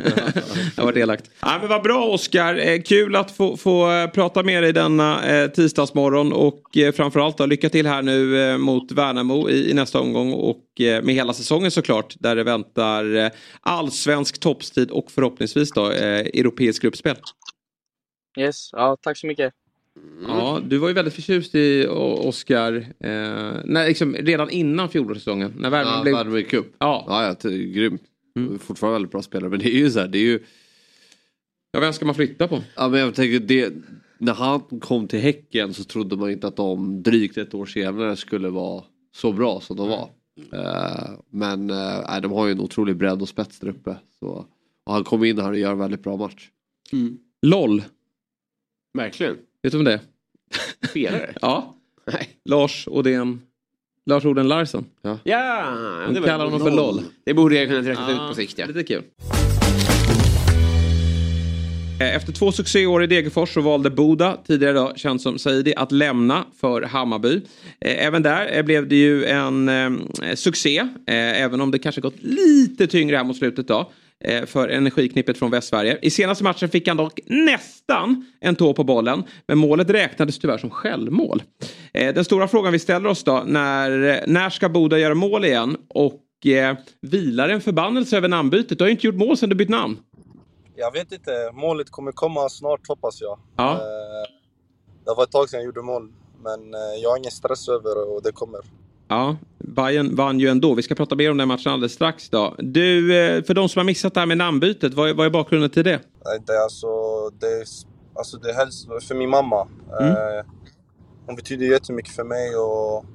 det 0.76 0.78
har 0.78 0.86
varit 0.86 0.98
elakt. 0.98 1.32
Ja, 1.40 1.58
men 1.60 1.70
vad 1.70 1.84
bra 1.84 2.06
Oskar. 2.06 2.56
Eh, 2.56 2.82
kul 2.82 3.16
att 3.16 3.32
få, 3.32 3.58
få 3.58 3.92
eh, 3.92 4.08
prata 4.08 4.44
med 4.44 4.64
dig 4.64 4.74
denna 4.74 5.26
eh, 5.26 5.48
tisdagsmorgon. 5.52 6.34
Och 6.34 6.62
framförallt 6.96 7.38
då, 7.38 7.46
lycka 7.46 7.70
till 7.70 7.88
här 7.88 8.02
nu 8.02 8.58
mot 8.58 8.92
Värnamo 8.92 9.50
i, 9.50 9.72
i 9.72 9.74
nästa 9.74 10.00
omgång. 10.00 10.34
Och 10.34 10.64
med 10.80 11.16
hela 11.16 11.34
säsongen 11.34 11.72
såklart. 11.72 12.16
Där 12.20 12.36
det 12.36 12.44
väntar 12.44 13.32
allsvensk 13.62 14.40
toppstid 14.40 14.92
och 14.92 15.12
förhoppningsvis 15.12 15.72
då 15.72 15.86
europeisk 15.86 16.82
gruppspel. 16.82 17.16
Yes, 18.40 18.70
ja, 18.72 18.98
tack 19.02 19.18
så 19.18 19.28
mycket. 19.28 19.54
Ja, 20.28 20.62
du 20.68 20.78
var 20.78 20.88
ju 20.88 20.94
väldigt 20.94 21.14
förtjust 21.14 21.56
i 21.56 21.88
O- 21.88 22.28
Oskar 22.28 22.74
eh, 23.00 23.10
när, 23.66 23.88
liksom, 23.88 24.16
redan 24.16 24.50
innan 24.50 24.90
fjolårssäsongen. 24.90 25.54
När 25.58 25.70
Värnamo 25.70 25.98
Ja, 25.98 26.04
blev... 26.04 26.16
Värnamo 26.16 26.42
Cup. 26.50 26.76
Ja. 26.80 27.06
Ja, 27.08 27.24
ja, 27.26 27.36
det 27.42 27.56
är 27.56 27.58
grymt. 27.74 28.02
Fortfarande 28.60 28.96
väldigt 28.96 29.12
bra 29.12 29.22
spelare. 29.22 29.50
Men 29.50 29.60
det 29.60 29.68
är 29.76 29.78
ju 29.80 29.90
så 29.92 30.00
här, 30.00 30.08
det 30.08 30.18
är 30.18 30.24
ju... 30.24 30.40
Ja, 31.72 31.80
vem 31.80 31.94
ska 31.94 32.06
man 32.06 32.16
flytta 32.16 32.48
på? 32.48 32.64
Ja, 32.76 32.88
men 32.90 33.00
jag 33.00 33.16
tänker 33.16 33.40
det... 33.40 33.74
När 34.20 34.34
han 34.34 34.60
kom 34.60 35.08
till 35.08 35.20
Häcken 35.20 35.74
så 35.74 35.84
trodde 35.84 36.16
man 36.18 36.32
inte 36.32 36.48
att 36.48 36.56
de 36.56 37.04
drygt 37.04 37.38
ett 37.38 37.54
år 37.54 37.66
senare 37.66 38.16
skulle 38.16 38.50
vara 38.50 38.84
så 39.16 39.32
bra 39.32 39.62
som 39.62 39.78
de 39.78 39.90
var. 39.90 40.10
Eh, 40.54 41.10
men 41.30 41.68
nej, 41.68 42.22
de 42.22 42.32
har 42.32 42.46
ju 42.46 42.52
en 42.52 42.60
otrolig 42.60 42.96
bredd 42.98 43.22
och 43.22 43.30
spets 43.30 43.60
där 43.60 43.68
uppe. 43.68 43.98
Så, 44.20 44.46
och 44.86 44.94
han 44.94 45.04
kom 45.04 45.24
in 45.24 45.40
här 45.40 45.52
och 45.52 45.58
gör 45.58 45.72
en 45.72 45.78
väldigt 45.78 46.04
bra 46.04 46.18
match. 46.18 46.50
LOL. 47.46 47.84
Verkligen. 48.98 49.38
Vet 49.64 49.72
du 49.72 49.78
om 49.78 49.84
det 49.84 49.94
är? 49.94 50.00
Spelare? 50.90 51.34
Ja. 51.42 51.74
Lars 52.46 52.88
Odén. 52.88 53.42
Lars 54.06 54.26
Oden 54.26 54.48
Larsen. 54.48 54.86
Ja. 55.02 55.20
Ja, 55.24 55.74
De 56.14 56.22
kallar 56.24 56.46
honom 56.46 56.60
för 56.60 56.72
LOL. 56.72 57.02
Det 57.26 57.34
borde 57.34 57.56
jag 57.56 57.68
kunna 57.68 57.90
räkna 57.90 58.12
Ja, 58.12 58.24
ut 58.24 58.30
på 58.30 58.36
sikt. 58.36 58.58
Ja. 58.58 58.66
Lite 58.66 58.84
kul. 58.84 59.04
Eh, 62.00 62.16
Efter 62.16 62.32
två 62.34 62.52
succéår 62.52 63.04
i 63.04 63.08
Degerfors 63.08 63.54
så 63.54 63.62
valde 63.62 63.90
Boda, 63.90 64.38
tidigare 64.48 64.74
då 64.74 64.94
känd 64.96 65.22
som 65.22 65.40
Saidi, 65.40 65.74
att 65.76 65.92
lämna 65.92 66.46
för 66.62 66.82
Hammarby. 66.82 67.36
Eh, 67.82 68.06
Även 68.06 68.24
där 68.24 68.58
eh, 68.58 68.64
blev 68.64 68.88
det 68.88 68.96
ju 68.96 69.26
en 69.26 69.70
succé, 70.36 70.88
även 71.08 71.62
om 71.62 71.72
det 71.72 71.80
kanske 71.80 72.02
gått 72.02 72.16
lite 72.22 72.88
tyngre 72.88 73.16
här 73.18 73.24
mot 73.24 73.38
slutet 73.38 73.68
då. 73.68 73.92
Eh, 74.26 74.46
För 74.46 74.68
energiknippet 74.70 75.38
från 75.38 75.52
Västsverige. 75.52 76.00
I 76.02 76.10
senaste 76.10 76.44
matchen 76.44 76.70
fick 76.70 76.88
han 76.88 76.98
dock 76.98 77.20
nästan 77.26 78.26
en 78.40 78.56
tå 78.56 78.74
på 78.74 78.84
bollen. 78.84 79.24
Men 79.48 79.58
målet 79.58 79.90
räknades 79.90 80.40
tyvärr 80.40 80.58
som 80.58 80.70
självmål. 80.70 81.44
Eh, 81.94 82.14
Den 82.14 82.26
stora 82.26 82.48
frågan 82.48 82.72
vi 82.74 82.80
ställer 82.80 83.10
oss 83.10 83.24
då, 83.24 83.44
när, 83.46 84.24
när 84.28 84.50
ska 84.50 84.70
Boda 84.70 84.98
göra 85.00 85.16
mål 85.16 85.46
igen? 85.46 85.78
Och 85.90 86.46
eh, 86.46 86.78
vilar 87.02 87.50
en 87.50 87.62
förbannelse 87.62 88.18
över 88.18 88.28
namnbytet? 88.28 88.78
Du 88.78 88.84
har 88.84 88.88
ju 88.90 88.92
inte 88.96 89.08
gjort 89.08 89.16
mål 89.16 89.38
sedan 89.38 89.50
du 89.50 89.56
bytt 89.56 89.70
namn. 89.70 89.98
Jag 90.76 90.92
vet 90.92 91.12
inte. 91.12 91.32
Målet 91.54 91.90
kommer 91.90 92.12
komma 92.12 92.50
snart 92.50 92.88
hoppas 92.88 93.22
jag. 93.22 93.40
Ja. 93.58 93.72
Eh, 93.74 93.78
Det 95.06 95.14
var 95.18 95.24
ett 95.24 95.32
tag 95.32 95.50
sedan 95.50 95.60
jag 95.60 95.66
gjorde 95.66 95.82
mål. 95.82 96.12
Men 96.44 96.74
eh, 96.74 96.80
jag 97.04 97.10
har 97.10 97.18
ingen 97.18 97.32
stress 97.32 97.70
över 97.70 98.16
och 98.16 98.24
det 98.24 98.32
kommer. 98.32 98.60
Ja, 99.08 99.38
Bayern 99.58 100.16
vann 100.16 100.40
ju 100.40 100.48
ändå. 100.48 100.74
Vi 100.76 100.82
ska 100.84 100.96
prata 100.96 101.16
mer 101.16 101.32
om 101.32 101.38
den 101.38 101.48
matchen 101.48 101.72
alldeles 101.72 101.94
strax 101.94 102.30
då. 102.30 102.56
Du, 102.60 103.18
eh, 103.20 103.44
för 103.44 103.54
de 103.54 103.70
som 103.70 103.80
har 103.80 103.84
missat 103.86 104.14
det 104.14 104.20
här 104.20 104.28
med 104.28 104.38
namnbytet, 104.38 104.94
vad 104.94 105.10
är, 105.10 105.14
vad 105.14 105.26
är 105.26 105.30
bakgrunden 105.30 105.70
till 105.70 105.84
det? 105.84 106.00
Det 106.48 106.54
är 106.54 106.64
alltså, 106.64 106.88
det 107.40 107.46
är, 107.48 107.66
alltså 108.14 108.38
det 108.38 108.50
är 108.50 109.00
för 109.00 109.16
min 109.16 109.30
mamma. 109.30 109.68
Mm. 110.00 110.12
Eh, 110.12 110.46
Hon 111.26 111.36
betyder 111.36 111.66
jättemycket 111.66 112.16
för 112.16 112.24
mig 112.24 112.56
och 112.56 113.06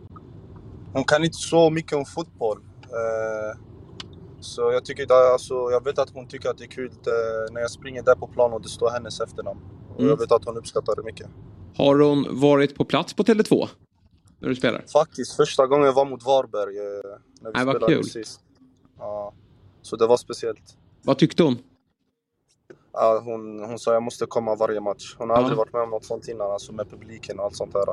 hon 0.92 1.04
kan 1.04 1.24
inte 1.24 1.36
så 1.36 1.70
mycket 1.70 1.92
om 1.92 2.04
fotboll. 2.04 2.58
Eh, 2.82 3.58
Så 4.40 4.72
jag 4.72 4.84
tycker 4.84 5.06
det, 5.06 5.32
alltså, 5.32 5.54
jag 5.54 5.84
vet 5.84 5.98
att 5.98 6.10
hon 6.14 6.28
tycker 6.28 6.48
att 6.48 6.58
det 6.58 6.64
är 6.64 6.68
kul 6.68 6.90
när 7.52 7.60
jag 7.60 7.70
springer 7.70 8.02
där 8.02 8.14
på 8.14 8.26
plan 8.26 8.52
och 8.52 8.62
det 8.62 8.68
står 8.68 8.90
hennes 8.90 9.20
efternamn. 9.20 9.60
Och 9.94 9.98
Mm. 10.00 10.10
jag 10.10 10.18
vet 10.18 10.32
att 10.32 10.44
hon 10.44 10.56
uppskattar 10.56 10.96
det 10.96 11.02
mycket. 11.02 11.26
Har 11.76 11.98
hon 11.98 12.26
varit 12.40 12.74
på 12.74 12.84
plats 12.84 13.14
på 13.14 13.22
Tele2? 13.22 13.68
När 14.42 14.48
du 14.48 14.54
spelar? 14.54 14.84
Faktiskt, 14.92 15.36
första 15.36 15.66
gången 15.66 15.86
jag 15.86 15.92
var 15.92 16.04
mot 16.04 16.24
Varberg 16.24 16.78
eh, 16.78 16.82
när 17.40 17.50
vi 17.50 17.52
Nej, 17.54 17.64
vad 17.64 17.74
spelade 17.76 17.94
kul. 17.94 18.04
sist. 18.04 18.40
Ja, 18.98 19.32
så 19.82 19.96
det 19.96 20.06
var 20.06 20.16
speciellt. 20.16 20.76
Vad 21.02 21.18
tyckte 21.18 21.42
hon? 21.42 21.58
Ja, 22.92 23.22
hon, 23.24 23.60
hon 23.60 23.78
sa 23.78 23.92
jag 23.92 24.02
måste 24.02 24.26
komma 24.26 24.54
varje 24.54 24.80
match. 24.80 25.14
Hon 25.18 25.30
har 25.30 25.36
Ja. 25.36 25.40
aldrig 25.42 25.56
varit 25.58 25.72
med 25.72 25.82
om 25.82 25.90
något 25.90 26.04
sånt 26.04 26.28
innan, 26.28 26.50
alltså 26.50 26.72
med 26.72 26.90
publiken 26.90 27.38
och 27.38 27.44
allt 27.44 27.56
sånt 27.56 27.72
där. 27.72 27.84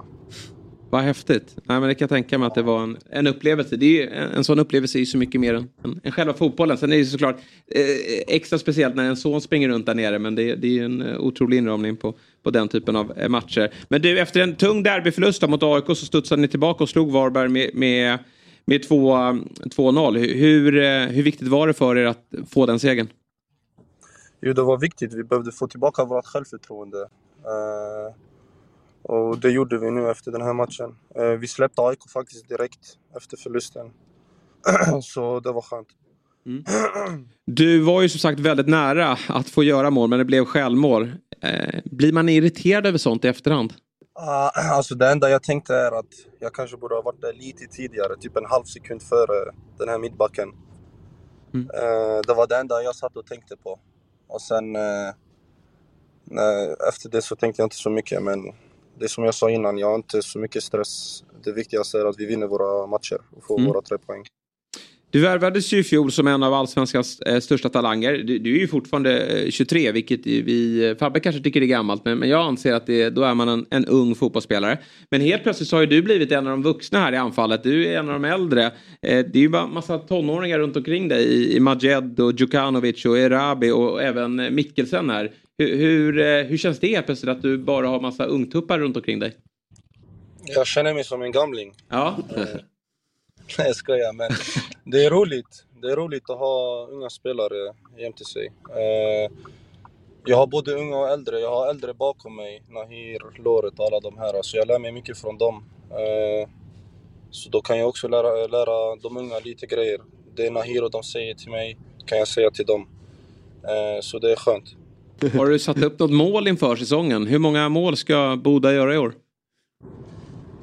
Vad 0.91 1.02
häftigt. 1.02 1.56
Nej, 1.64 1.80
men 1.80 1.89
det 1.89 1.95
kan 1.95 2.06
jag 2.06 2.10
tänka 2.10 2.38
mig 2.38 2.47
att 2.47 2.56
det 2.56 2.62
var 2.62 2.84
en, 2.84 2.97
en 3.10 3.28
upplevelse. 3.28 3.76
Det 3.76 3.86
är 3.86 3.89
ju, 4.02 4.10
en, 4.10 4.32
en 4.32 4.43
sån 4.43 4.60
upplevelse 4.60 4.97
är 4.97 5.00
ju 5.00 5.06
så 5.06 5.18
mycket 5.18 5.41
mer 5.41 5.54
än, 5.54 5.70
än, 5.84 6.00
än 6.04 6.12
själva 6.12 6.34
fotbollen. 6.34 6.78
Sen 6.78 6.89
är 6.91 6.95
det 6.95 7.00
ju 7.02 7.06
såklart 7.06 7.36
eh, 7.68 7.82
extra 8.28 8.60
speciellt 8.60 8.95
när 8.95 9.04
en 9.04 9.18
son 9.18 9.41
springer 9.41 9.70
runt 9.70 9.86
där 9.86 9.95
nere. 9.95 10.20
Men 10.20 10.36
det, 10.36 10.56
det 10.56 10.68
är 10.68 10.72
ju 10.72 10.86
en 10.86 11.02
eh, 11.02 11.20
otrolig 11.20 11.58
inramning 11.58 11.97
på, 11.97 12.14
på 12.43 12.49
den 12.49 12.67
typen 12.67 12.95
av 12.95 13.17
eh, 13.17 13.29
matcher. 13.29 13.73
Men 13.89 14.01
du, 14.01 14.19
efter 14.19 14.39
en 14.39 14.55
tung 14.55 14.83
derbyförlust 14.83 15.49
mot 15.49 15.63
AIK 15.63 15.85
så 15.85 15.95
studsade 15.95 16.41
ni 16.41 16.47
tillbaka 16.47 16.83
och 16.83 16.89
slog 16.89 17.11
Varberg 17.11 17.49
med, 17.49 17.69
med, 17.73 18.19
med 18.65 18.81
2-0. 18.81 20.17
Eh, 20.17 20.21
hur, 20.21 20.77
eh, 20.77 21.07
hur, 21.07 21.23
viktigt 21.23 21.47
var 21.47 21.67
det 21.67 21.73
för 21.73 21.97
er 21.97 22.05
att 22.05 22.25
få 22.49 22.65
den 22.65 22.79
segern? 22.79 23.07
Jo, 24.41 24.53
det 24.53 24.63
var 24.63 24.77
viktigt. 24.77 25.13
Vi 25.13 25.23
behövde 25.23 25.51
få 25.51 25.67
tillbaka 25.67 26.05
vårt 26.05 26.25
självförtroende. 26.25 26.97
Uh, 26.97 28.15
och 29.01 29.39
det 29.39 29.51
gjorde 29.51 29.77
vi 29.77 29.91
nu 29.91 30.09
efter 30.09 30.31
den 30.31 30.41
här 30.41 30.53
matchen. 30.53 30.95
Uh, 31.19 31.39
vi 31.39 31.47
släppte 31.47 31.81
AIK 31.81 31.99
faktiskt 32.13 32.49
direkt 32.49 32.97
efter 33.17 33.37
förlusten. 33.37 33.91
Så 35.01 35.39
det 35.39 35.51
var 35.51 35.61
skönt. 35.61 35.87
Du 37.45 37.80
var 37.80 38.02
ju 38.02 38.10
som 38.10 38.20
sagt 38.20 38.39
väldigt 38.39 38.68
nära 38.68 39.18
att 39.30 39.50
få 39.50 39.64
göra 39.64 39.89
mål 39.89 40.10
men 40.10 40.20
det 40.20 40.26
blev 40.26 40.45
självmål. 40.45 41.12
Eh, 41.41 41.80
blir 41.86 42.14
man 42.14 42.30
irriterad 42.30 42.86
över 42.86 42.97
sånt 42.97 43.26
i 43.26 43.28
efterhand? 43.28 43.74
Ah, 44.14 44.50
alltså 44.76 44.95
det 44.95 45.12
enda 45.12 45.30
jag 45.30 45.43
tänkte 45.43 45.76
är 45.76 46.00
att 46.00 46.06
jag 46.39 46.54
kanske 46.54 46.78
borde 46.78 46.95
ha 46.95 47.02
varit 47.02 47.22
där 47.22 47.34
lite 47.34 47.66
tidigare, 47.66 48.16
typ 48.20 48.38
en 48.38 48.45
halv 48.45 48.64
sekund 48.64 49.02
före 49.02 49.52
den 49.78 49.89
här 49.89 50.00
mittbacken. 50.00 50.50
Eh, 51.54 52.20
det 52.28 52.34
var 52.34 52.47
det 52.47 52.58
enda 52.58 52.82
jag 52.82 52.95
satt 52.95 53.18
och 53.18 53.26
tänkte 53.26 53.56
på. 53.58 53.80
Och 54.28 54.41
sen 54.41 54.76
eh, 54.76 55.14
nej, 56.24 56.76
efter 56.89 57.10
det 57.10 57.22
så 57.22 57.36
tänkte 57.36 57.62
jag 57.62 57.66
inte 57.66 57.76
så 57.76 57.89
mycket 57.89 58.24
men 58.24 58.43
det 59.00 59.06
är 59.06 59.08
som 59.08 59.24
jag 59.24 59.34
sa 59.36 59.50
innan, 59.50 59.78
jag 59.78 59.88
har 59.88 59.95
inte 59.95 60.22
så 60.22 60.39
mycket 60.39 60.64
stress. 60.64 61.24
Det 61.43 61.52
viktigaste 61.52 62.00
är 62.00 62.06
att 62.06 62.20
vi 62.20 62.26
vinner 62.26 62.47
våra 62.47 62.88
matcher 62.88 63.18
och 63.38 63.43
får 63.47 63.58
Mm. 63.60 63.68
våra 63.72 63.82
tre 63.82 63.97
poäng. 63.97 64.24
Du 65.12 65.20
värvades 65.22 65.74
ju 65.74 65.78
i 65.78 65.84
fjol 65.84 66.12
som 66.12 66.28
en 66.28 66.43
av 66.43 66.53
allsvenskans 66.53 67.20
eh, 67.20 67.39
största 67.39 67.70
talanger. 67.70 68.14
Du, 68.18 68.39
du 68.39 68.55
är 68.55 68.60
ju 68.60 68.68
fortfarande 68.68 69.20
eh, 69.28 69.49
23, 69.51 69.91
vilket 69.91 70.28
i- 70.28 70.41
vi... 70.41 70.95
Fabbe 70.99 71.20
kanske 71.20 71.41
tycker 71.41 71.60
det 71.60 71.66
är 71.66 71.68
gammalt, 71.68 72.05
men, 72.05 72.18
men 72.18 72.30
jag 72.30 72.41
anser 72.41 72.74
att 72.74 72.86
det, 72.86 73.10
då 73.10 73.24
är 73.24 73.34
man 73.34 73.49
en, 73.49 73.66
en 73.70 73.86
ung 73.86 74.16
fotbollsspelare. 74.16 74.78
Men 75.12 75.22
helt 75.22 75.43
plötsligt 75.43 75.70
så 75.70 75.76
har 75.76 75.82
ju 75.82 75.88
du 75.88 76.01
blivit 76.01 76.32
en 76.32 76.47
av 76.47 76.51
de 76.51 76.64
vuxna 76.64 76.99
här 76.99 77.14
i 77.14 77.18
anfallet. 77.18 77.64
Du 77.64 77.88
är 77.88 77.99
en 77.99 78.07
av 78.10 78.14
de 78.22 78.26
äldre. 78.26 78.66
Eh, 78.66 78.72
det 79.01 79.36
är 79.36 79.41
ju 79.41 79.49
bara 79.49 79.68
massa 79.68 79.97
tonåringar 79.97 80.60
runt 80.60 80.76
omkring 80.78 81.07
dig 81.07 81.24
i, 81.26 81.55
i 81.55 81.60
Majed 81.60 82.20
och 82.20 82.34
Djukanovic 82.39 83.05
och 83.05 83.18
Erabi 83.20 83.72
och 83.72 84.03
även 84.03 84.39
eh, 84.39 84.49
Mikkelsen 84.51 85.10
här. 85.10 85.32
Hur, 85.57 85.78
hur, 85.78 86.20
eh, 86.20 86.43
hur 86.43 86.57
känns 86.57 86.80
det 86.80 86.88
helt 86.88 87.05
plötsligt 87.05 87.30
att 87.32 87.41
du 87.41 87.57
bara 87.57 87.88
har 87.88 88.01
massa 88.01 88.26
ungtuppar 88.26 88.80
runt 88.80 88.97
omkring 88.97 89.20
dig? 89.20 89.34
Jag 90.55 90.68
känner 90.68 90.93
mig 90.93 91.03
som 91.03 91.22
en 91.22 91.32
gamling. 91.32 91.74
Ja. 91.89 92.18
Nej 93.57 93.68
jag 93.68 93.76
skojar 93.76 94.14
men 94.14 94.30
det 94.91 95.05
är 95.05 95.09
roligt. 95.09 95.65
Det 95.81 95.91
är 95.91 95.95
roligt 95.95 96.29
att 96.29 96.37
ha 96.37 96.87
unga 96.91 97.09
spelare 97.09 97.73
jämte 97.97 98.25
sig. 98.25 98.51
Eh, 98.69 99.31
jag 100.25 100.37
har 100.37 100.47
både 100.47 100.73
unga 100.73 100.97
och 100.97 101.09
äldre. 101.09 101.39
Jag 101.39 101.49
har 101.49 101.69
äldre 101.69 101.93
bakom 101.93 102.35
mig. 102.35 102.63
Nahir, 102.69 103.41
Loret 103.43 103.79
och 103.79 103.85
alla 103.85 103.99
de 103.99 104.17
här. 104.17 104.41
Så 104.41 104.57
jag 104.57 104.67
lär 104.67 104.79
mig 104.79 104.91
mycket 104.91 105.17
från 105.17 105.37
dem. 105.37 105.63
Eh, 105.89 106.49
så 107.31 107.49
då 107.49 107.61
kan 107.61 107.79
jag 107.79 107.89
också 107.89 108.07
lära, 108.07 108.47
lära 108.47 108.95
de 108.95 109.17
unga 109.17 109.39
lite 109.39 109.65
grejer. 109.65 110.01
Det 110.35 110.49
Nahir 110.49 110.83
och 110.83 110.91
de 110.91 111.03
säger 111.03 111.35
till 111.35 111.51
mig 111.51 111.77
kan 112.05 112.17
jag 112.17 112.27
säga 112.27 112.51
till 112.51 112.65
dem. 112.65 112.87
Eh, 113.63 114.01
så 114.01 114.19
det 114.19 114.31
är 114.31 114.35
skönt. 114.35 114.75
Har 115.33 115.45
du 115.45 115.59
satt 115.59 115.83
upp 115.83 115.99
något 115.99 116.11
mål 116.11 116.47
inför 116.47 116.75
säsongen? 116.75 117.27
Hur 117.27 117.39
många 117.39 117.69
mål 117.69 117.97
ska 117.97 118.39
Boda 118.43 118.73
göra 118.73 118.95
i 118.95 118.97
år? 118.97 119.13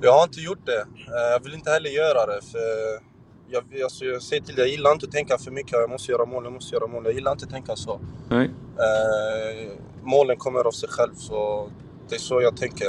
Jag 0.02 0.12
har 0.12 0.24
inte 0.24 0.40
gjort 0.40 0.66
det. 0.66 0.86
Jag 1.06 1.44
vill 1.44 1.54
inte 1.54 1.70
heller 1.70 1.90
göra 1.90 2.26
det. 2.26 2.40
För 2.42 2.60
jag, 3.48 3.82
alltså, 3.82 4.04
jag 4.04 4.22
säger 4.22 4.42
till 4.42 4.54
dig, 4.54 4.64
jag 4.64 4.70
gillar 4.70 4.92
inte 4.92 5.06
att 5.06 5.12
tänka 5.12 5.38
för 5.38 5.50
mycket. 5.50 5.72
Jag 5.72 5.90
måste 5.90 6.12
göra 6.12 6.24
mål, 6.24 6.44
jag 6.44 6.52
måste 6.52 6.74
göra 6.74 6.86
mål. 6.86 7.04
Jag 7.04 7.14
gillar 7.14 7.32
inte 7.32 7.44
att 7.44 7.50
tänka 7.50 7.76
så. 7.76 8.00
Nej. 8.28 8.50
Eh, 8.78 9.72
målen 10.02 10.36
kommer 10.36 10.60
av 10.66 10.72
sig 10.72 10.88
själv, 10.88 11.14
så 11.14 11.70
det 12.08 12.14
är 12.14 12.18
så 12.18 12.40
jag 12.42 12.56
tänker. 12.56 12.88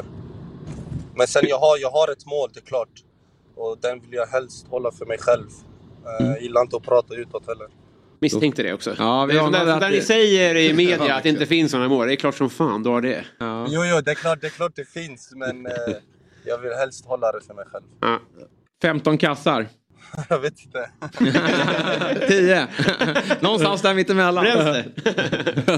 Men 1.15 1.27
sen 1.27 1.43
jag 1.47 1.59
har, 1.59 1.77
jag 1.77 1.91
har 1.91 2.11
ett 2.11 2.25
mål, 2.25 2.49
det 2.53 2.59
är 2.59 2.65
klart. 2.65 3.03
Och 3.55 3.77
den 3.81 3.99
vill 3.99 4.13
jag 4.13 4.27
helst 4.27 4.67
hålla 4.69 4.91
för 4.91 5.05
mig 5.05 5.17
själv. 5.17 5.47
Eh, 6.19 6.27
Jag 6.27 6.41
gillar 6.41 6.61
inte 6.61 6.75
att 6.77 6.83
prata 6.83 7.15
utåt 7.15 7.47
heller. 7.47 7.67
Misstänkte 8.19 8.63
det 8.63 8.73
också. 8.73 8.95
Ja, 8.97 9.25
vi 9.25 9.33
det 9.33 9.39
är 9.39 9.79
där, 9.79 9.89
ni 9.89 10.01
säger 10.01 10.55
i 10.55 10.73
media 10.83 11.07
Ja, 11.07 11.15
att 11.17 11.23
det 11.23 11.29
inte 11.29 11.45
finns 11.45 11.71
sådana 11.71 11.89
mål. 11.89 12.07
Det 12.07 12.13
är 12.13 12.15
klart 12.15 12.35
som 12.35 12.49
fan 12.49 12.83
du 12.83 12.89
har 12.89 13.01
det. 13.01 13.25
Jo, 13.69 13.85
jo, 13.85 14.01
det 14.01 14.11
är 14.11 14.15
klart 14.15 14.41
det, 14.41 14.47
är 14.47 14.51
klart 14.51 14.75
det 14.75 14.85
finns, 14.89 15.31
men 15.35 15.65
eh, 15.65 15.71
jag 16.45 16.57
vill 16.57 16.71
helst 16.73 17.05
hålla 17.05 17.31
det 17.31 17.41
för 17.47 17.53
mig 17.53 17.65
själv. 17.71 17.83
15 18.81 19.17
kassar? 19.17 19.67
jag 20.29 20.39
vet 20.39 20.53
inte. 20.65 20.89
10? 22.27 22.67
Någonstans 23.39 23.81
där 23.81 23.93
mittemellan. 23.93 24.45
Ja, 24.45 24.83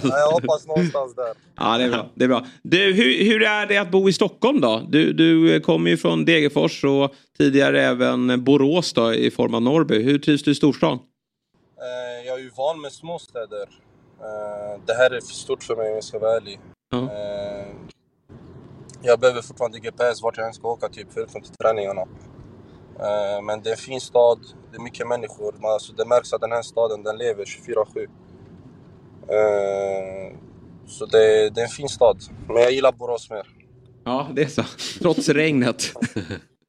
jag 0.04 0.32
hoppas 0.32 0.68
någonstans 0.68 1.16
där. 1.16 1.34
Ja, 1.56 1.78
det 1.78 1.84
är 1.84 1.90
bra. 1.90 2.10
Det 2.14 2.24
är 2.24 2.28
bra. 2.28 2.46
Du, 2.62 2.94
hur, 2.94 3.24
hur 3.26 3.44
är 3.44 3.66
det 3.66 3.78
att 3.78 3.92
bo 3.92 4.10
i 4.10 4.14
Stockholm 4.14 4.62
då? 4.62 4.88
Du, 4.90 5.14
du 5.14 5.60
kommer 5.62 5.90
ju 5.90 5.98
från 5.98 6.26
Degerfors 6.26 6.84
och 6.84 7.14
tidigare 7.38 7.82
även 7.82 8.44
Borås 8.44 8.94
då, 8.94 9.14
i 9.14 9.32
form 9.32 9.54
av 9.54 9.62
Norrby. 9.62 10.04
Hur 10.04 10.20
trivs 10.20 10.44
du 10.44 10.52
i 10.52 10.56
storstan? 10.56 10.94
Eh, 10.94 12.28
jag 12.28 12.40
är 12.40 12.44
ju 12.44 12.50
van 12.50 12.82
med 12.82 12.92
småstäder. 12.92 13.70
Eh, 14.20 14.82
det 14.86 14.94
här 14.94 15.12
är 15.12 15.22
för 15.22 15.34
stort 15.34 15.64
för 15.64 15.76
mig 15.76 15.90
om 15.90 15.94
jag 15.94 16.04
ska 16.04 16.20
vara 16.20 16.36
ärlig. 16.36 16.60
Eh, 16.94 17.68
jag 19.02 19.20
behöver 19.20 19.42
fortfarande 19.42 19.80
GPS 19.80 20.22
vart 20.22 20.38
jag 20.38 20.48
än 20.48 20.54
ska 20.54 20.68
åka, 20.68 20.90
typ, 20.90 21.08
förutom 21.14 21.42
till 21.42 21.54
träningarna. 21.54 22.06
Eh, 23.00 23.41
men 23.43 23.62
det 23.62 23.70
är 23.70 23.72
en 23.72 23.78
fin 23.78 24.02
stad, 24.02 24.39
det 24.72 24.78
är 24.78 24.82
mycket 24.82 25.08
människor. 25.08 25.56
Man, 25.62 25.72
alltså, 25.72 25.93
det 25.93 26.06
märks 26.06 26.34
att 26.34 26.41
den 26.41 26.52
här 26.52 26.62
staden 26.62 27.04
den 27.04 27.18
lever 27.18 27.45
24-7. 27.45 28.08
Eh, 29.28 30.38
så 30.88 31.06
det, 31.06 31.50
det 31.50 31.62
är 31.62 31.66
en 31.66 31.70
fin 31.70 31.89
stad. 31.89 32.18
Men 32.47 32.58
jag 32.58 32.72
gillar 32.72 32.91
Borås 32.91 33.30
mer. 33.30 33.47
Ja, 34.04 34.28
det 34.34 34.43
är 34.43 34.47
så. 34.47 34.64
Trots 35.02 35.30
regnet. 35.30 35.82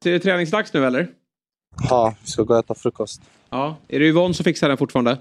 Så 0.03 0.09
är 0.09 0.13
det 0.13 0.19
träningsdags 0.19 0.73
nu 0.73 0.85
eller? 0.85 1.07
Ja, 1.89 2.15
vi 2.21 2.31
ska 2.31 2.43
gå 2.43 2.53
och 2.53 2.59
äta 2.59 2.73
frukost. 2.75 3.21
Ja. 3.49 3.75
Är 3.87 3.99
det 3.99 4.05
Yvonne 4.05 4.33
som 4.33 4.43
fixar 4.43 4.69
den 4.69 4.77
fortfarande? 4.77 5.17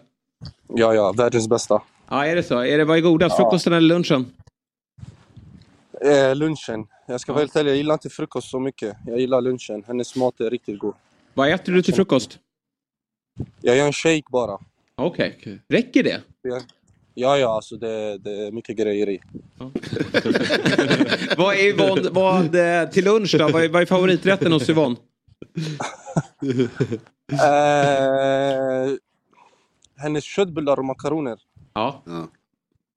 Ja, 0.74 0.94
ja, 0.94 1.12
världens 1.12 1.48
bästa. 1.48 1.82
Ja, 2.10 2.26
är 2.26 2.36
det 2.36 2.42
så? 2.42 2.58
Är 2.58 2.78
det, 2.78 2.84
vad 2.84 2.96
är 2.96 3.00
godast? 3.00 3.36
Ja. 3.38 3.44
Frukosten 3.44 3.72
eller 3.72 3.88
lunchen? 3.94 4.32
Eh, 6.04 6.34
lunchen. 6.34 6.86
Jag 7.06 7.20
ska 7.20 7.32
vara 7.32 7.42
helt 7.42 7.56
ärlig, 7.56 7.70
jag 7.70 7.76
gillar 7.76 7.94
inte 7.94 8.10
frukost 8.10 8.50
så 8.50 8.60
mycket. 8.60 8.96
Jag 9.06 9.20
gillar 9.20 9.40
lunchen. 9.40 9.84
Hennes 9.86 10.16
mat 10.16 10.40
är 10.40 10.50
riktigt 10.50 10.78
god. 10.78 10.94
Vad 11.34 11.52
äter 11.52 11.72
du 11.72 11.82
till 11.82 11.94
frukost? 11.94 12.38
Jag 13.60 13.76
gör 13.76 13.86
en 13.86 13.92
shake 13.92 14.22
bara. 14.30 14.58
Okej. 14.94 15.60
Räcker 15.68 16.02
det? 16.02 16.20
Ja, 16.42 16.60
ja, 17.14 17.38
ja 17.38 17.54
alltså 17.54 17.76
det, 17.76 18.18
det 18.18 18.46
är 18.46 18.52
mycket 18.52 18.76
grejer 18.76 19.08
i. 19.08 19.20
vad 21.36 21.54
är 21.54 21.68
Yvonne, 21.68 22.10
vad, 22.10 22.54
eh, 22.54 22.90
till 22.90 23.04
lunch 23.04 23.36
då? 23.38 23.48
Vad 23.48 23.64
är, 23.64 23.68
vad 23.68 23.82
är 23.82 23.86
favoriträtten 23.86 24.52
hos 24.52 24.68
Yvonne? 24.68 24.96
eh, 27.32 28.96
hennes 29.96 30.24
köttbullar 30.24 30.78
och 30.78 30.84
makaroner. 30.84 31.38
Ja. 31.72 32.02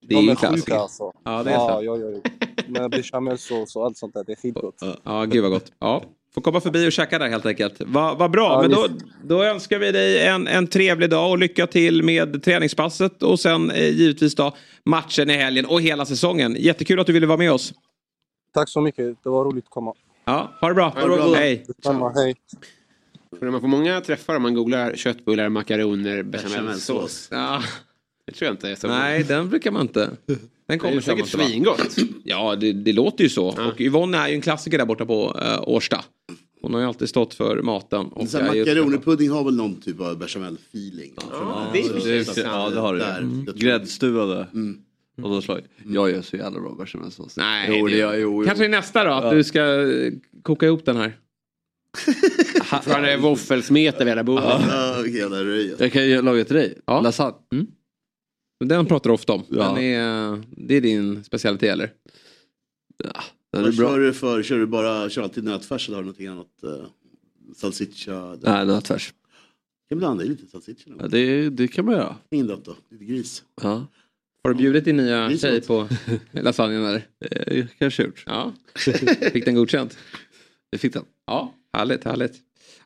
De 0.02 0.16
är 0.16 0.22
ju 0.22 0.32
är 0.32 0.36
sjuka 0.36 0.80
alltså. 0.80 1.12
Ja, 1.24 1.44
det 1.44 1.50
är 1.50 1.54
ja, 1.54 1.68
så. 1.68 1.84
Ja, 1.84 1.98
ja, 1.98 2.22
ja. 2.24 2.43
Med 2.68 2.92
bechamelsås 2.92 3.76
och 3.76 3.86
allt 3.86 3.98
sånt 3.98 4.14
där. 4.14 4.24
Det 4.24 4.32
är 4.32 4.36
skitgott. 4.36 4.76
Ja, 5.04 5.26
gud 5.26 5.42
vad 5.42 5.52
gott. 5.52 5.72
Ja. 5.80 6.04
Får 6.34 6.42
komma 6.42 6.62
förbi 6.62 6.88
och 6.88 6.92
käka 6.92 7.20
där 7.20 7.30
helt 7.30 7.46
enkelt. 7.46 7.76
Vad 7.80 8.18
vad 8.18 8.32
bra, 8.32 8.50
Ja, 8.54 8.62
men 8.62 8.72
då, 8.72 8.88
då 9.24 9.44
önskar 9.44 9.80
vi 9.80 9.92
dig 9.92 10.28
en, 10.28 10.48
en 10.48 10.68
trevlig 10.68 11.10
dag 11.10 11.32
och 11.32 11.38
lycka 11.38 11.68
till 11.68 12.04
med 12.04 12.44
träningspasset 12.44 13.24
och 13.24 13.40
sen 13.40 13.72
eh, 13.72 13.90
givetvis 13.90 14.36
då 14.36 14.56
matchen 14.86 15.30
i 15.30 15.34
helgen 15.34 15.66
och 15.66 15.82
hela 15.82 16.06
säsongen. 16.06 16.56
Jättekul 16.60 17.00
att 17.00 17.08
du 17.08 17.14
ville 17.14 17.28
vara 17.28 17.38
med 17.38 17.52
oss. 17.52 17.74
Tack 18.54 18.70
så 18.70 18.82
mycket. 18.82 19.24
Det 19.24 19.30
var 19.30 19.46
roligt 19.46 19.64
att 19.66 19.70
komma. 19.70 19.94
Ja, 20.26 20.52
ha 20.62 20.68
det 20.68 20.74
bra. 20.76 20.90
Ha 20.90 21.02
det 21.02 21.08
bra. 21.08 21.34
Hej. 21.36 21.64
Detsamma, 21.68 22.12
hej. 22.16 22.36
För 23.40 23.50
man 23.50 23.62
får 23.62 23.68
många 23.68 24.02
träffar 24.02 24.36
om 24.36 24.42
man 24.42 24.54
googlar 24.54 24.96
köttbullar, 24.96 25.50
makaroner, 25.50 26.24
bechamelsås. 26.24 27.28
Ja. 27.32 27.64
Det 28.26 28.32
tror 28.32 28.46
jag 28.46 28.54
inte 28.54 28.70
är 28.70 28.76
så. 28.76 28.88
Nej, 28.88 29.24
den 29.24 29.50
brukar 29.50 29.72
man 29.72 29.82
inte. 29.82 30.10
Den 30.68 30.80
kommer 30.80 30.94
Det 30.94 31.00
är 31.00 31.02
säkert 31.02 31.28
svingott. 31.28 31.96
Ja, 32.24 32.56
det, 32.56 32.74
det 32.74 32.94
låter 32.94 33.24
ju 33.24 33.30
så. 33.30 33.46
Och 33.48 33.82
Yvonne 33.82 34.18
är 34.18 34.28
ju 34.28 34.36
en 34.36 34.42
klassiker 34.42 34.78
där 34.78 34.86
borta 34.86 35.06
på 35.06 35.38
uh, 35.42 35.70
Årsta. 35.70 36.06
Hon 36.62 36.74
har 36.74 36.82
ju 36.82 36.88
alltid 36.88 37.10
stått 37.10 37.34
för 37.34 37.62
maten. 37.62 38.10
Makaronerpudding 38.16 39.30
har 39.30 39.44
väl 39.44 39.56
någon 39.56 39.82
typ 39.82 40.00
av 40.00 40.18
bechamel-feeling. 40.20 41.14
Ja, 41.32 41.68
det 41.74 41.80
ju 42.10 42.24
så. 42.26 42.40
Ja, 42.40 42.70
det 42.70 42.80
har 42.80 42.96
det. 42.96 43.06
Mm. 43.06 43.46
Gräddstuvade. 43.56 44.48
Mm. 44.54 45.42
Slag. 45.42 45.62
Jag 45.88 46.12
gör 46.12 46.22
så 46.22 46.38
jävla 46.38 46.60
bra 46.60 46.76
bechamelsås. 46.80 47.38
Nej, 47.38 47.76
jo, 47.80 47.88
det- 47.88 47.94
det 47.94 48.00
jag. 48.00 48.20
Jo, 48.20 48.42
jo. 48.42 48.48
Kanske 48.48 48.68
nästa 48.68 49.04
då, 49.04 49.12
att 49.12 49.24
Ja. 49.24 49.32
du 49.34 49.44
ska 49.44 49.92
eh, 49.92 50.14
koka 50.44 50.66
ihop 50.66 50.86
den 50.86 50.96
här. 50.98 51.18
Från 52.84 53.02
det 53.02 53.18
våffelsmet 53.18 53.96
över 53.96 54.12
hela 54.12 54.24
bordet. 54.24 54.46
Ja. 54.70 55.06
Jag 55.80 55.92
kan 55.92 56.10
ju 56.10 56.22
laga 56.22 56.46
till 56.46 56.56
dig. 56.56 56.78
Ja. 56.86 57.02
Lasagne. 57.02 57.66
Den 58.68 58.86
pratar 58.86 59.10
du 59.10 59.14
ofta 59.14 59.34
om. 59.34 59.44
Ja. 59.50 59.64
Den 59.68 59.78
är, 59.78 60.44
det 60.50 60.76
är 60.76 60.82
din 60.82 61.24
specialitet 61.24 61.70
eller? 61.74 61.92
Ja, 63.04 63.24
den 63.52 63.62
är 63.62 63.66
Vad 63.66 63.78
bra. 63.78 63.88
kör 63.90 64.00
du 64.00 64.14
för? 64.14 64.44
Kör 64.44 64.58
du 64.60 64.66
bara 64.68 65.10
kör 65.10 65.22
alltid 65.22 65.44
nötfärs 65.44 65.88
eller 65.88 65.96
har 65.96 66.04
du 66.04 66.06
någonting 66.06 66.28
annat? 66.28 66.48
Uh, 66.64 66.86
salsiccia? 67.56 68.38
Nej, 68.42 68.66
nötfärs. 68.66 69.14
Kan 69.90 69.98
blanda 69.98 70.24
i 70.24 70.28
lite 70.28 70.48
salsiccia. 70.48 70.94
Ja, 71.00 71.08
det, 71.08 71.50
det 71.50 71.68
kan 71.68 71.86
man 71.86 71.94
göra. 71.94 72.16
Indot 72.32 72.66
då? 72.66 72.76
Lite 72.92 73.06
gris. 73.06 73.44
Ja. 73.62 73.88
Har 74.44 74.54
du 74.54 74.58
bjudit 74.58 74.86
din 74.86 74.98
nya 74.98 75.18
är 75.18 75.38
tjej 75.38 75.62
på 75.62 75.88
lasagnen 76.32 76.86
eller? 76.86 77.08
Eh, 77.32 77.66
kanske 77.80 78.04
gjort. 78.04 78.24
Ja. 78.26 78.54
Fick 79.34 79.46
den 79.46 79.56
godkänt? 79.56 79.98
Det 80.72 80.78
fick 80.78 80.94
den. 80.94 81.06
Ja, 81.28 81.54
härligt, 81.74 82.04
härligt. 82.04 82.36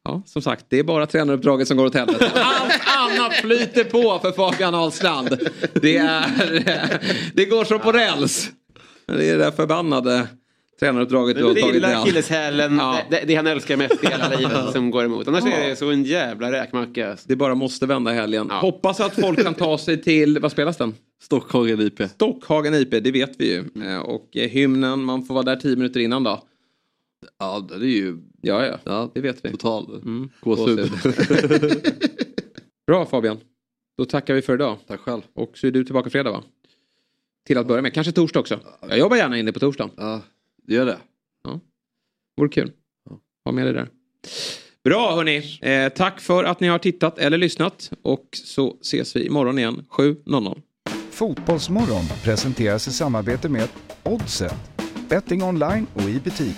Ja, 0.08 0.22
som 0.26 0.42
sagt, 0.42 0.66
det 0.70 0.80
är 0.80 0.84
bara 0.84 1.06
tränaruppdraget 1.06 1.68
som 1.68 1.78
går 1.78 1.86
åt 1.86 1.94
helvete. 1.96 2.32
Allt 2.36 2.74
annat 2.98 3.34
flyter 3.34 3.84
på 3.84 4.20
för 4.22 4.32
Fabian 4.32 4.76
Ahlstrand. 4.76 5.38
Det, 5.74 5.98
är, 5.98 6.24
det 7.34 7.46
går 7.46 7.64
som 7.66 7.80
på 7.80 7.92
räls. 7.92 8.50
Det 9.06 9.14
är 9.30 9.38
det 9.38 9.44
där 9.44 9.52
förbannade 9.52 10.28
tränaruppdraget 10.80 11.38
du 11.38 11.44
har 11.44 11.54
Det 11.54 11.62
tagit 11.62 11.82
dig 11.82 11.94
an. 11.94 12.02
akilleshälen, 12.02 12.78
Ja. 12.78 12.98
det, 13.10 13.24
det 13.28 13.36
han 13.36 13.48
älskar 13.48 13.78
mest 13.78 14.04
i 14.04 14.08
hela 14.08 14.30
livet 14.30 14.72
som 14.72 14.92
går 14.92 15.04
emot. 15.06 15.28
Annars 15.28 15.44
är 15.46 15.70
det 15.70 15.76
så 15.76 15.92
en 15.92 16.04
jävla 16.04 16.52
räkmacka. 16.52 17.18
Det 17.26 17.36
bara 17.36 17.56
måste 17.56 17.86
vända 17.86 18.12
helgen. 18.12 18.50
Hoppas 18.52 19.00
att 19.00 19.16
folk 19.22 19.44
kan 19.44 19.54
ta 19.54 19.78
sig 19.78 20.02
till, 20.02 20.40
vad 20.40 20.52
spelas 20.52 20.78
den? 20.78 20.96
Stockhagen 21.22 21.82
IP. 21.82 22.02
Stockhagen 22.10 22.74
IP, 22.74 22.92
det 22.92 23.12
vet 23.12 23.32
vi 23.38 23.52
ju. 23.54 23.64
Eh, 23.86 24.00
Och 24.00 24.38
eh, 24.38 24.50
hymnen, 24.50 25.04
man 25.04 25.26
får 25.26 25.34
vara 25.34 25.44
där 25.44 25.56
tio 25.56 25.76
minuter 25.76 26.00
innan 26.00 26.24
då. 26.24 26.44
Ja, 27.40 27.60
det 27.70 27.76
är 27.76 27.80
ju 27.80 28.18
Ja, 28.42 28.66
ja, 28.66 28.80
ja, 28.84 29.12
det 29.14 29.22
vet 29.22 29.46
vi. 29.46 29.52
total 29.52 30.02
Mm. 30.06 30.30
gåshud. 30.42 30.92
Bra 32.88 33.06
Fabian. 33.06 33.38
Då 33.98 34.06
tackar 34.06 34.34
vi 34.34 34.42
för 34.42 34.54
idag. 34.54 34.78
Tack 34.88 35.00
själv. 35.00 35.22
Och 35.34 35.58
så 35.58 35.68
är 35.68 35.72
du 35.72 35.84
tillbaka 35.86 36.10
fredag 36.10 36.32
va? 36.32 36.44
Till 37.48 37.58
att 37.58 37.68
börja 37.68 37.82
med. 37.82 37.94
Kanske 37.94 38.12
torsdag 38.14 38.40
också. 38.40 38.60
Jag 38.82 38.98
jobbar 39.00 39.18
gärna 39.18 39.38
inne 39.38 39.52
på 39.52 39.60
torsdagen. 39.60 39.92
Ja, 39.98 40.22
det 40.68 40.74
gör 40.74 40.86
det. 40.86 40.98
Vore 42.38 42.50
kul. 42.50 42.72
Ha 43.46 43.52
med 43.52 43.66
dig 43.66 43.74
där. 43.74 43.90
Bra 44.84 45.16
hörni. 45.16 45.60
Eh, 45.62 45.90
tack 45.94 46.20
för 46.20 46.44
att 46.44 46.60
ni 46.60 46.68
har 46.68 46.80
tittat 46.80 47.20
eller 47.20 47.38
lyssnat. 47.38 47.92
Och 48.02 48.28
så 48.34 48.78
ses 48.82 49.16
vi 49.16 49.26
imorgon 49.26 49.60
igen 49.60 49.86
7.00. 49.90 50.62
Fotbollsmorgon 51.12 52.04
presenteras 52.24 52.88
i 52.88 52.92
samarbete 52.92 53.50
med 53.50 53.70
Oddset, 54.04 54.54
betting 55.10 55.44
online 55.44 55.88
och 55.94 56.02
i 56.10 56.20
butik. 56.24 56.58